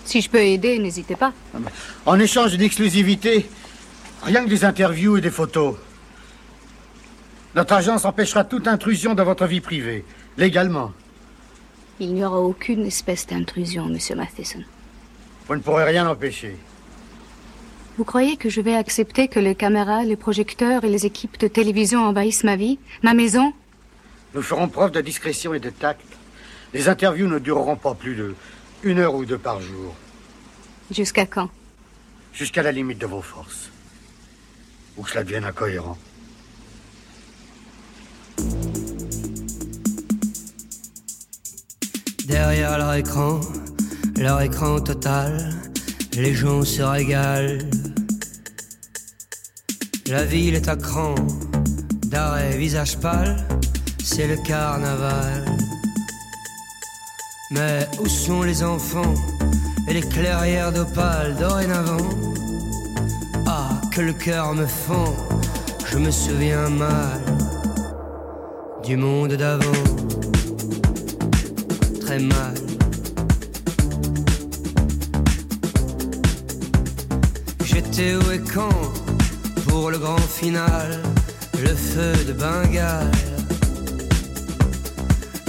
Si 0.06 0.21
je 0.21 0.30
peux 0.30 0.39
aider, 0.41 0.80
n'hésitez 0.80 1.15
pas. 1.15 1.34
Ah, 1.53 1.58
en 2.06 2.19
échange 2.19 2.51
d'une 2.51 2.62
exclusivité, 2.62 3.49
rien 4.23 4.43
que 4.43 4.49
des 4.49 4.63
interviews 4.63 5.17
et 5.17 5.21
des 5.21 5.32
photos. 5.32 5.75
Notre 7.56 7.73
agence 7.73 8.06
empêchera 8.06 8.43
toute 8.43 8.67
intrusion 8.67 9.15
dans 9.15 9.25
votre 9.25 9.45
vie 9.47 9.62
privée, 9.62 10.06
légalement. 10.38 10.93
Il 12.00 12.14
n'y 12.14 12.24
aura 12.24 12.40
aucune 12.40 12.86
espèce 12.86 13.26
d'intrusion, 13.26 13.86
Monsieur 13.88 14.16
Matheson. 14.16 14.64
Vous 15.48 15.56
ne 15.56 15.62
pourrez 15.62 15.86
rien 15.86 16.08
empêcher. 16.08 16.56
Vous 17.98 18.04
croyez 18.04 18.38
que 18.38 18.50
je 18.50 18.62
vais 18.62 18.76
accepter 18.76 19.28
que 19.28 19.40
les 19.40 19.56
caméras, 19.56 20.04
les 20.04 20.16
projecteurs 20.16 20.84
et 20.84 20.90
les 20.90 21.08
équipes 21.08 21.40
de 21.40 21.48
télévision 21.48 22.06
envahissent 22.06 22.44
ma 22.44 22.56
vie, 22.56 22.78
ma 23.02 23.16
maison? 23.16 23.52
Nous 24.36 24.44
ferons 24.44 24.68
preuve 24.68 24.92
de 24.92 25.02
discrétion 25.02 25.56
et 25.56 25.60
de 25.60 25.72
tact. 25.72 26.06
Les 26.74 26.90
interviews 26.90 27.28
ne 27.28 27.40
dureront 27.40 27.78
pas 27.78 27.96
plus 27.96 28.16
de 28.16 28.36
une 28.84 29.00
heure 29.00 29.16
ou 29.16 29.26
deux 29.26 29.40
par 29.40 29.60
jour. 29.60 29.96
Jusqu'à 30.92 31.26
quand? 31.26 31.50
Jusqu'à 32.34 32.62
la 32.62 32.72
limite 32.72 33.00
de 33.00 33.08
vos 33.08 33.24
forces. 33.24 33.72
Ou 34.96 35.02
que 35.02 35.10
cela 35.10 35.24
devienne 35.24 35.46
incohérent. 35.46 35.98
Derrière 42.28 42.78
leur 42.78 42.94
écran, 42.94 43.40
leur 44.18 44.42
écran 44.42 44.82
total, 44.82 45.50
les 46.13 46.34
gens 46.34 46.63
se 46.63 46.82
régalent. 46.82 47.63
La 50.08 50.26
ville 50.26 50.56
est 50.56 50.68
à 50.68 50.76
cran, 50.76 51.16
d'arrêt, 52.08 52.58
visage 52.58 52.98
pâle, 52.98 53.38
c'est 54.04 54.28
le 54.28 54.36
carnaval. 54.36 55.46
Mais 57.52 57.88
où 58.02 58.08
sont 58.08 58.44
les 58.44 58.62
enfants 58.62 59.13
et 59.88 59.94
les 59.94 60.02
clairières 60.02 60.74
d'opale 60.74 61.34
dorénavant? 61.40 62.10
Ah, 63.46 63.80
que 63.94 64.02
le 64.02 64.12
cœur 64.12 64.54
me 64.54 64.66
fend, 64.66 65.16
je 65.86 65.98
me 65.98 66.12
souviens 66.12 66.70
mal 66.70 67.22
du 68.84 68.98
monde 68.98 69.34
d'avant, 69.34 69.84
J'étais 77.65 78.15
où 78.15 78.32
et 78.32 78.39
quand 78.54 78.70
pour 79.68 79.91
le 79.91 79.97
grand 79.97 80.18
final, 80.18 81.01
le 81.62 81.76
feu 81.76 82.14
de 82.26 82.32
Bengale. 82.32 83.12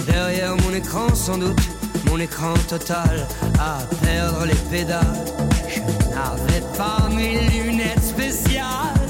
Derrière 0.06 0.56
mon 0.56 0.74
écran 0.74 1.14
sans 1.14 1.38
doute, 1.38 1.60
mon 2.06 2.18
écran 2.18 2.54
total, 2.68 3.26
à 3.60 3.78
perdre 4.02 4.44
les 4.44 4.56
pédales. 4.68 5.24
Je 5.68 5.80
n'avais 6.10 6.62
pas 6.76 7.08
mes 7.14 7.48
lunettes 7.50 8.02
spéciales. 8.02 9.06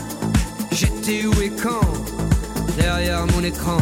J'étais 0.70 1.24
où 1.26 1.32
et 1.40 1.50
quand 1.50 1.80
derrière 2.76 3.26
mon 3.28 3.42
écran, 3.42 3.78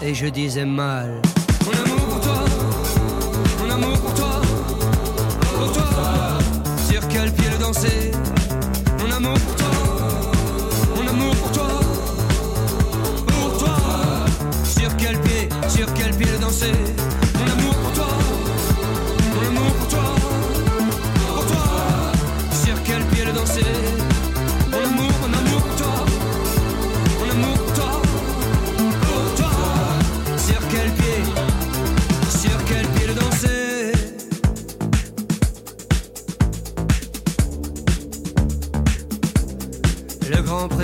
et 0.00 0.14
je 0.14 0.26
disais 0.26 0.64
mal. 0.64 1.20
Amour 3.72 3.98
pour 3.98 4.14
toi, 4.14 4.40
pour 5.56 5.72
toi. 5.72 5.88
Sur 6.90 7.08
quel 7.08 7.32
pied 7.32 7.50
le 7.50 7.58
danser? 7.58 8.10
Mon 8.98 9.10
amour 9.10 9.38
pour 9.38 9.56
toi, 9.56 9.70
mon 10.96 11.08
amour 11.08 11.34
pour 11.36 11.52
toi, 11.52 11.68
pour 13.26 13.58
toi. 13.58 13.76
Sur 14.64 14.96
quel 14.96 15.18
pied, 15.20 15.48
sur 15.68 15.92
quel 15.94 16.14
pied 16.14 16.30
le 16.32 16.38
danser? 16.38 16.72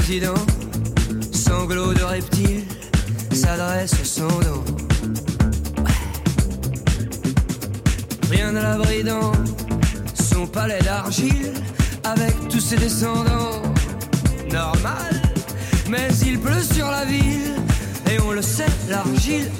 Président, 0.08 0.34
sanglot 1.32 1.92
de 1.92 2.02
reptile, 2.02 2.64
s'adresse 3.30 3.94
son 4.04 4.26
dos. 4.26 4.64
Rien 8.30 8.56
à 8.56 8.62
l'abri 8.62 9.04
dans 9.04 9.32
son 10.14 10.46
palais 10.46 10.78
d'argile, 10.82 11.52
avec 12.04 12.34
tous 12.48 12.60
ses 12.60 12.76
descendants. 12.76 13.60
Normal, 14.50 15.20
mais 15.90 16.08
il 16.24 16.40
pleut 16.40 16.62
sur 16.62 16.90
la 16.90 17.04
ville, 17.04 17.56
et 18.10 18.18
on 18.26 18.30
le 18.30 18.40
sait, 18.40 18.72
l'argile 18.88 19.50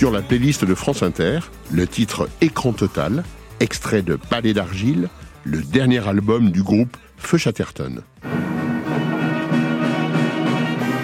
Sur 0.00 0.10
la 0.10 0.22
playlist 0.22 0.64
de 0.64 0.74
France 0.74 1.02
Inter, 1.02 1.40
le 1.70 1.86
titre 1.86 2.30
Écran 2.40 2.72
total, 2.72 3.22
extrait 3.60 4.00
de 4.00 4.16
Palais 4.16 4.54
d'argile, 4.54 5.10
le 5.44 5.58
dernier 5.58 6.08
album 6.08 6.50
du 6.50 6.62
groupe 6.62 6.96
Feu 7.18 7.36
Chatterton. 7.36 8.00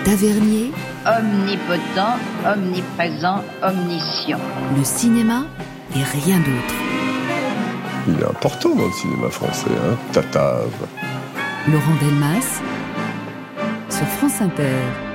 Tavernier, 0.02 0.70
Omnipotent, 1.04 2.16
omniprésent, 2.46 3.44
omniscient. 3.62 4.40
le 4.78 4.82
cinéma 4.82 5.44
et 5.94 6.02
rien 6.02 6.38
d'autre. 6.38 6.74
Il 8.08 8.18
est 8.18 8.24
important 8.24 8.74
dans 8.74 8.86
le 8.86 8.92
cinéma 8.92 9.28
français, 9.28 9.72
hein 9.84 9.98
Tatave. 10.14 10.72
Laurent 11.68 11.96
Delmas 12.00 12.62
sur 13.90 14.06
France 14.06 14.40
Inter. 14.40 15.05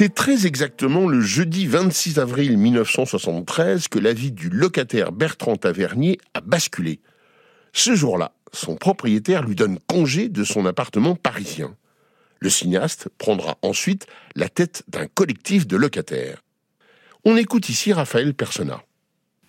C'est 0.00 0.14
très 0.14 0.46
exactement 0.46 1.08
le 1.08 1.20
jeudi 1.20 1.66
26 1.66 2.20
avril 2.20 2.56
1973 2.56 3.88
que 3.88 3.98
la 3.98 4.12
vie 4.12 4.30
du 4.30 4.48
locataire 4.48 5.10
Bertrand 5.10 5.56
Tavernier 5.56 6.20
a 6.34 6.40
basculé. 6.40 7.00
Ce 7.72 7.96
jour-là, 7.96 8.30
son 8.52 8.76
propriétaire 8.76 9.42
lui 9.42 9.56
donne 9.56 9.80
congé 9.88 10.28
de 10.28 10.44
son 10.44 10.66
appartement 10.66 11.16
parisien. 11.16 11.74
Le 12.38 12.48
cinéaste 12.48 13.08
prendra 13.18 13.58
ensuite 13.62 14.06
la 14.36 14.48
tête 14.48 14.84
d'un 14.86 15.08
collectif 15.08 15.66
de 15.66 15.76
locataires. 15.76 16.44
On 17.24 17.36
écoute 17.36 17.68
ici 17.68 17.92
Raphaël 17.92 18.34
Persona. 18.34 18.80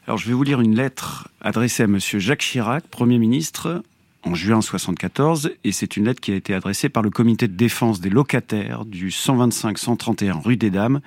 Alors 0.07 0.17
je 0.17 0.27
vais 0.27 0.33
vous 0.33 0.41
lire 0.41 0.61
une 0.61 0.75
lettre 0.75 1.27
adressée 1.41 1.83
à 1.83 1.87
Monsieur 1.87 2.17
Jacques 2.17 2.41
Chirac, 2.41 2.87
Premier 2.87 3.19
ministre, 3.19 3.83
en 4.23 4.35
juin 4.35 4.57
1974, 4.57 5.51
et 5.63 5.71
c'est 5.71 5.97
une 5.97 6.05
lettre 6.05 6.21
qui 6.21 6.31
a 6.31 6.35
été 6.35 6.53
adressée 6.53 6.89
par 6.89 7.03
le 7.03 7.09
comité 7.09 7.47
de 7.47 7.55
défense 7.55 8.01
des 8.01 8.09
locataires 8.09 8.85
du 8.85 9.09
125-131 9.09 10.41
rue 10.41 10.57
des 10.57 10.69
Dames, 10.69 11.01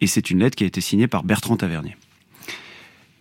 et 0.00 0.06
c'est 0.06 0.30
une 0.30 0.40
lettre 0.40 0.56
qui 0.56 0.64
a 0.64 0.66
été 0.66 0.80
signée 0.80 1.06
par 1.06 1.22
Bertrand 1.22 1.56
Tavernier. 1.56 1.96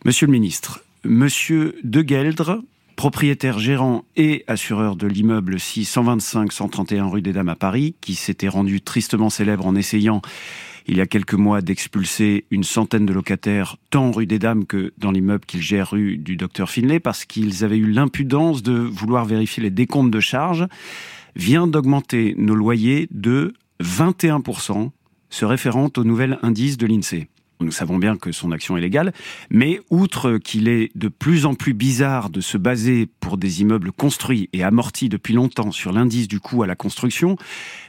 Monsieur 0.05 0.25
le 0.25 0.31
ministre, 0.31 0.83
Monsieur 1.03 1.75
De 1.83 2.03
Geldre, 2.07 2.63
propriétaire 2.95 3.59
gérant 3.59 4.05
et 4.15 4.43
assureur 4.47 4.95
de 4.95 5.07
l'immeuble 5.07 5.59
6 5.59 5.95
125-131 5.97 7.09
rue 7.09 7.21
des 7.21 7.33
Dames 7.33 7.49
à 7.49 7.55
Paris, 7.55 7.95
qui 8.01 8.15
s'était 8.15 8.47
rendu 8.47 8.81
tristement 8.81 9.29
célèbre 9.29 9.65
en 9.65 9.75
essayant 9.75 10.21
il 10.87 10.97
y 10.97 11.01
a 11.01 11.07
quelques 11.07 11.33
mois 11.33 11.61
d'expulser 11.61 12.45
une 12.51 12.63
centaine 12.63 13.05
de 13.05 13.13
locataires, 13.13 13.77
tant 13.89 14.11
rue 14.11 14.25
des 14.25 14.39
Dames 14.39 14.65
que 14.65 14.93
dans 14.97 15.11
l'immeuble 15.11 15.45
qu'il 15.45 15.61
gère 15.61 15.91
rue 15.91 16.17
du 16.17 16.35
docteur 16.35 16.69
Finlay, 16.69 16.99
parce 16.99 17.25
qu'ils 17.25 17.63
avaient 17.63 17.77
eu 17.77 17.91
l'impudence 17.91 18.63
de 18.63 18.73
vouloir 18.73 19.25
vérifier 19.25 19.63
les 19.63 19.69
décomptes 19.69 20.11
de 20.11 20.19
charges, 20.19 20.67
vient 21.35 21.67
d'augmenter 21.67 22.35
nos 22.37 22.55
loyers 22.55 23.07
de 23.11 23.53
21%, 23.81 24.91
se 25.29 25.45
référant 25.45 25.89
au 25.95 26.03
nouvel 26.03 26.39
indice 26.41 26.77
de 26.77 26.87
l'INSEE. 26.87 27.27
Nous 27.61 27.71
savons 27.71 27.97
bien 27.97 28.17
que 28.17 28.31
son 28.31 28.51
action 28.51 28.77
est 28.77 28.81
légale, 28.81 29.13
mais 29.49 29.79
outre 29.89 30.37
qu'il 30.37 30.67
est 30.67 30.91
de 30.95 31.07
plus 31.07 31.45
en 31.45 31.53
plus 31.53 31.73
bizarre 31.73 32.29
de 32.29 32.41
se 32.41 32.57
baser 32.57 33.07
pour 33.19 33.37
des 33.37 33.61
immeubles 33.61 33.91
construits 33.91 34.49
et 34.53 34.63
amortis 34.63 35.09
depuis 35.09 35.33
longtemps 35.33 35.71
sur 35.71 35.91
l'indice 35.91 36.27
du 36.27 36.39
coût 36.39 36.63
à 36.63 36.67
la 36.67 36.75
construction, 36.75 37.37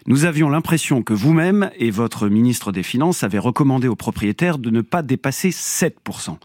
nous 0.07 0.25
avions 0.25 0.49
l'impression 0.49 1.03
que 1.03 1.15
vous-même 1.15 1.71
et 1.77 1.91
votre 1.91 2.29
ministre 2.29 2.73
des 2.73 2.83
Finances 2.83 3.23
avez 3.23 3.39
recommandé 3.39 3.89
aux 3.89 3.97
propriétaires 3.97 4.59
de 4.59 4.71
ne 4.71 4.81
pas 4.81 5.03
dépasser 5.03 5.51
7%. 5.51 6.37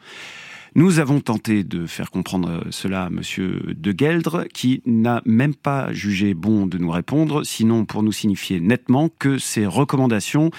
Nous 0.78 0.99
avons 0.99 1.21
tenté 1.21 1.63
de 1.63 1.88
faire 1.88 2.11
comprendre 2.11 2.67
cela 2.69 3.05
à 3.05 3.09
Monsieur 3.09 3.61
De 3.75 3.95
Geldre, 3.97 4.45
qui 4.53 4.84
n'a 4.86 5.23
même 5.25 5.55
pas 5.55 5.91
jugé 5.91 6.36
bon 6.36 6.67
de 6.67 6.78
nous 6.78 6.91
répondre, 6.91 7.43
sinon 7.43 7.84
pour 7.84 8.03
nous 8.03 8.11
signifier 8.11 8.59
nettement 8.59 9.09
que 9.09 9.39
ces 9.39 9.65
recommandations, 9.65 10.51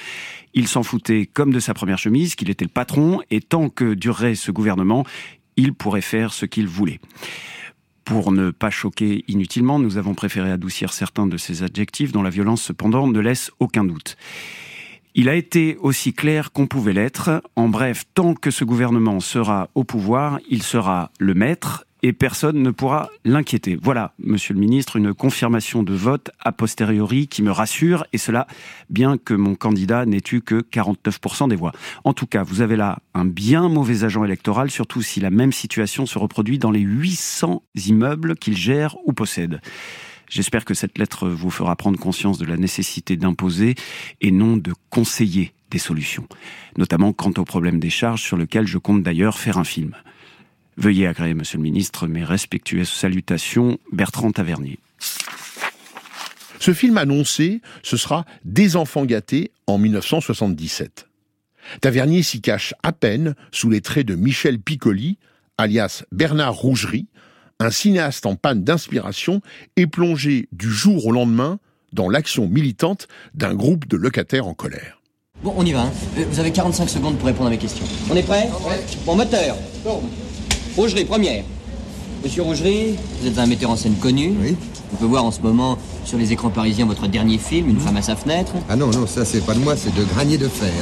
il 0.55 0.67
s'en 0.67 0.83
foutait 0.83 1.31
comme 1.33 1.53
de 1.53 1.61
sa 1.61 1.73
première 1.73 1.99
chemise, 1.99 2.35
qu'il 2.35 2.51
était 2.51 2.65
le 2.65 2.69
patron, 2.69 3.21
et 3.31 3.41
tant 3.41 3.69
que 3.69 3.95
durerait 3.95 4.35
ce 4.35 4.51
gouvernement, 4.51 5.07
il 5.55 5.73
pourrait 5.73 6.01
faire 6.01 6.33
ce 6.33 6.47
qu'il 6.47 6.67
voulait. 6.67 6.99
Pour 8.05 8.33
ne 8.33 8.51
pas 8.51 8.71
choquer 8.71 9.25
inutilement, 9.29 9.79
nous 9.79 9.99
avons 9.99 10.15
préféré 10.15 10.51
adoucir 10.51 10.93
certains 10.93 11.29
de 11.29 11.37
ces 11.37 11.63
adjectifs 11.63 12.11
dont 12.11 12.23
la 12.23 12.31
violence 12.31 12.63
cependant 12.63 13.07
ne 13.07 13.21
laisse 13.21 13.53
aucun 13.61 13.85
doute. 13.85 14.17
Il 15.21 15.29
a 15.29 15.35
été 15.35 15.77
aussi 15.81 16.13
clair 16.13 16.53
qu'on 16.53 16.69
pouvait 16.69 16.93
l'être. 16.93 17.43
En 17.57 17.69
bref, 17.69 18.05
tant 18.15 18.35
que 18.35 18.53
ce 18.53 18.65
gouvernement 18.65 19.19
sera 19.19 19.69
au 19.75 19.83
pouvoir, 19.83 20.39
il 20.49 20.63
sera 20.63 21.11
le 21.19 21.35
maître 21.35 21.87
et 22.05 22.13
personne 22.13 22.63
ne 22.63 22.71
pourra 22.71 23.11
l'inquiéter. 23.25 23.77
Voilà, 23.83 24.15
monsieur 24.21 24.55
le 24.55 24.61
ministre, 24.61 24.95
une 24.95 25.13
confirmation 25.13 25.83
de 25.83 25.93
vote 25.93 26.31
a 26.39 26.53
posteriori 26.53 27.27
qui 27.27 27.43
me 27.43 27.51
rassure, 27.51 28.07
et 28.13 28.19
cela 28.19 28.47
bien 28.91 29.19
que 29.19 29.35
mon 29.35 29.57
candidat 29.57 30.07
n'ait 30.07 30.23
eu 30.31 30.41
que 30.41 30.61
49% 30.61 31.49
des 31.49 31.57
voix. 31.57 31.73
En 32.05 32.13
tout 32.13 32.27
cas, 32.27 32.45
vous 32.45 32.61
avez 32.61 32.77
là 32.77 33.01
un 33.13 33.25
bien 33.25 33.69
mauvais 33.69 34.05
agent 34.05 34.23
électoral, 34.23 34.71
surtout 34.71 35.03
si 35.03 35.19
la 35.19 35.31
même 35.31 35.51
situation 35.51 36.07
se 36.07 36.17
reproduit 36.17 36.61
dans 36.61 36.71
les 36.71 36.79
800 36.79 37.65
immeubles 37.89 38.37
qu'il 38.37 38.57
gère 38.57 38.95
ou 39.05 39.13
possède. 39.13 39.61
J'espère 40.29 40.65
que 40.65 40.75
cette 40.75 40.99
lettre 40.99 41.29
vous 41.29 41.51
fera 41.51 41.75
prendre 41.77 41.99
conscience 41.99 42.39
de 42.39 42.45
la 42.45 42.57
nécessité 42.57 43.17
d'imposer 43.17 43.75
et 44.21 44.31
non 44.31 44.57
de 44.57 44.73
conseiller 44.91 45.53
des 45.71 45.79
solutions, 45.79 46.27
notamment 46.77 47.13
quant 47.13 47.33
au 47.37 47.45
problème 47.45 47.81
des 47.81 47.91
charges 47.91 48.23
sur 48.23 48.37
lequel 48.37 48.67
je 48.67 48.79
compte 48.79 49.03
d'ailleurs 49.03 49.39
faire 49.39 49.59
un 49.59 49.65
film. 49.65 49.95
Veuillez 50.77 51.07
agréer, 51.07 51.35
monsieur 51.35 51.59
le 51.59 51.63
ministre, 51.63 52.07
mes 52.07 52.25
respectueuses 52.25 52.89
salutations, 52.89 53.79
Bertrand 53.93 54.31
Tavernier. 54.31 54.79
Ce 56.61 56.73
film 56.73 56.99
annoncé, 56.99 57.61
ce 57.83 57.97
sera 57.97 58.25
Des 58.45 58.77
enfants 58.77 59.05
gâtés 59.05 59.53
en 59.67 59.79
1977. 59.79 61.09
Tavernier 61.81 62.23
s'y 62.23 62.41
cache 62.41 62.75
à 62.83 62.93
peine 62.93 63.35
sous 63.53 63.71
les 63.71 63.81
traits 63.81 64.07
de 64.07 64.15
Michel 64.15 64.61
Piccoli, 64.61 65.19
alias 65.59 66.05
Bernard 66.13 66.55
Rougerie, 66.55 67.07
un 67.61 67.71
cinéaste 67.71 68.27
en 68.27 68.37
panne 68.37 68.63
d'inspiration 68.63 69.41
et 69.77 69.87
plongé 69.87 70.49
du 70.53 70.71
jour 70.71 71.07
au 71.07 71.13
lendemain 71.13 71.59
dans 71.93 72.09
l'action 72.09 72.47
militante 72.49 73.09
d'un 73.35 73.55
groupe 73.55 73.89
de 73.89 73.97
locataires 73.97 74.47
en 74.47 74.55
colère. 74.55 75.01
Bon, 75.43 75.55
on 75.57 75.65
y 75.65 75.73
va. 75.73 75.83
hein. 75.83 75.93
Euh, 76.19 76.25
Vous 76.31 76.41
avez 76.41 76.51
45 76.51 76.89
secondes 76.89 77.17
pour 77.17 77.27
répondre 77.27 77.47
à 77.49 77.51
mes 77.51 77.59
questions. 77.59 77.85
On 78.11 78.17
est 78.17 78.23
prêt? 78.23 78.49
Bon, 79.07 79.17
moteur. 79.17 79.57
Rougerie, 80.77 81.05
première. 81.05 81.45
Monsieur 82.23 82.43
Rougerie, 82.43 82.97
vous 83.21 83.29
êtes 83.29 83.39
un 83.39 83.47
metteur 83.47 83.71
en 83.71 83.77
scène 83.77 83.95
connu. 83.95 84.35
Oui. 84.41 84.57
On 84.93 84.97
peut 84.97 85.07
voir 85.07 85.25
en 85.25 85.31
ce 85.31 85.41
moment 85.41 85.79
sur 86.05 86.19
les 86.19 86.33
écrans 86.33 86.51
parisiens 86.51 86.87
votre 86.87 87.07
dernier 87.07 87.39
film, 87.39 87.69
Une 87.71 87.79
femme 87.79 87.97
à 87.97 88.03
sa 88.03 88.17
fenêtre. 88.17 88.53
Ah 88.69 88.75
non, 88.77 88.89
non, 88.91 89.07
ça 89.07 89.25
c'est 89.25 89.45
pas 89.45 89.55
de 89.55 89.61
moi, 89.61 89.77
c'est 89.77 89.95
de 89.95 90.03
Granier 90.05 90.39
de 90.39 90.49
Fer. 90.49 90.73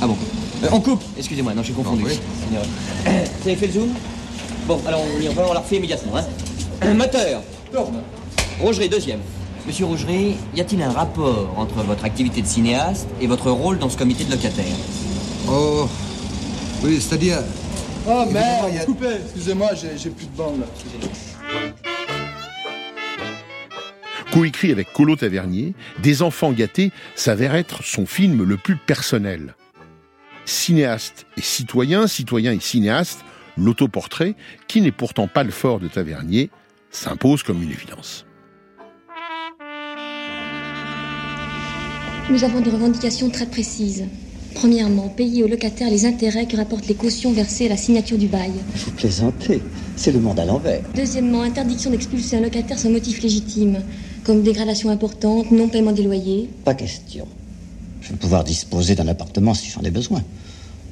Ah 0.00 0.06
bon 0.06 0.16
Euh, 0.64 0.68
On 0.72 0.80
coupe 0.80 1.02
Excusez-moi, 1.16 1.54
non, 1.54 1.62
j'ai 1.62 1.72
confondu. 1.72 2.04
oui. 2.04 2.12
C'est 2.40 2.48
une 2.48 2.54
erreur. 2.56 3.24
Vous 3.42 3.48
avez 3.48 3.56
fait 3.56 3.66
le 3.68 3.72
zoom? 3.72 3.88
Bon, 4.70 4.80
alors 4.86 5.02
on 5.02 5.20
y 5.20 5.26
va, 5.26 5.48
on 5.50 5.52
la 5.52 5.58
refait 5.58 5.78
immédiatement. 5.78 6.12
Hein. 6.16 6.94
Moteur. 6.94 7.42
Rougerie, 8.60 8.88
deuxième. 8.88 9.18
Monsieur 9.66 9.84
Rougerie, 9.84 10.36
y 10.54 10.60
a-t-il 10.60 10.80
un 10.80 10.92
rapport 10.92 11.52
entre 11.56 11.82
votre 11.82 12.04
activité 12.04 12.40
de 12.40 12.46
cinéaste 12.46 13.08
et 13.20 13.26
votre 13.26 13.50
rôle 13.50 13.80
dans 13.80 13.90
ce 13.90 13.98
comité 13.98 14.22
de 14.22 14.30
locataires? 14.30 14.76
Oh, 15.48 15.88
oui, 16.84 17.00
c'est-à-dire... 17.00 17.38
Oh 18.06 18.24
merde, 18.30 18.70
a... 18.80 18.84
coupé, 18.84 19.08
excusez-moi, 19.24 19.70
j'ai 19.74 20.10
plus 20.10 20.26
de 20.26 20.36
bande 20.36 20.60
là. 20.60 20.66
Coécrit 24.32 24.70
avec 24.70 24.92
Colo 24.92 25.16
Tavernier, 25.16 25.74
Des 26.00 26.22
enfants 26.22 26.52
gâtés 26.52 26.92
s'avère 27.16 27.56
être 27.56 27.82
son 27.82 28.06
film 28.06 28.44
le 28.44 28.56
plus 28.56 28.76
personnel. 28.76 29.56
Cinéaste 30.44 31.26
et 31.36 31.42
citoyen, 31.42 32.06
citoyen 32.06 32.52
et 32.52 32.60
cinéaste, 32.60 33.24
l'autoportrait, 33.60 34.34
qui 34.68 34.80
n'est 34.80 34.92
pourtant 34.92 35.28
pas 35.28 35.44
le 35.44 35.50
fort 35.50 35.80
de 35.80 35.88
Tavernier, 35.88 36.50
s'impose 36.90 37.42
comme 37.42 37.62
une 37.62 37.70
évidence. 37.70 38.26
Nous 42.30 42.44
avons 42.44 42.60
des 42.60 42.70
revendications 42.70 43.28
très 43.28 43.46
précises. 43.46 44.04
Premièrement, 44.54 45.08
payer 45.08 45.42
aux 45.42 45.48
locataires 45.48 45.90
les 45.90 46.04
intérêts 46.06 46.46
que 46.46 46.56
rapportent 46.56 46.86
les 46.86 46.94
cautions 46.94 47.32
versées 47.32 47.66
à 47.66 47.70
la 47.70 47.76
signature 47.76 48.18
du 48.18 48.26
bail. 48.26 48.52
Vous 48.74 48.90
plaisantez, 48.92 49.62
c'est 49.96 50.12
le 50.12 50.20
monde 50.20 50.38
à 50.38 50.44
l'envers. 50.44 50.82
Deuxièmement, 50.94 51.42
interdiction 51.42 51.90
d'expulser 51.90 52.36
un 52.36 52.40
locataire 52.40 52.78
sans 52.78 52.90
motif 52.90 53.22
légitime, 53.22 53.82
comme 54.24 54.42
dégradation 54.42 54.90
importante, 54.90 55.50
non 55.50 55.68
paiement 55.68 55.92
des 55.92 56.02
loyers. 56.02 56.50
Pas 56.64 56.74
question. 56.74 57.26
Je 58.00 58.10
vais 58.10 58.16
pouvoir 58.16 58.44
disposer 58.44 58.94
d'un 58.94 59.08
appartement 59.08 59.54
si 59.54 59.70
j'en 59.70 59.82
ai 59.82 59.90
besoin. 59.90 60.22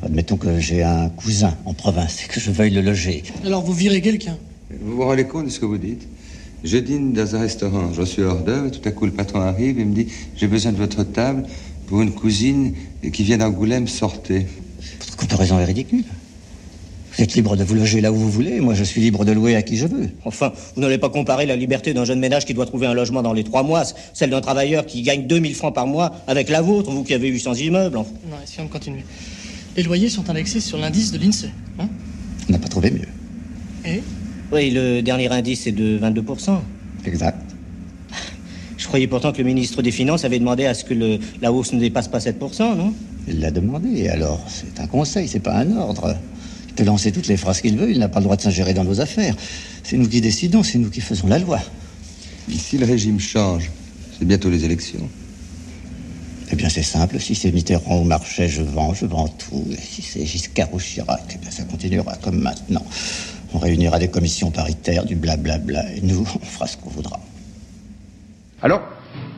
Admettons 0.03 0.37
que 0.37 0.61
j'ai 0.61 0.83
un 0.83 1.09
cousin 1.09 1.57
en 1.65 1.75
province 1.75 2.25
et 2.25 2.29
que 2.29 2.39
je 2.41 2.51
veuille 2.51 2.71
le 2.71 2.83
loger. 2.83 3.23
Alors 3.45 3.63
vous 3.63 3.73
virez 3.73 4.01
quelqu'un? 4.01 4.37
Vous 4.71 4.97
vous 4.97 5.05
rendez 5.05 5.25
compte 5.25 5.47
de 5.47 5.51
ce 5.51 5.59
que 5.59 5.67
vous 5.67 5.79
dites? 5.79 6.07
Je 6.65 6.79
dîne 6.79 7.13
dans 7.13 7.37
un 7.37 7.41
restaurant, 7.41 7.93
je 7.93 8.03
suis 8.03 8.23
hors 8.23 8.41
d'œuvre, 8.41 8.67
et 8.67 8.71
tout 8.71 8.87
à 8.89 8.93
coup 8.93 9.07
le 9.07 9.13
patron 9.13 9.41
arrive 9.41 9.79
et 9.79 9.85
me 9.85 9.95
dit 9.95 10.09
J'ai 10.37 10.47
besoin 10.47 10.73
de 10.73 10.77
votre 10.77 11.05
table 11.05 11.45
pour 11.87 12.01
une 12.01 12.13
cousine 12.13 12.75
qui 13.13 13.23
vient 13.23 13.39
d'Angoulême, 13.39 13.89
sortez. 13.89 14.47
Votre 15.01 15.17
comparaison 15.17 15.59
est 15.59 15.65
ridicule. 15.65 16.05
Vous 17.13 17.25
êtes 17.25 17.35
libre 17.35 17.57
de 17.57 17.65
vous 17.65 17.75
loger 17.75 18.01
là 18.01 18.13
où 18.13 18.15
vous 18.15 18.31
voulez, 18.31 18.61
moi 18.61 18.75
je 18.75 18.85
suis 18.85 19.01
libre 19.01 19.25
de 19.25 19.33
louer 19.33 19.57
à 19.57 19.63
qui 19.63 19.77
je 19.77 19.87
veux. 19.87 20.09
Enfin, 20.25 20.53
vous 20.77 20.81
n'allez 20.81 20.99
pas 20.99 21.09
comparer 21.09 21.47
la 21.47 21.57
liberté 21.57 21.93
d'un 21.93 22.05
jeune 22.05 22.21
ménage 22.21 22.45
qui 22.45 22.55
doit 22.55 22.67
trouver 22.67 22.87
un 22.87 22.95
logement 22.95 23.23
dans 23.23 23.33
les 23.33 23.43
trois 23.43 23.65
mois, 23.65 23.83
celle 24.15 24.31
d'un 24.31 24.41
travailleur 24.41 24.87
qui 24.87 25.03
gagne 25.03 25.27
2000 25.27 25.57
francs 25.57 25.75
par 25.75 25.89
mois, 25.89 26.13
avec 26.29 26.49
la 26.49 26.63
vôtre, 26.63 26.91
vous 26.93 27.03
qui 27.03 27.15
avez 27.15 27.29
800 27.29 27.55
immeubles. 27.55 27.97
Non, 27.97 28.07
si 28.45 28.61
on 28.61 28.69
continue? 28.69 29.05
Les 29.77 29.83
loyers 29.83 30.09
sont 30.09 30.29
indexés 30.29 30.61
sur 30.61 30.79
l'indice 30.79 31.13
de 31.13 31.19
l'INSEE. 31.19 31.51
Hein 31.79 31.89
on 32.49 32.53
n'a 32.53 32.59
pas 32.59 32.69
trouvé 32.69 32.91
mieux. 32.91 33.09
Et 33.85 34.03
Oui, 34.53 34.71
le 34.71 35.01
dernier 35.03 35.29
indice 35.29 35.67
est 35.67 35.73
de 35.73 35.99
22%. 35.99 36.59
Exact. 37.07 37.39
Je 38.77 38.87
croyais 38.87 39.07
pourtant 39.07 39.33
que 39.33 39.39
le 39.39 39.45
ministre 39.45 39.83
des 39.83 39.91
Finances 39.91 40.25
avait 40.25 40.39
demandé 40.39 40.65
à 40.65 40.73
ce 40.75 40.85
que 40.85 40.95
le, 40.95 41.19
la 41.43 41.53
hausse 41.53 41.73
ne 41.73 41.81
dépasse 41.81 42.09
pas 42.09 42.19
7%, 42.19 42.77
non? 42.77 42.95
Il 43.27 43.41
l'a 43.41 43.51
demandé, 43.51 44.09
alors 44.09 44.45
c'est 44.49 44.81
un 44.81 44.87
conseil, 44.87 45.29
c'est 45.29 45.41
pas 45.41 45.57
un 45.57 45.77
ordre. 45.77 46.17
Il 46.69 46.75
peut 46.75 46.85
lancer 46.85 47.13
toutes 47.13 47.27
les 47.27 47.37
phrases 47.37 47.61
qu'il 47.61 47.77
veut, 47.77 47.91
il 47.91 47.99
n'a 47.99 48.09
pas 48.09 48.21
le 48.21 48.25
droit 48.25 48.37
de 48.37 48.41
s'ingérer 48.43 48.73
dans 48.73 48.85
nos 48.85 49.01
affaires. 49.01 49.35
C'est 49.83 49.97
nous 49.99 50.09
qui 50.09 50.21
décidons, 50.21 50.63
c'est 50.63 50.79
nous 50.79 50.91
qui 50.91 51.01
faisons 51.01 51.27
la 51.27 51.39
loi. 51.39 51.61
si 52.49 52.79
le 52.79 52.87
régime 52.87 53.21
change, 53.21 53.71
c'est 54.19 54.25
bientôt 54.25 54.49
les 54.49 54.65
élections. 54.65 55.09
Eh 56.51 56.57
bien, 56.57 56.69
c'est 56.69 56.83
simple. 56.83 57.19
Si 57.21 57.35
c'est 57.35 57.53
Mitterrand 57.53 57.97
au 57.97 58.05
marché, 58.05 58.49
je 58.49 58.63
vends, 58.63 58.95
je 58.95 59.07
vends 59.07 59.29
tout. 59.29 59.65
Et 59.71 59.77
si 59.77 60.03
c'est 60.03 60.25
Giscard 60.25 60.73
ou 60.73 60.79
Chirac, 60.79 61.25
eh 61.35 61.39
bien, 61.39 61.51
ça 61.51 61.65
continuera 61.65 62.17
comme 62.17 62.41
maintenant. 62.41 62.85
On 63.53 63.59
réunira 63.59 63.99
des 63.99 64.09
commissions 64.09 64.51
paritaires, 64.51 65.05
du 65.05 65.17
blablabla, 65.17 65.95
et 65.95 66.01
nous, 66.01 66.21
on 66.43 66.45
fera 66.45 66.67
ce 66.67 66.77
qu'on 66.77 66.91
voudra. 66.91 67.21
Alors, 68.63 68.83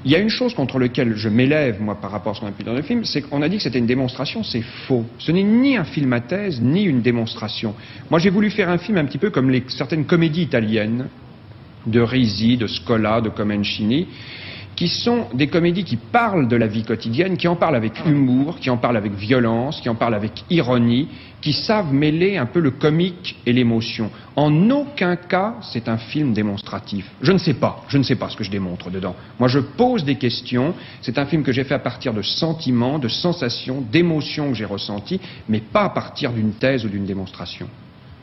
il 0.04 0.10
y 0.10 0.14
a 0.14 0.18
une 0.18 0.30
chose 0.30 0.54
contre 0.54 0.78
laquelle 0.78 1.14
je 1.16 1.28
m'élève, 1.28 1.80
moi, 1.82 2.00
par 2.00 2.10
rapport 2.10 2.32
à 2.32 2.34
ce 2.34 2.40
qu'on 2.40 2.46
a 2.46 2.52
pu 2.52 2.62
dans 2.62 2.72
le 2.72 2.82
film, 2.82 3.04
c'est 3.04 3.22
qu'on 3.22 3.42
a 3.42 3.48
dit 3.48 3.56
que 3.56 3.62
c'était 3.62 3.78
une 3.78 3.86
démonstration, 3.86 4.42
c'est 4.42 4.62
faux. 4.86 5.04
Ce 5.18 5.30
n'est 5.30 5.42
ni 5.42 5.76
un 5.76 5.84
film 5.84 6.12
à 6.12 6.20
thèse, 6.20 6.60
ni 6.62 6.84
une 6.84 7.02
démonstration. 7.02 7.74
Moi, 8.08 8.18
j'ai 8.18 8.30
voulu 8.30 8.50
faire 8.50 8.70
un 8.70 8.78
film 8.78 8.96
un 8.98 9.04
petit 9.04 9.18
peu 9.18 9.30
comme 9.30 9.52
certaines 9.68 10.06
comédies 10.06 10.42
italiennes, 10.42 11.08
de 11.86 12.00
Risi, 12.00 12.56
de 12.56 12.66
Scola, 12.66 13.20
de 13.20 13.28
Comencini, 13.30 14.06
qui 14.80 14.88
sont 14.88 15.26
des 15.34 15.48
comédies 15.48 15.84
qui 15.84 15.98
parlent 15.98 16.48
de 16.48 16.56
la 16.56 16.66
vie 16.66 16.84
quotidienne, 16.84 17.36
qui 17.36 17.46
en 17.48 17.54
parlent 17.54 17.76
avec 17.76 18.02
humour, 18.06 18.58
qui 18.58 18.70
en 18.70 18.78
parlent 18.78 18.96
avec 18.96 19.12
violence, 19.12 19.78
qui 19.82 19.90
en 19.90 19.94
parlent 19.94 20.14
avec 20.14 20.42
ironie, 20.48 21.06
qui 21.42 21.52
savent 21.52 21.92
mêler 21.92 22.38
un 22.38 22.46
peu 22.46 22.60
le 22.60 22.70
comique 22.70 23.36
et 23.44 23.52
l'émotion. 23.52 24.10
En 24.36 24.70
aucun 24.70 25.16
cas, 25.16 25.56
c'est 25.60 25.86
un 25.86 25.98
film 25.98 26.32
démonstratif. 26.32 27.04
Je 27.20 27.30
ne 27.30 27.36
sais 27.36 27.52
pas, 27.52 27.84
je 27.88 27.98
ne 27.98 28.02
sais 28.02 28.16
pas 28.16 28.30
ce 28.30 28.38
que 28.38 28.42
je 28.42 28.50
démontre 28.50 28.90
dedans. 28.90 29.14
Moi, 29.38 29.50
je 29.50 29.58
pose 29.58 30.02
des 30.02 30.16
questions. 30.16 30.72
C'est 31.02 31.18
un 31.18 31.26
film 31.26 31.42
que 31.42 31.52
j'ai 31.52 31.64
fait 31.64 31.74
à 31.74 31.78
partir 31.78 32.14
de 32.14 32.22
sentiments, 32.22 32.98
de 32.98 33.08
sensations, 33.08 33.82
d'émotions 33.82 34.48
que 34.48 34.54
j'ai 34.54 34.64
ressenties, 34.64 35.20
mais 35.46 35.60
pas 35.60 35.82
à 35.82 35.90
partir 35.90 36.32
d'une 36.32 36.54
thèse 36.54 36.86
ou 36.86 36.88
d'une 36.88 37.04
démonstration. 37.04 37.68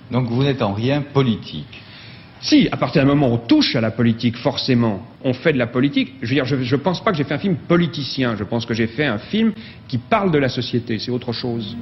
Donc 0.10 0.28
vous 0.30 0.42
n'êtes 0.42 0.64
en 0.64 0.74
rien 0.74 1.04
politique 1.04 1.84
si, 2.42 2.68
à 2.72 2.78
partir 2.78 3.02
d'un 3.02 3.08
moment 3.08 3.30
où 3.30 3.34
on 3.34 3.38
touche 3.38 3.76
à 3.76 3.82
la 3.82 3.92
politique, 3.92 4.38
forcément, 4.38 5.02
on 5.24 5.34
fait 5.34 5.54
de 5.54 5.58
la 5.58 5.68
politique. 5.68 6.14
Je 6.22 6.28
veux 6.28 6.36
dire, 6.36 6.46
je 6.46 6.76
ne 6.76 6.82
pense 6.82 7.04
pas 7.04 7.12
que 7.12 7.18
j'ai 7.18 7.24
fait 7.24 7.34
un 7.34 7.40
film 7.40 7.56
politicien. 7.56 8.36
Je 8.38 8.44
pense 8.44 8.66
que 8.66 8.74
j'ai 8.74 8.88
fait 8.88 9.06
un 9.06 9.18
film 9.18 9.54
qui 9.88 9.98
parle 9.98 10.32
de 10.32 10.38
la 10.38 10.50
société. 10.50 11.00
C'est 11.00 11.12
autre 11.12 11.34
chose. 11.34 11.76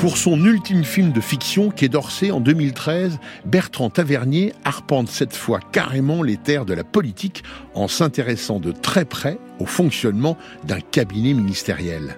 Pour 0.00 0.16
son 0.16 0.42
ultime 0.46 0.82
film 0.82 1.12
de 1.12 1.20
fiction, 1.20 1.70
Quai 1.70 1.90
d'Orsay, 1.90 2.30
en 2.30 2.40
2013, 2.40 3.18
Bertrand 3.44 3.90
Tavernier 3.90 4.54
arpente 4.64 5.08
cette 5.08 5.36
fois 5.36 5.60
carrément 5.72 6.22
les 6.22 6.38
terres 6.38 6.64
de 6.64 6.72
la 6.72 6.84
politique 6.84 7.42
en 7.74 7.86
s'intéressant 7.86 8.60
de 8.60 8.72
très 8.72 9.04
près 9.04 9.38
au 9.58 9.66
fonctionnement 9.66 10.38
d'un 10.64 10.80
cabinet 10.80 11.34
ministériel. 11.34 12.16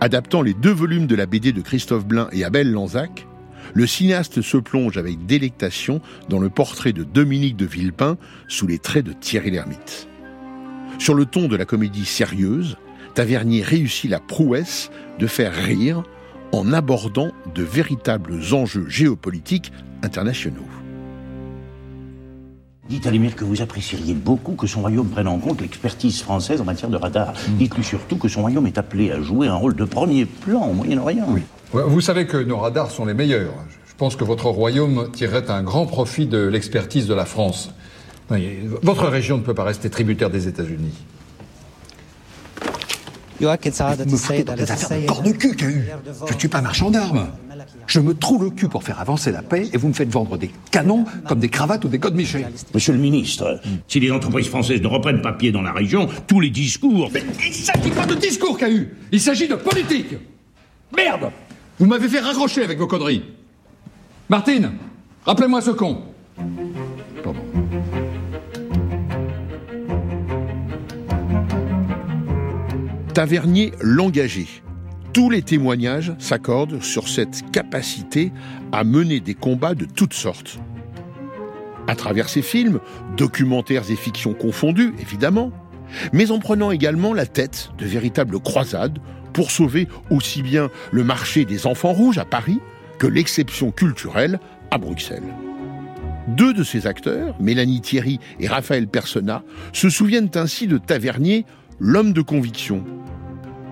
Adaptant 0.00 0.42
les 0.42 0.54
deux 0.54 0.72
volumes 0.72 1.08
de 1.08 1.16
la 1.16 1.26
BD 1.26 1.52
de 1.52 1.60
Christophe 1.60 2.06
Blain 2.06 2.28
et 2.30 2.44
Abel 2.44 2.70
Lanzac, 2.70 3.26
le 3.74 3.86
cinéaste 3.86 4.42
se 4.42 4.56
plonge 4.56 4.96
avec 4.96 5.26
délectation 5.26 6.00
dans 6.28 6.38
le 6.38 6.50
portrait 6.50 6.92
de 6.92 7.02
Dominique 7.02 7.56
de 7.56 7.66
Villepin 7.66 8.16
sous 8.46 8.68
les 8.68 8.78
traits 8.78 9.04
de 9.04 9.12
Thierry 9.12 9.50
Lhermitte. 9.50 10.08
Sur 11.00 11.14
le 11.14 11.26
ton 11.26 11.48
de 11.48 11.56
la 11.56 11.64
comédie 11.64 12.04
sérieuse, 12.04 12.76
Tavernier 13.14 13.62
réussit 13.62 14.08
la 14.08 14.20
prouesse 14.20 14.90
de 15.18 15.26
faire 15.26 15.52
rire 15.52 16.04
en 16.52 16.72
abordant 16.72 17.32
de 17.54 17.64
véritables 17.64 18.38
enjeux 18.52 18.88
géopolitiques 18.88 19.72
internationaux. 20.02 20.66
Dites 22.88 23.06
à 23.06 23.10
l'émir 23.10 23.36
que 23.36 23.44
vous 23.44 23.60
apprécieriez 23.60 24.14
beaucoup 24.14 24.52
que 24.52 24.66
son 24.66 24.80
royaume 24.80 25.08
prenne 25.08 25.28
en 25.28 25.38
compte 25.38 25.60
l'expertise 25.60 26.22
française 26.22 26.60
en 26.62 26.64
matière 26.64 26.88
de 26.88 26.96
radar. 26.96 27.32
Mm. 27.32 27.56
Dites-lui 27.58 27.84
surtout 27.84 28.16
que 28.16 28.28
son 28.28 28.40
royaume 28.40 28.66
est 28.66 28.78
appelé 28.78 29.10
à 29.12 29.20
jouer 29.20 29.46
un 29.46 29.56
rôle 29.56 29.76
de 29.76 29.84
premier 29.84 30.24
plan 30.24 30.66
au 30.68 30.72
Moyen-Orient. 30.72 31.26
Oui. 31.28 31.42
Vous 31.72 32.00
savez 32.00 32.26
que 32.26 32.38
nos 32.38 32.58
radars 32.58 32.90
sont 32.90 33.04
les 33.04 33.12
meilleurs. 33.12 33.52
Je 33.86 33.94
pense 33.98 34.16
que 34.16 34.24
votre 34.24 34.46
royaume 34.46 35.10
tirerait 35.12 35.50
un 35.50 35.62
grand 35.62 35.84
profit 35.84 36.26
de 36.26 36.38
l'expertise 36.38 37.06
de 37.06 37.14
la 37.14 37.26
France. 37.26 37.70
Votre 38.82 39.08
région 39.08 39.36
ne 39.36 39.42
peut 39.42 39.54
pas 39.54 39.64
rester 39.64 39.90
tributaire 39.90 40.30
des 40.30 40.48
États-Unis. 40.48 40.94
Vous 43.40 43.46
me 43.46 44.16
foutez 44.16 44.44
dans 44.44 44.54
des 44.54 44.70
affaires 44.70 45.00
de 45.00 45.06
corps 45.06 45.22
de 45.22 45.30
cul, 45.32 45.56
eu. 45.62 45.84
Je 46.26 46.34
ne 46.34 46.38
suis 46.38 46.48
pas 46.48 46.62
marchand 46.62 46.90
d'armes. 46.90 47.28
Je 47.88 48.00
me 48.00 48.12
trouve 48.12 48.44
le 48.44 48.50
cul 48.50 48.68
pour 48.68 48.84
faire 48.84 49.00
avancer 49.00 49.32
la 49.32 49.40
paix 49.40 49.66
et 49.72 49.78
vous 49.78 49.88
me 49.88 49.94
faites 49.94 50.10
vendre 50.10 50.36
des 50.36 50.50
canons 50.70 51.06
comme 51.26 51.40
des 51.40 51.48
cravates 51.48 51.86
ou 51.86 51.88
des 51.88 51.98
codes 51.98 52.14
Michel. 52.14 52.46
Monsieur 52.74 52.92
le 52.92 52.98
ministre, 52.98 53.60
si 53.88 53.98
les 53.98 54.12
entreprises 54.12 54.48
françaises 54.48 54.82
ne 54.82 54.86
reprennent 54.86 55.22
pas 55.22 55.32
pied 55.32 55.52
dans 55.52 55.62
la 55.62 55.72
région, 55.72 56.06
tous 56.26 56.38
les 56.38 56.50
discours... 56.50 57.10
Mais 57.14 57.22
il 57.42 57.48
ne 57.48 57.54
s'agit 57.54 57.90
pas 57.90 58.04
de 58.04 58.14
discours, 58.14 58.58
eu. 58.62 58.88
Il 59.10 59.20
s'agit 59.20 59.48
de 59.48 59.54
politique 59.54 60.14
Merde 60.94 61.30
Vous 61.78 61.86
m'avez 61.86 62.08
fait 62.08 62.20
raccrocher 62.20 62.62
avec 62.62 62.78
vos 62.78 62.86
conneries. 62.86 63.22
Martine, 64.28 64.72
rappelez-moi 65.24 65.62
ce 65.62 65.70
con. 65.70 66.02
Pardon. 67.24 67.40
Tavernier 73.14 73.72
l'engagé. 73.80 74.46
Tous 75.12 75.30
les 75.30 75.42
témoignages 75.42 76.12
s'accordent 76.18 76.82
sur 76.82 77.08
cette 77.08 77.50
capacité 77.50 78.32
à 78.72 78.84
mener 78.84 79.20
des 79.20 79.34
combats 79.34 79.74
de 79.74 79.86
toutes 79.86 80.14
sortes. 80.14 80.58
À 81.86 81.96
travers 81.96 82.28
ses 82.28 82.42
films, 82.42 82.80
documentaires 83.16 83.90
et 83.90 83.96
fictions 83.96 84.34
confondus, 84.34 84.92
évidemment, 85.00 85.50
mais 86.12 86.30
en 86.30 86.38
prenant 86.38 86.70
également 86.70 87.14
la 87.14 87.24
tête 87.24 87.70
de 87.78 87.86
véritables 87.86 88.38
croisades 88.40 88.98
pour 89.32 89.50
sauver 89.50 89.88
aussi 90.10 90.42
bien 90.42 90.68
le 90.92 91.04
marché 91.04 91.46
des 91.46 91.66
enfants 91.66 91.92
rouges 91.92 92.18
à 92.18 92.26
Paris 92.26 92.60
que 92.98 93.06
l'exception 93.06 93.70
culturelle 93.70 94.38
à 94.70 94.76
Bruxelles. 94.76 95.34
Deux 96.28 96.52
de 96.52 96.62
ces 96.62 96.86
acteurs, 96.86 97.34
Mélanie 97.40 97.80
Thierry 97.80 98.20
et 98.38 98.48
Raphaël 98.48 98.86
Persona, 98.86 99.42
se 99.72 99.88
souviennent 99.88 100.30
ainsi 100.34 100.66
de 100.66 100.76
Tavernier, 100.76 101.46
l'homme 101.78 102.12
de 102.12 102.20
conviction, 102.20 102.84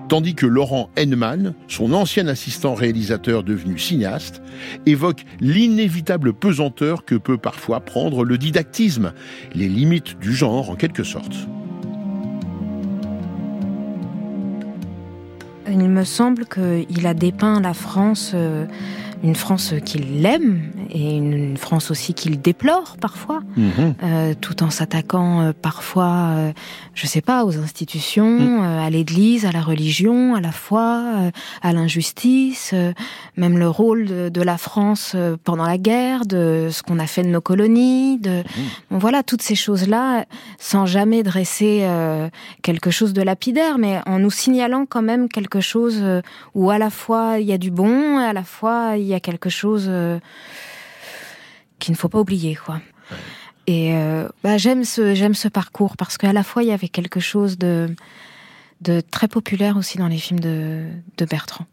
tandis 0.07 0.35
que 0.35 0.45
Laurent 0.45 0.89
Henneman, 0.95 1.53
son 1.67 1.93
ancien 1.93 2.27
assistant 2.27 2.73
réalisateur 2.73 3.43
devenu 3.43 3.77
cinéaste, 3.77 4.41
évoque 4.85 5.23
l'inévitable 5.39 6.33
pesanteur 6.33 7.05
que 7.05 7.15
peut 7.15 7.37
parfois 7.37 7.79
prendre 7.79 8.23
le 8.23 8.37
didactisme, 8.37 9.13
les 9.53 9.67
limites 9.67 10.17
du 10.19 10.33
genre 10.33 10.69
en 10.69 10.75
quelque 10.75 11.03
sorte. 11.03 11.35
Il 15.69 15.89
me 15.89 16.03
semble 16.03 16.45
qu'il 16.45 17.07
a 17.07 17.13
dépeint 17.13 17.59
la 17.59 17.73
France 17.73 18.31
euh, 18.33 18.65
une 19.23 19.35
France 19.35 19.73
qu'il 19.85 20.25
aime 20.25 20.71
et 20.89 21.17
une, 21.17 21.57
France 21.57 21.91
aussi 21.91 22.13
qu'il 22.13 22.39
déplore 22.39 22.97
parfois, 22.99 23.41
mhm. 23.55 23.95
euh, 24.03 24.33
tout 24.39 24.63
en 24.63 24.69
s'attaquant 24.69 25.41
euh, 25.41 25.51
parfois, 25.59 26.29
euh, 26.35 26.51
je 26.93 27.07
sais 27.07 27.21
pas, 27.21 27.45
aux 27.45 27.57
institutions, 27.57 28.63
euh, 28.63 28.85
à 28.85 28.89
l'Église, 28.89 29.45
à 29.45 29.51
la 29.51 29.61
religion, 29.61 30.35
à 30.35 30.41
la 30.41 30.51
foi, 30.51 31.03
euh, 31.17 31.31
à 31.61 31.73
l'injustice, 31.73 32.73
même 33.35 33.57
le 33.57 33.69
rôle 33.69 34.05
de, 34.05 34.29
de 34.29 34.41
la 34.41 34.57
France 34.57 35.15
pendant 35.43 35.65
la 35.65 35.77
guerre, 35.77 36.25
de 36.25 36.69
ce 36.71 36.83
qu'on 36.83 36.99
a 36.99 37.07
fait 37.07 37.23
de 37.23 37.29
nos 37.29 37.41
colonies, 37.41 38.19
de 38.19 38.37
mhm. 38.37 38.43
bon, 38.91 38.97
voilà 38.97 39.23
toutes 39.23 39.41
ces 39.41 39.55
choses-là, 39.55 40.25
sans 40.59 40.85
jamais 40.85 41.23
dresser 41.23 41.87
quelque 42.61 42.91
chose 42.91 43.13
de 43.13 43.21
lapidaire, 43.21 43.77
mais 43.77 43.99
en 44.05 44.19
nous 44.19 44.31
signalant 44.31 44.85
quand 44.85 45.01
même 45.01 45.29
quelque 45.29 45.61
chose 45.61 46.03
où 46.55 46.69
à 46.69 46.77
la 46.77 46.89
fois 46.89 47.39
il 47.39 47.47
y 47.47 47.53
a 47.53 47.57
du 47.57 47.71
bon, 47.71 48.19
et 48.19 48.25
à 48.25 48.33
la 48.33 48.43
fois 48.43 48.97
il 48.97 49.06
y 49.07 49.13
a 49.13 49.19
quelque 49.19 49.49
chose 49.49 49.85
euh, 49.87 50.19
qu'il 51.79 51.93
ne 51.93 51.97
faut 51.97 52.09
pas 52.09 52.19
oublier, 52.19 52.55
quoi. 52.55 52.81
Et 53.67 53.93
euh, 53.95 54.29
bah, 54.43 54.57
j'aime 54.57 54.85
ce 54.85 55.13
j'aime 55.13 55.33
ce 55.33 55.49
parcours 55.49 55.97
parce 55.97 56.17
qu'à 56.17 56.31
la 56.31 56.43
fois 56.43 56.63
il 56.63 56.69
y 56.69 56.71
avait 56.71 56.87
quelque 56.87 57.19
chose 57.19 57.57
de 57.57 57.93
de 58.81 59.01
très 59.01 59.27
populaire 59.27 59.75
aussi 59.75 59.97
dans 59.97 60.07
les 60.07 60.17
films 60.17 60.39
de, 60.39 60.85
de 61.17 61.25
Bertrand. 61.25 61.65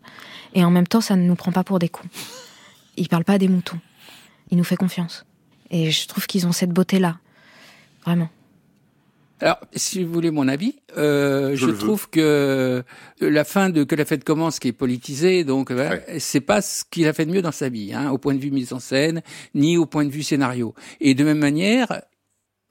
Et 0.55 0.65
en 0.65 0.71
même 0.71 0.87
temps, 0.87 1.01
ça 1.01 1.17
ne 1.17 1.23
nous 1.23 1.35
prend 1.35 1.53
pas 1.53 1.65
pour 1.65 1.79
des 1.79 1.89
cons. 1.89 2.09
Il 2.97 3.09
parle 3.09 3.25
pas 3.25 3.39
des 3.39 3.49
moutons. 3.49 3.79
Il 4.51 4.57
nous 4.57 4.65
fait 4.65 4.77
confiance. 4.77 5.27
Et 5.71 5.91
je 5.91 6.07
trouve 6.09 6.27
qu'ils 6.27 6.47
ont 6.47 6.53
cette 6.53 6.71
beauté-là. 6.71 7.19
Vraiment. 8.05 8.31
Alors, 9.45 9.61
si 9.75 10.03
vous 10.03 10.11
voulez 10.11 10.31
mon 10.31 10.49
avis, 10.49 10.77
euh, 10.97 11.55
je, 11.55 11.67
trouve 11.67 12.09
que 12.09 12.19
euh, 12.19 12.83
la 13.21 13.45
fin 13.45 13.69
de 13.69 13.85
Que 13.85 13.95
la 13.95 14.07
fête 14.07 14.25
commence, 14.25 14.59
qui 14.59 14.69
est 14.69 14.73
politisée, 14.73 15.45
donc 15.45 15.71
c'est 16.19 16.41
pas 16.41 16.63
ce 16.63 16.83
qu'il 16.91 17.07
a 17.09 17.13
fait 17.13 17.27
de 17.27 17.31
mieux 17.31 17.43
dans 17.43 17.53
sa 17.53 17.69
vie, 17.69 17.93
hein, 17.93 18.11
au 18.11 18.17
point 18.17 18.33
de 18.33 18.39
vue 18.39 18.51
mise 18.51 18.73
en 18.73 18.79
scène, 18.79 19.21
ni 19.55 19.77
au 19.77 19.85
point 19.85 20.07
de 20.07 20.11
vue 20.11 20.23
scénario. 20.23 20.75
Et 21.03 21.13
de 21.13 21.25
même 21.25 21.41
manière, 21.41 22.01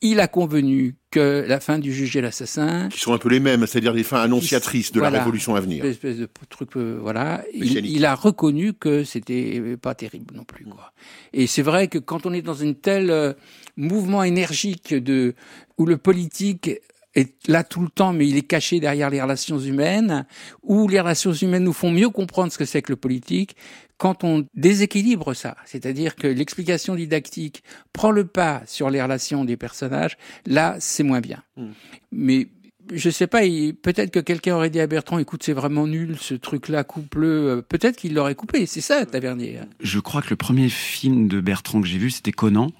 il 0.03 0.19
a 0.19 0.27
convenu 0.27 0.97
que 1.11 1.45
la 1.47 1.59
fin 1.59 1.79
du 1.79 1.93
juge 1.93 2.17
et 2.17 2.21
l'assassin, 2.21 2.89
qui 2.89 2.99
sont 2.99 3.13
un 3.13 3.17
peu 3.17 3.29
les 3.29 3.39
mêmes, 3.39 3.65
c'est-à-dire 3.65 3.93
les 3.93 4.03
fins 4.03 4.21
annonciatrices 4.21 4.91
de 4.91 4.99
la 4.99 5.09
révolution 5.09 5.55
à 5.55 5.61
venir, 5.61 5.85
espèce 5.85 6.17
de 6.17 6.27
truc, 6.49 6.75
euh, 6.75 6.99
voilà, 7.01 7.43
il, 7.53 7.85
il, 7.85 8.05
a 8.05 8.13
reconnu 8.13 8.73
que 8.73 9.05
c'était 9.05 9.77
pas 9.81 9.95
terrible 9.95 10.35
non 10.35 10.43
plus, 10.43 10.65
quoi. 10.65 10.91
Et 11.31 11.47
c'est 11.47 11.61
vrai 11.61 11.87
que 11.87 11.97
quand 11.97 12.25
on 12.25 12.33
est 12.33 12.41
dans 12.41 12.53
une 12.53 12.75
telle 12.75 13.11
euh, 13.11 13.33
mouvement 13.77 14.23
énergique 14.23 14.93
de 14.93 15.35
où 15.77 15.85
le 15.85 15.97
politique 15.97 16.69
est 17.15 17.47
là 17.47 17.63
tout 17.63 17.81
le 17.81 17.89
temps, 17.89 18.13
mais 18.13 18.27
il 18.27 18.37
est 18.37 18.47
caché 18.47 18.79
derrière 18.79 19.09
les 19.09 19.21
relations 19.21 19.59
humaines, 19.59 20.25
où 20.61 20.87
les 20.87 20.99
relations 20.99 21.33
humaines 21.33 21.63
nous 21.63 21.73
font 21.73 21.91
mieux 21.91 22.09
comprendre 22.09 22.51
ce 22.51 22.57
que 22.57 22.65
c'est 22.65 22.81
que 22.81 22.91
le 22.91 22.95
politique, 22.95 23.55
quand 23.97 24.23
on 24.23 24.45
déséquilibre 24.55 25.33
ça, 25.33 25.55
c'est-à-dire 25.65 26.15
que 26.15 26.27
l'explication 26.27 26.95
didactique 26.95 27.63
prend 27.93 28.11
le 28.11 28.25
pas 28.25 28.63
sur 28.65 28.89
les 28.89 29.01
relations 29.01 29.45
des 29.45 29.57
personnages, 29.57 30.17
là, 30.45 30.75
c'est 30.79 31.03
moins 31.03 31.21
bien. 31.21 31.43
Hmm. 31.55 31.71
Mais 32.11 32.47
je 32.91 33.09
sais 33.09 33.27
pas, 33.27 33.41
peut-être 33.81 34.11
que 34.11 34.19
quelqu'un 34.19 34.55
aurait 34.55 34.69
dit 34.69 34.79
à 34.79 34.87
Bertrand, 34.87 35.19
écoute, 35.19 35.43
c'est 35.43 35.53
vraiment 35.53 35.87
nul, 35.87 36.17
ce 36.19 36.33
truc-là, 36.33 36.83
coupe-le. 36.83 37.27
Euh, 37.27 37.61
peut-être 37.61 37.97
qu'il 37.97 38.13
l'aurait 38.13 38.35
coupé. 38.35 38.65
C'est 38.65 38.81
ça, 38.81 39.05
Tavernier. 39.05 39.59
Je 39.79 39.99
crois 39.99 40.21
que 40.21 40.29
le 40.29 40.35
premier 40.35 40.69
film 40.69 41.27
de 41.27 41.39
Bertrand 41.41 41.81
que 41.81 41.87
j'ai 41.87 41.97
vu, 41.97 42.11
c'était 42.11 42.31
Conan. 42.31 42.71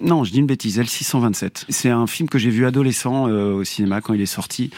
Non, 0.00 0.24
je 0.24 0.32
dis 0.32 0.38
une 0.38 0.46
bêtise, 0.46 0.78
L627. 0.78 1.64
C'est 1.68 1.90
un 1.90 2.06
film 2.06 2.28
que 2.28 2.38
j'ai 2.38 2.50
vu 2.50 2.66
adolescent 2.66 3.28
euh, 3.28 3.52
au 3.52 3.64
cinéma 3.64 4.00
quand 4.00 4.14
il 4.14 4.20
est 4.20 4.26
sorti. 4.26 4.70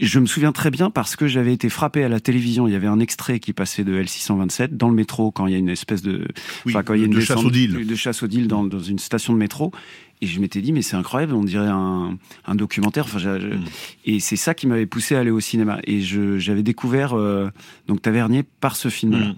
Je 0.00 0.20
me 0.20 0.26
souviens 0.26 0.52
très 0.52 0.70
bien 0.70 0.90
parce 0.90 1.16
que 1.16 1.26
j'avais 1.26 1.52
été 1.52 1.68
frappé 1.68 2.04
à 2.04 2.08
la 2.08 2.20
télévision. 2.20 2.68
Il 2.68 2.72
y 2.72 2.76
avait 2.76 2.86
un 2.86 3.00
extrait 3.00 3.40
qui 3.40 3.52
passait 3.52 3.82
de 3.82 4.00
L627 4.00 4.76
dans 4.76 4.88
le 4.88 4.94
métro 4.94 5.32
quand 5.32 5.48
il 5.48 5.52
y 5.52 5.56
a 5.56 5.58
une 5.58 5.68
espèce 5.68 6.02
de, 6.02 6.28
enfin, 6.66 6.84
quand 6.84 6.94
il 6.94 7.00
y 7.00 7.02
a 7.02 7.06
une 7.06 7.14
de 7.14 7.20
chasse 7.20 7.44
au 7.44 7.50
deal, 7.50 7.84
de 7.84 7.94
chasse 7.96 8.22
au 8.22 8.28
deal 8.28 8.46
dans, 8.46 8.62
dans 8.62 8.78
une 8.78 9.00
station 9.00 9.32
de 9.32 9.38
métro. 9.38 9.72
Et 10.20 10.26
je 10.26 10.40
m'étais 10.40 10.60
dit, 10.60 10.72
mais 10.72 10.82
c'est 10.82 10.96
incroyable, 10.96 11.34
on 11.34 11.44
dirait 11.44 11.68
un, 11.68 12.18
un 12.46 12.54
documentaire. 12.54 13.04
Enfin, 13.04 13.38
mm. 13.38 13.64
Et 14.04 14.20
c'est 14.20 14.36
ça 14.36 14.54
qui 14.54 14.66
m'avait 14.66 14.86
poussé 14.86 15.14
à 15.14 15.20
aller 15.20 15.30
au 15.30 15.40
cinéma. 15.40 15.78
Et 15.84 16.00
j'avais 16.00 16.62
découvert 16.62 17.14
euh, 17.14 17.50
donc 17.86 18.02
Tavernier 18.02 18.42
par 18.42 18.76
ce 18.76 18.88
film-là. 18.88 19.28
Mm. 19.28 19.36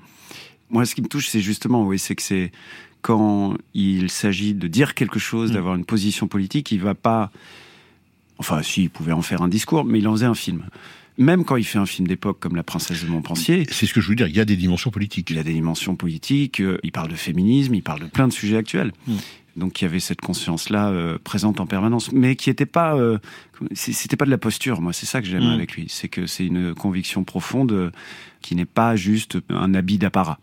Moi, 0.71 0.87
ce 0.87 0.95
qui 0.95 1.03
me 1.03 1.09
touche, 1.09 1.29
c'est 1.29 1.41
justement, 1.41 1.85
oui, 1.85 1.99
c'est 1.99 2.15
que 2.15 2.23
c'est 2.23 2.53
quand 3.03 3.57
il 3.75 4.11
s'agit 4.11 4.55
de 4.55 4.69
dire 4.69 4.95
quelque 4.95 5.19
chose, 5.19 5.51
mm. 5.51 5.55
d'avoir 5.55 5.75
une 5.75 5.85
position 5.85 6.29
politique, 6.29 6.73
il 6.73 6.81
va 6.81 6.95
pas. 6.95 7.31
Enfin, 8.39 8.63
si, 8.63 8.85
il 8.85 8.91
pouvait 8.91 9.13
en 9.13 9.23
faire 9.23 9.43
un 9.43 9.49
discours, 9.49 9.85
mais 9.85 9.99
il 9.99 10.09
en 10.09 10.13
faisait 10.13 10.27
un 10.27 10.35
film. 10.35 10.65
Même 11.19 11.45
quand 11.45 11.57
il 11.57 11.65
fait 11.65 11.79
un 11.79 11.85
film 11.85 12.09
d'époque 12.09 12.39
comme 12.41 12.57
La 12.57 12.63
Princesse 12.63 13.05
de 13.05 13.11
Montpensier. 13.11 13.67
C'est 13.71 13.85
ce 13.85 13.93
que 13.93 14.01
je 14.01 14.09
veux 14.09 14.15
dire, 14.15 14.29
il 14.29 14.35
y 14.35 14.41
a 14.41 14.47
des 14.47 14.57
dimensions 14.57 14.91
politiques. 14.91 15.29
Il 15.29 15.37
y 15.37 15.39
a 15.39 15.43
des 15.43 15.53
dimensions 15.53 15.95
politiques, 15.95 16.61
euh, 16.61 16.79
il 16.83 16.93
parle 16.93 17.11
de 17.11 17.17
féminisme, 17.17 17.75
il 17.75 17.83
parle 17.83 18.01
de 18.01 18.07
plein 18.07 18.27
de 18.27 18.33
sujets 18.33 18.57
actuels. 18.57 18.93
Donc 19.57 19.81
il 19.81 19.85
y 19.85 19.87
avait 19.87 20.01
cette 20.01 20.21
conscience-là 20.21 20.91
euh, 20.91 21.19
présente 21.23 21.61
en 21.61 21.67
permanence, 21.67 22.13
mais 22.13 22.37
qui 22.37 22.51
n'était 22.51 22.67
pas, 22.67 22.95
euh, 22.97 23.19
c'était 23.73 24.17
pas 24.17 24.25
de 24.25 24.31
la 24.31 24.39
posture. 24.39 24.81
Moi, 24.81 24.93
c'est 24.93 25.07
ça 25.07 25.21
que 25.21 25.27
j'aime 25.27 25.45
mm. 25.45 25.55
avec 25.55 25.73
lui, 25.75 25.87
c'est 25.89 26.09
que 26.09 26.27
c'est 26.27 26.47
une 26.47 26.75
conviction 26.75 27.25
profonde 27.25 27.73
euh, 27.73 27.91
qui 28.41 28.55
n'est 28.55 28.65
pas 28.65 28.97
juste 28.97 29.39
un 29.49 29.75
habit 29.75 29.99
d'apparat. 29.99 30.39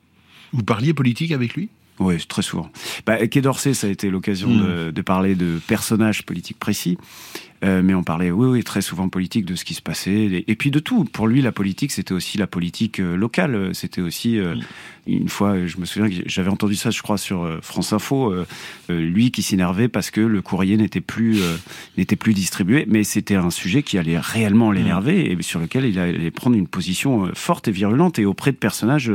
Vous 0.53 0.63
parliez 0.63 0.93
politique 0.93 1.31
avec 1.31 1.55
lui? 1.55 1.69
Oui, 1.99 2.17
très 2.27 2.41
souvent. 2.41 2.69
Bah, 3.05 3.25
Quai 3.27 3.41
d'Orsay, 3.41 3.73
ça 3.73 3.87
a 3.87 3.89
été 3.89 4.09
l'occasion 4.09 4.49
mm. 4.49 4.61
de, 4.61 4.91
de, 4.91 5.01
parler 5.01 5.35
de 5.35 5.59
personnages 5.67 6.23
politiques 6.23 6.59
précis. 6.59 6.97
Euh, 7.63 7.81
mais 7.83 7.95
on 7.95 8.03
parlait, 8.03 8.29
oui, 8.29 8.47
oui, 8.47 8.63
très 8.63 8.81
souvent 8.81 9.09
politique 9.09 9.45
de 9.45 9.55
ce 9.55 9.65
qui 9.65 9.73
se 9.73 9.81
passait, 9.81 10.43
et, 10.47 10.55
puis 10.55 10.69
de 10.69 10.79
tout. 10.79 11.05
Pour 11.05 11.27
lui, 11.27 11.41
la 11.41 11.51
politique, 11.51 11.91
c'était 11.91 12.13
aussi 12.13 12.37
la 12.37 12.45
politique 12.45 12.99
euh, 12.99 13.15
locale. 13.15 13.73
C'était 13.73 14.01
aussi, 14.01 14.37
euh, 14.37 14.55
une 15.07 15.27
fois, 15.27 15.65
je 15.65 15.77
me 15.77 15.85
souviens 15.85 16.07
que 16.09 16.29
j'avais 16.29 16.49
entendu 16.49 16.75
ça, 16.75 16.91
je 16.91 17.01
crois, 17.01 17.17
sur 17.17 17.59
France 17.63 17.93
Info, 17.93 18.33
lui 18.89 19.31
qui 19.31 19.41
s'énervait 19.41 19.87
parce 19.87 20.11
que 20.11 20.21
le 20.21 20.41
courrier 20.41 20.77
n'était 20.77 21.01
plus, 21.01 21.39
n'était 21.97 22.17
plus 22.17 22.33
distribué, 22.33 22.85
mais 22.87 23.03
c'était 23.03 23.35
un 23.35 23.49
sujet 23.49 23.83
qui 23.83 23.97
allait 23.97 24.19
réellement 24.19 24.71
l'énerver 24.71 25.31
et 25.31 25.41
sur 25.41 25.59
lequel 25.61 25.85
il 25.85 25.97
allait 25.97 26.31
prendre 26.31 26.57
une 26.57 26.67
position 26.67 27.31
forte 27.33 27.69
et 27.69 27.71
virulente 27.71 28.19
et 28.19 28.25
auprès 28.25 28.51
de 28.51 28.57
personnages 28.57 29.11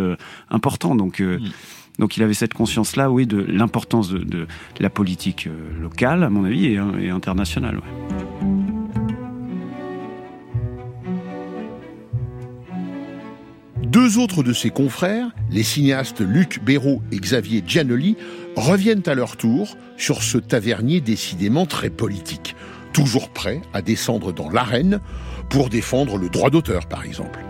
importants. 0.49 0.95
Donc, 0.95 1.23
donc 1.99 2.17
il 2.17 2.23
avait 2.23 2.35
cette 2.35 2.55
conscience-là, 2.55 3.11
oui, 3.11 3.27
de 3.27 3.43
l'importance 3.43 4.11
de, 4.11 4.47
la 4.81 4.91
politique 4.91 5.49
locale, 5.81 6.25
à 6.25 6.31
mon 6.31 6.45
avis, 6.45 6.67
et, 6.67 7.11
internationale. 7.11 7.81
Deux 13.93 14.19
autres 14.19 14.43
de 14.43 14.55
ses 14.55 14.71
confrères, 14.71 15.29
les 15.51 15.63
cinéastes 15.63 16.23
Luc 16.23 16.65
Béraud 16.65 17.03
et 17.13 17.19
Xavier 17.19 17.63
Giannoli, 17.67 18.17
reviennent 18.57 19.03
à 19.05 19.15
leur 19.15 19.37
tour 19.37 19.77
sur 19.99 20.23
ce 20.23 20.39
tavernier 20.39 21.03
décidément 21.03 21.67
très 21.67 21.91
politique, 21.91 22.57
toujours 22.95 23.29
prêt 23.29 23.61
à 23.75 23.83
descendre 23.83 24.33
dans 24.33 24.49
l'arène 24.49 25.01
pour 25.51 25.69
défendre 25.69 26.17
le 26.17 26.31
droit 26.31 26.49
d'auteur, 26.49 26.87
par 26.87 27.05
exemple. 27.05 27.41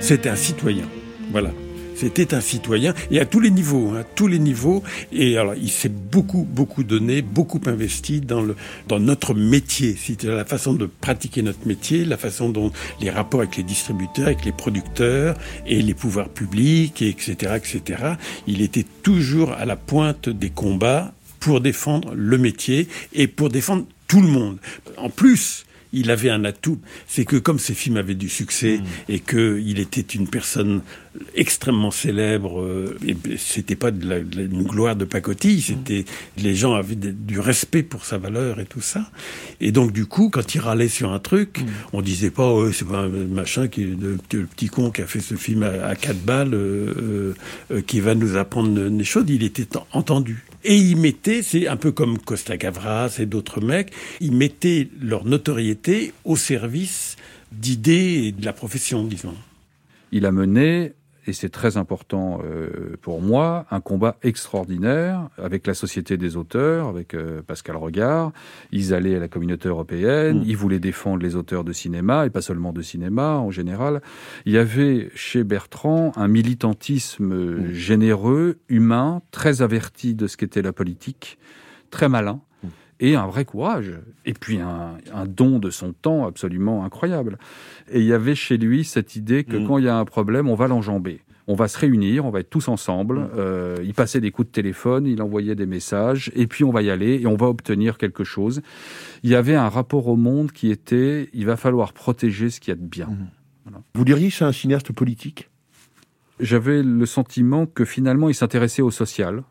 C'était 0.00 0.30
un 0.30 0.36
citoyen, 0.36 0.86
voilà. 1.30 1.50
C'était 1.94 2.34
un 2.34 2.40
citoyen 2.40 2.94
et 3.10 3.20
à 3.20 3.26
tous 3.26 3.40
les 3.40 3.50
niveaux, 3.50 3.92
hein, 3.96 4.04
tous 4.14 4.26
les 4.26 4.38
niveaux. 4.38 4.82
Et 5.12 5.36
alors, 5.36 5.54
il 5.54 5.70
s'est 5.70 5.88
beaucoup, 5.88 6.46
beaucoup 6.48 6.84
donné, 6.84 7.22
beaucoup 7.22 7.60
investi 7.66 8.20
dans 8.20 8.42
le 8.42 8.56
dans 8.88 9.00
notre 9.00 9.34
métier, 9.34 9.96
c'est 9.98 10.24
la 10.24 10.44
façon 10.44 10.74
de 10.74 10.86
pratiquer 10.86 11.42
notre 11.42 11.66
métier, 11.66 12.04
la 12.04 12.16
façon 12.16 12.48
dont 12.48 12.72
les 13.00 13.10
rapports 13.10 13.40
avec 13.40 13.56
les 13.56 13.62
distributeurs, 13.62 14.26
avec 14.26 14.44
les 14.44 14.52
producteurs 14.52 15.36
et 15.66 15.82
les 15.82 15.94
pouvoirs 15.94 16.28
publics, 16.28 17.02
etc., 17.02 17.56
etc. 17.56 18.02
Il 18.46 18.60
était 18.60 18.86
toujours 19.02 19.52
à 19.52 19.64
la 19.64 19.76
pointe 19.76 20.28
des 20.28 20.50
combats 20.50 21.12
pour 21.40 21.60
défendre 21.60 22.14
le 22.14 22.38
métier 22.38 22.88
et 23.12 23.26
pour 23.26 23.48
défendre 23.50 23.84
tout 24.08 24.20
le 24.20 24.28
monde. 24.28 24.58
En 24.96 25.10
plus, 25.10 25.63
il 25.94 26.10
avait 26.10 26.30
un 26.30 26.44
atout, 26.44 26.78
c'est 27.06 27.24
que 27.24 27.36
comme 27.36 27.58
ses 27.58 27.74
films 27.74 27.96
avaient 27.96 28.14
du 28.14 28.28
succès 28.28 28.78
mm. 28.78 29.12
et 29.12 29.20
qu'il 29.20 29.78
était 29.78 30.00
une 30.00 30.28
personne 30.28 30.82
extrêmement 31.34 31.92
célèbre, 31.92 32.60
euh, 32.60 32.98
et 33.06 33.16
c'était 33.38 33.76
pas 33.76 33.90
de 33.92 34.06
la, 34.06 34.18
une 34.18 34.64
gloire 34.64 34.96
de 34.96 35.04
pacotille, 35.04 35.58
mm. 35.58 35.62
c'était 35.62 36.04
les 36.36 36.54
gens 36.54 36.74
avaient 36.74 36.96
du 36.96 37.38
respect 37.38 37.82
pour 37.82 38.04
sa 38.04 38.18
valeur 38.18 38.60
et 38.60 38.66
tout 38.66 38.80
ça. 38.80 39.10
Et 39.60 39.72
donc 39.72 39.92
du 39.92 40.06
coup, 40.06 40.28
quand 40.30 40.54
il 40.54 40.60
râlait 40.60 40.88
sur 40.88 41.12
un 41.12 41.20
truc, 41.20 41.60
mm. 41.60 41.66
on 41.92 42.02
disait 42.02 42.30
pas 42.30 42.52
c'est 42.72 42.88
pas 42.88 42.98
un 42.98 43.08
machin 43.08 43.68
qui 43.68 43.84
le, 43.84 44.18
petit 44.18 44.68
con 44.68 44.90
qui 44.90 45.02
a 45.02 45.06
fait 45.06 45.20
ce 45.20 45.34
film 45.34 45.62
à, 45.62 45.94
quatre 45.94 46.20
balles 46.20 46.54
euh, 46.54 47.34
euh, 47.70 47.80
qui 47.86 48.00
va 48.00 48.14
nous 48.14 48.36
apprendre 48.36 48.88
des 48.88 49.04
choses. 49.04 49.24
Il 49.28 49.42
était 49.42 49.68
entendu. 49.92 50.44
Et 50.64 50.76
ils 50.76 50.96
mettaient, 50.96 51.42
c'est 51.42 51.68
un 51.68 51.76
peu 51.76 51.92
comme 51.92 52.18
Costa 52.18 52.56
Gavras 52.56 53.16
et 53.18 53.26
d'autres 53.26 53.60
mecs, 53.60 53.92
ils 54.20 54.32
mettaient 54.32 54.88
leur 55.00 55.26
notoriété 55.26 56.14
au 56.24 56.36
service 56.36 57.16
d'idées 57.52 58.24
et 58.24 58.32
de 58.32 58.44
la 58.44 58.54
profession, 58.54 59.04
disons. 59.04 59.34
Il 60.10 60.24
a 60.24 60.32
mené 60.32 60.94
et 61.26 61.32
c'est 61.32 61.48
très 61.48 61.76
important 61.76 62.40
euh, 62.44 62.96
pour 63.00 63.20
moi, 63.20 63.66
un 63.70 63.80
combat 63.80 64.16
extraordinaire 64.22 65.28
avec 65.38 65.66
la 65.66 65.74
Société 65.74 66.16
des 66.16 66.36
auteurs, 66.36 66.88
avec 66.88 67.14
euh, 67.14 67.42
Pascal 67.42 67.76
Regard. 67.76 68.32
Ils 68.72 68.92
allaient 68.92 69.16
à 69.16 69.20
la 69.20 69.28
communauté 69.28 69.68
européenne, 69.68 70.40
mm. 70.40 70.44
ils 70.46 70.56
voulaient 70.56 70.80
défendre 70.80 71.22
les 71.22 71.36
auteurs 71.36 71.64
de 71.64 71.72
cinéma, 71.72 72.26
et 72.26 72.30
pas 72.30 72.42
seulement 72.42 72.72
de 72.72 72.82
cinéma 72.82 73.36
en 73.38 73.50
général. 73.50 74.02
Il 74.44 74.52
y 74.52 74.58
avait 74.58 75.10
chez 75.14 75.44
Bertrand 75.44 76.12
un 76.16 76.28
militantisme 76.28 77.34
mm. 77.34 77.72
généreux, 77.72 78.58
humain, 78.68 79.22
très 79.30 79.62
averti 79.62 80.14
de 80.14 80.26
ce 80.26 80.36
qu'était 80.36 80.62
la 80.62 80.72
politique, 80.72 81.38
très 81.90 82.08
malin. 82.08 82.40
Et 83.00 83.16
un 83.16 83.26
vrai 83.26 83.44
courage, 83.44 83.92
et 84.24 84.34
puis 84.34 84.58
un, 84.58 84.96
un, 85.12 85.26
don 85.26 85.58
de 85.58 85.70
son 85.70 85.92
temps 85.92 86.26
absolument 86.26 86.84
incroyable. 86.84 87.38
Et 87.90 88.00
il 88.00 88.06
y 88.06 88.12
avait 88.12 88.34
chez 88.34 88.56
lui 88.56 88.84
cette 88.84 89.16
idée 89.16 89.44
que 89.44 89.56
mm. 89.56 89.66
quand 89.66 89.78
il 89.78 89.84
y 89.84 89.88
a 89.88 89.96
un 89.96 90.04
problème, 90.04 90.48
on 90.48 90.54
va 90.54 90.68
l'enjamber. 90.68 91.20
On 91.46 91.54
va 91.54 91.68
se 91.68 91.78
réunir, 91.78 92.24
on 92.24 92.30
va 92.30 92.40
être 92.40 92.50
tous 92.50 92.68
ensemble. 92.68 93.18
Mm. 93.18 93.30
Euh, 93.36 93.76
il 93.82 93.94
passait 93.94 94.20
des 94.20 94.30
coups 94.30 94.48
de 94.48 94.52
téléphone, 94.52 95.06
il 95.06 95.20
envoyait 95.22 95.54
des 95.54 95.66
messages, 95.66 96.30
et 96.34 96.46
puis 96.46 96.64
on 96.64 96.70
va 96.70 96.82
y 96.82 96.90
aller 96.90 97.20
et 97.20 97.26
on 97.26 97.36
va 97.36 97.46
obtenir 97.46 97.98
quelque 97.98 98.24
chose. 98.24 98.62
Il 99.22 99.30
y 99.30 99.34
avait 99.34 99.56
un 99.56 99.68
rapport 99.68 100.06
au 100.06 100.16
monde 100.16 100.52
qui 100.52 100.70
était, 100.70 101.28
il 101.32 101.46
va 101.46 101.56
falloir 101.56 101.92
protéger 101.92 102.50
ce 102.50 102.60
qu'il 102.60 102.70
y 102.70 102.76
a 102.76 102.80
de 102.80 102.86
bien. 102.86 103.06
Mm. 103.06 103.28
Vous 103.94 104.04
diriez 104.04 104.30
c'est 104.30 104.44
un 104.44 104.52
cinéaste 104.52 104.92
politique? 104.92 105.50
J'avais 106.40 106.82
le 106.82 107.06
sentiment 107.06 107.66
que 107.66 107.84
finalement 107.84 108.28
il 108.28 108.34
s'intéressait 108.34 108.82
au 108.82 108.90
social, 108.90 109.42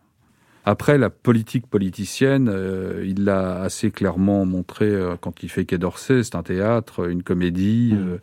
après, 0.65 0.97
la 0.97 1.09
politique 1.09 1.67
politicienne, 1.67 2.49
euh, 2.49 3.03
il 3.05 3.25
l'a 3.25 3.61
assez 3.61 3.91
clairement 3.91 4.45
montré 4.45 4.85
euh, 4.85 5.15
quand 5.19 5.43
il 5.43 5.49
fait 5.49 5.65
Quai 5.65 5.77
d'Orsay. 5.77 6.23
C'est 6.23 6.35
un 6.35 6.43
théâtre, 6.43 7.09
une 7.09 7.23
comédie. 7.23 7.93
Mmh. 7.93 8.19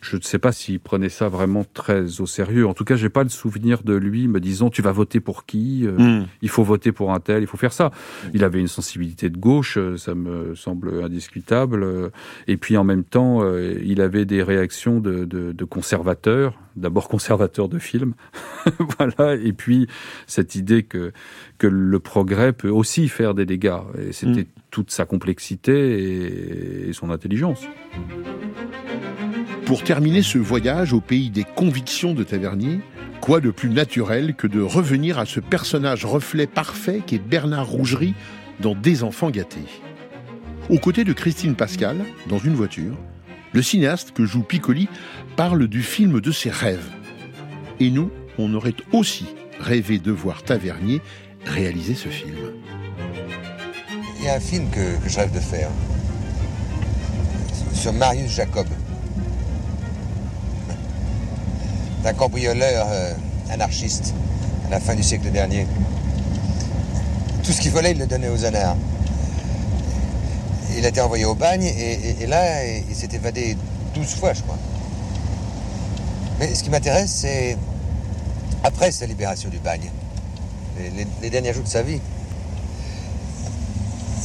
Euh, 0.00 0.06
je 0.10 0.16
ne 0.16 0.22
sais 0.22 0.38
pas 0.38 0.52
s'il 0.52 0.80
prenait 0.80 1.08
ça 1.08 1.28
vraiment 1.28 1.64
très 1.74 2.20
au 2.20 2.26
sérieux. 2.26 2.66
En 2.66 2.74
tout 2.74 2.84
cas, 2.84 2.96
j'ai 2.96 3.08
pas 3.08 3.22
le 3.22 3.28
souvenir 3.28 3.82
de 3.82 3.94
lui 3.94 4.28
me 4.28 4.40
disant 4.40 4.70
tu 4.70 4.82
vas 4.82 4.92
voter 4.92 5.20
pour 5.20 5.46
qui, 5.46 5.86
mm. 5.86 6.26
il 6.42 6.48
faut 6.48 6.64
voter 6.64 6.92
pour 6.92 7.12
un 7.12 7.20
tel, 7.20 7.42
il 7.42 7.46
faut 7.46 7.56
faire 7.56 7.72
ça. 7.72 7.90
Il 8.34 8.44
avait 8.44 8.60
une 8.60 8.68
sensibilité 8.68 9.30
de 9.30 9.36
gauche, 9.36 9.78
ça 9.96 10.14
me 10.14 10.54
semble 10.54 11.02
indiscutable. 11.02 12.10
Et 12.48 12.56
puis 12.56 12.76
en 12.76 12.84
même 12.84 13.04
temps, 13.04 13.42
il 13.56 14.00
avait 14.00 14.24
des 14.24 14.42
réactions 14.42 15.00
de, 15.00 15.24
de, 15.24 15.52
de 15.52 15.64
conservateurs, 15.64 16.58
d'abord 16.76 17.08
conservateur 17.08 17.68
de 17.68 17.78
films, 17.78 18.14
voilà, 18.98 19.34
et 19.34 19.52
puis 19.52 19.86
cette 20.26 20.54
idée 20.54 20.82
que 20.82 21.12
que 21.60 21.66
le 21.66 22.00
progrès 22.00 22.52
peut 22.52 22.70
aussi 22.70 23.08
faire 23.08 23.34
des 23.34 23.46
dégâts. 23.46 23.80
Et 23.98 24.12
c'était 24.12 24.42
mm. 24.42 24.62
toute 24.70 24.90
sa 24.90 25.04
complexité 25.04 26.88
et, 26.88 26.92
son 26.92 27.10
intelligence. 27.10 27.60
Pour 29.70 29.84
terminer 29.84 30.22
ce 30.22 30.36
voyage 30.36 30.92
au 30.92 31.00
pays 31.00 31.30
des 31.30 31.44
convictions 31.44 32.12
de 32.12 32.24
Tavernier, 32.24 32.80
quoi 33.20 33.38
de 33.38 33.52
plus 33.52 33.70
naturel 33.70 34.34
que 34.34 34.48
de 34.48 34.60
revenir 34.60 35.20
à 35.20 35.26
ce 35.26 35.38
personnage 35.38 36.04
reflet 36.04 36.48
parfait 36.48 37.02
qu'est 37.06 37.20
Bernard 37.20 37.68
Rougerie 37.68 38.16
dans 38.58 38.74
Des 38.74 39.04
enfants 39.04 39.30
gâtés. 39.30 39.68
Aux 40.70 40.80
côtés 40.80 41.04
de 41.04 41.12
Christine 41.12 41.54
Pascal, 41.54 41.98
dans 42.26 42.40
une 42.40 42.54
voiture, 42.54 42.96
le 43.52 43.62
cinéaste 43.62 44.10
que 44.10 44.24
joue 44.24 44.42
Piccoli 44.42 44.88
parle 45.36 45.68
du 45.68 45.82
film 45.82 46.20
de 46.20 46.32
ses 46.32 46.50
rêves. 46.50 46.90
Et 47.78 47.92
nous, 47.92 48.10
on 48.38 48.52
aurait 48.54 48.74
aussi 48.90 49.26
rêvé 49.60 50.00
de 50.00 50.10
voir 50.10 50.42
Tavernier 50.42 51.00
réaliser 51.46 51.94
ce 51.94 52.08
film. 52.08 52.34
Il 54.18 54.24
y 54.24 54.28
a 54.28 54.34
un 54.34 54.40
film 54.40 54.68
que, 54.70 55.08
je 55.08 55.16
rêve 55.16 55.32
de 55.32 55.38
faire 55.38 55.70
sur 57.72 57.92
Marius 57.92 58.32
Jacob. 58.32 58.66
Un 62.04 62.12
cambrioleur 62.14 62.86
euh, 62.90 63.12
anarchiste 63.50 64.14
à 64.66 64.70
la 64.70 64.80
fin 64.80 64.94
du 64.94 65.02
siècle 65.02 65.30
dernier. 65.30 65.66
Tout 67.42 67.52
ce 67.52 67.60
qu'il 67.60 67.70
volait, 67.70 67.92
il 67.92 67.98
le 67.98 68.06
donnait 68.06 68.28
aux 68.28 68.44
anards. 68.44 68.76
Il 70.76 70.84
a 70.84 70.88
été 70.88 71.00
envoyé 71.00 71.24
au 71.24 71.34
bagne 71.34 71.64
et, 71.64 72.26
là, 72.26 72.64
il 72.64 72.94
s'est 72.94 73.08
évadé 73.12 73.56
12 73.94 74.06
fois, 74.14 74.32
je 74.32 74.42
crois. 74.42 74.58
Mais 76.38 76.54
ce 76.54 76.62
qui 76.62 76.70
m'intéresse, 76.70 77.10
c'est 77.10 77.58
après 78.62 78.92
sa 78.92 79.06
libération 79.06 79.50
du 79.50 79.58
bagne 79.58 79.90
les, 81.22 81.30
derniers 81.30 81.52
jours 81.52 81.64
de 81.64 81.68
sa 81.68 81.82
vie. 81.82 82.00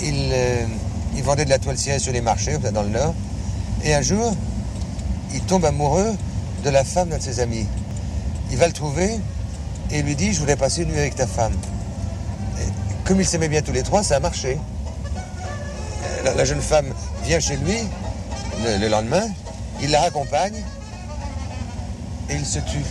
Euh, 0.04 0.66
il, 1.16 1.24
vendait 1.24 1.46
de 1.46 1.50
la 1.50 1.60
toile 1.60 1.78
cirée 1.78 2.00
sur 2.00 2.14
les 2.14 2.22
marchés, 2.22 2.58
dans 2.58 2.84
le 2.84 2.90
Nord. 2.90 3.14
Et 3.84 3.94
un 3.94 4.02
jour, 4.02 4.36
il 5.34 5.42
tombe 5.42 5.66
amoureux 5.66 6.16
de 6.66 6.72
la 6.72 6.84
femme 6.84 7.10
d'un 7.10 7.20
de 7.20 7.22
ses 7.22 7.40
amis. 7.40 7.68
Il 8.52 8.58
va 8.58 8.66
le 8.66 8.74
trouver 8.74 9.20
et 9.92 10.02
lui 10.02 10.16
dit 10.16 10.34
Je 10.34 10.40
voudrais 10.40 10.56
passer 10.56 10.82
une 10.82 10.90
nuit 10.90 11.00
avec 11.00 11.16
ta 11.16 11.28
femme. 11.28 11.54
comme 13.06 13.22
ils 13.22 13.26
s'aimaient 13.26 13.50
bien 13.50 13.62
tous 13.62 13.72
les 13.72 13.84
trois, 13.84 14.04
ça 14.04 14.16
a 14.16 14.20
marché. 14.20 14.58
La, 16.24 16.44
jeune 16.44 16.62
femme 16.62 16.92
vient 17.24 17.40
chez 17.40 17.56
lui 17.58 17.78
le 18.64 18.88
lendemain, 18.88 19.28
il 19.84 19.92
la 19.92 20.02
raccompagne 20.02 20.64
et 22.32 22.34
il 22.34 22.46
se 22.46 22.58
tue 22.58 22.84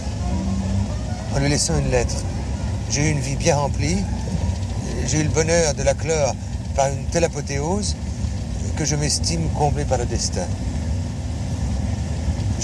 en 1.35 1.41
lui 1.41 1.49
laissant 1.49 1.77
une 1.77 1.91
lettre. 1.91 2.15
J'ai 2.91 3.09
eu 3.09 3.11
une 3.11 3.19
vie 3.19 3.35
bien 3.35 3.57
remplie. 3.57 3.97
J'ai 5.09 5.19
eu 5.19 5.25
le 5.25 5.31
bonheur 5.31 5.75
de 5.75 5.83
la 5.83 5.95
clore 5.95 6.37
par 6.77 6.87
une 6.89 7.05
telle 7.07 7.25
apothéose 7.25 7.97
que 8.77 8.85
je 8.85 8.95
m'estime 8.95 9.49
comblé 9.59 9.85
par 9.85 9.99
le 9.99 10.07
destin. 10.07 10.47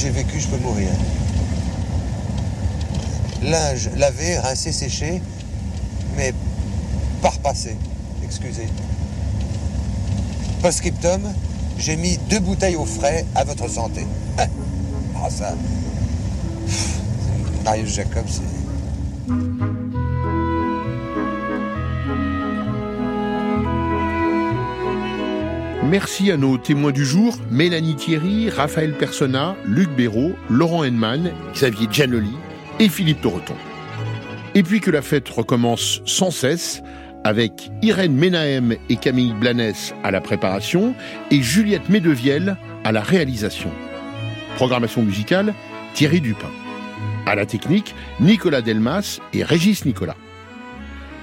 J'ai 0.01 0.09
vécu, 0.09 0.41
je 0.41 0.49
peux 0.49 0.57
mourir. 0.57 0.89
Linge 3.43 3.91
lavé, 3.99 4.39
rincé, 4.39 4.73
séché, 4.73 5.21
mais 6.17 6.33
pas 7.21 7.29
repassé. 7.29 7.77
Excusez. 8.25 8.67
Postscriptum, 10.63 11.21
j'ai 11.77 11.97
mis 11.97 12.17
deux 12.31 12.39
bouteilles 12.39 12.77
au 12.77 12.87
frais 12.87 13.27
à 13.35 13.45
votre 13.45 13.69
santé. 13.69 14.07
Ah, 14.39 15.29
ça. 15.29 15.55
Marius 17.63 17.95
Jacob, 17.95 18.25
c'est. 18.27 19.70
Merci 25.91 26.31
à 26.31 26.37
nos 26.37 26.57
témoins 26.57 26.93
du 26.93 27.05
jour, 27.05 27.37
Mélanie 27.51 27.97
Thierry, 27.97 28.49
Raphaël 28.49 28.93
Persona, 28.97 29.57
Luc 29.65 29.91
Béraud, 29.91 30.37
Laurent 30.49 30.85
Henman, 30.85 31.33
Xavier 31.53 31.89
Giannoli 31.91 32.31
et 32.79 32.89
Philippe 32.89 33.21
Toreton. 33.21 33.57
Et 34.55 34.63
puis 34.63 34.79
que 34.79 34.93
la 34.93 35.03
fête 35.03 35.29
recommence 35.29 36.01
sans 36.07 36.31
cesse 36.31 36.81
avec 37.25 37.73
Irène 37.83 38.15
Ménahem 38.15 38.77
et 38.89 38.95
Camille 38.95 39.35
Blanès 39.35 39.93
à 40.05 40.13
la 40.13 40.21
préparation 40.21 40.95
et 41.33 41.43
Juliette 41.43 41.89
Médevielle 41.89 42.57
à 42.85 42.93
la 42.93 43.01
réalisation. 43.01 43.73
Programmation 44.55 45.03
musicale, 45.03 45.55
Thierry 45.95 46.21
Dupin. 46.21 46.51
À 47.27 47.35
la 47.35 47.47
technique, 47.47 47.97
Nicolas 48.21 48.63
Delmas 48.63 49.19
et 49.33 49.43
Régis 49.43 49.85
Nicolas. 49.85 50.17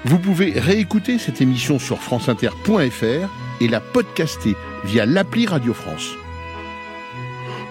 Vous 0.04 0.20
pouvez 0.20 0.60
réécouter 0.60 1.20
cette 1.20 1.40
émission 1.40 1.80
sur 1.80 2.00
franceinter.fr 2.02 3.47
et 3.62 3.68
la 3.68 3.80
podcaster 3.80 4.56
via 4.86 5.06
l'appli 5.06 5.46
Radio 5.46 5.74
France. 5.74 6.10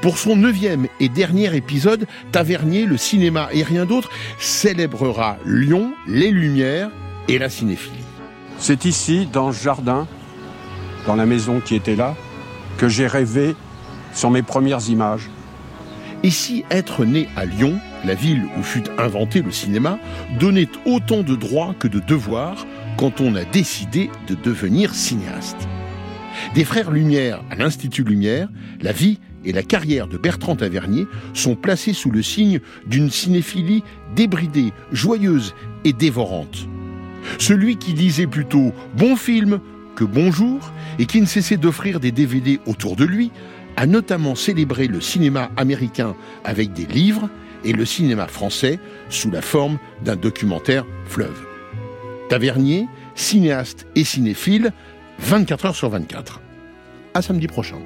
Pour 0.03 0.19
son 0.19 0.37
neuvième 0.37 0.87
et 1.01 1.09
dernier 1.09 1.55
épisode, 1.57 2.07
Tavernier, 2.31 2.85
le 2.87 2.97
cinéma 2.97 3.49
et 3.53 3.63
rien 3.63 3.87
d'autre 3.87 4.11
célébrera 4.39 5.39
Lyon, 5.45 5.93
les 6.07 6.31
Lumières 6.31 6.91
et 7.29 7.39
la 7.39 7.49
cinéphilie. 7.49 7.97
C'est 8.59 8.85
ici, 8.85 9.29
dans 9.33 9.53
ce 9.53 9.63
jardin, 9.63 10.07
dans 11.07 11.17
la 11.17 11.27
maison 11.27 11.61
qui 11.61 11.75
était 11.75 11.97
là, 11.97 12.15
que 12.79 12.89
j'ai 12.89 13.07
rêvé 13.07 13.57
sur 14.13 14.31
mes 14.31 14.43
premières 14.43 14.89
images. 14.89 15.31
Et 16.23 16.31
si 16.31 16.65
être 16.71 17.05
né 17.05 17.29
à 17.37 17.45
Lyon, 17.45 17.79
la 18.05 18.15
ville 18.15 18.47
où 18.59 18.63
fut 18.63 18.85
inventé 18.99 19.43
le 19.43 19.51
cinéma, 19.51 19.99
donnait 20.39 20.69
autant 20.85 21.23
de 21.23 21.35
droits 21.35 21.75
que 21.79 21.89
de 21.89 22.01
devoirs 22.01 22.67
quand 22.97 23.21
on 23.21 23.35
a 23.35 23.45
décidé 23.45 24.11
de 24.29 24.35
devenir 24.35 24.95
cinéaste 24.95 25.69
des 26.55 26.65
frères 26.65 26.91
Lumière 26.91 27.43
à 27.51 27.57
l'Institut 27.57 28.05
Lumière, 28.05 28.49
la 28.81 28.93
vie 28.93 29.19
et 29.45 29.53
la 29.53 29.63
carrière 29.63 30.09
de 30.09 30.19
Bertrand 30.19 30.57
Tavernier 30.57 31.07
sont 31.35 31.55
placés 31.55 31.93
sous 31.93 32.11
le 32.11 32.23
signe 32.23 32.61
d'une 32.87 33.11
cinéphilie 33.11 33.83
débridée, 34.15 34.73
joyeuse 34.93 35.55
et 35.85 35.93
dévorante. 35.93 36.67
Celui 37.39 37.77
qui 37.77 37.95
disait 37.95 38.27
plutôt 38.27 38.73
bon 38.97 39.17
film 39.17 39.61
que 39.95 40.05
bonjour 40.05 40.73
et 40.99 41.07
qui 41.07 41.21
ne 41.21 41.27
cessait 41.27 41.57
d'offrir 41.57 42.01
des 42.01 42.13
DVD 42.13 42.61
autour 42.67 42.97
de 42.97 43.05
lui 43.05 43.31
a 43.77 43.87
notamment 43.87 44.35
célébré 44.35 44.89
le 44.89 45.01
cinéma 45.01 45.51
américain 45.57 46.15
avec 46.45 46.73
des 46.73 46.87
livres 46.87 47.29
et 47.65 47.73
le 47.73 47.85
cinéma 47.85 48.27
français 48.27 48.79
sous 49.11 49.31
la 49.31 49.43
forme 49.43 49.79
d'un 50.05 50.17
documentaire 50.17 50.85
fleuve. 51.07 51.41
Tavernier, 52.29 52.87
cinéaste 53.15 53.87
et 53.95 54.05
cinéphile, 54.05 54.73
24 55.19 55.67
heures 55.67 55.77
sur 55.77 55.89
24. 55.89 56.41
À 57.15 57.23
samedi 57.23 57.47
prochain. 57.47 57.79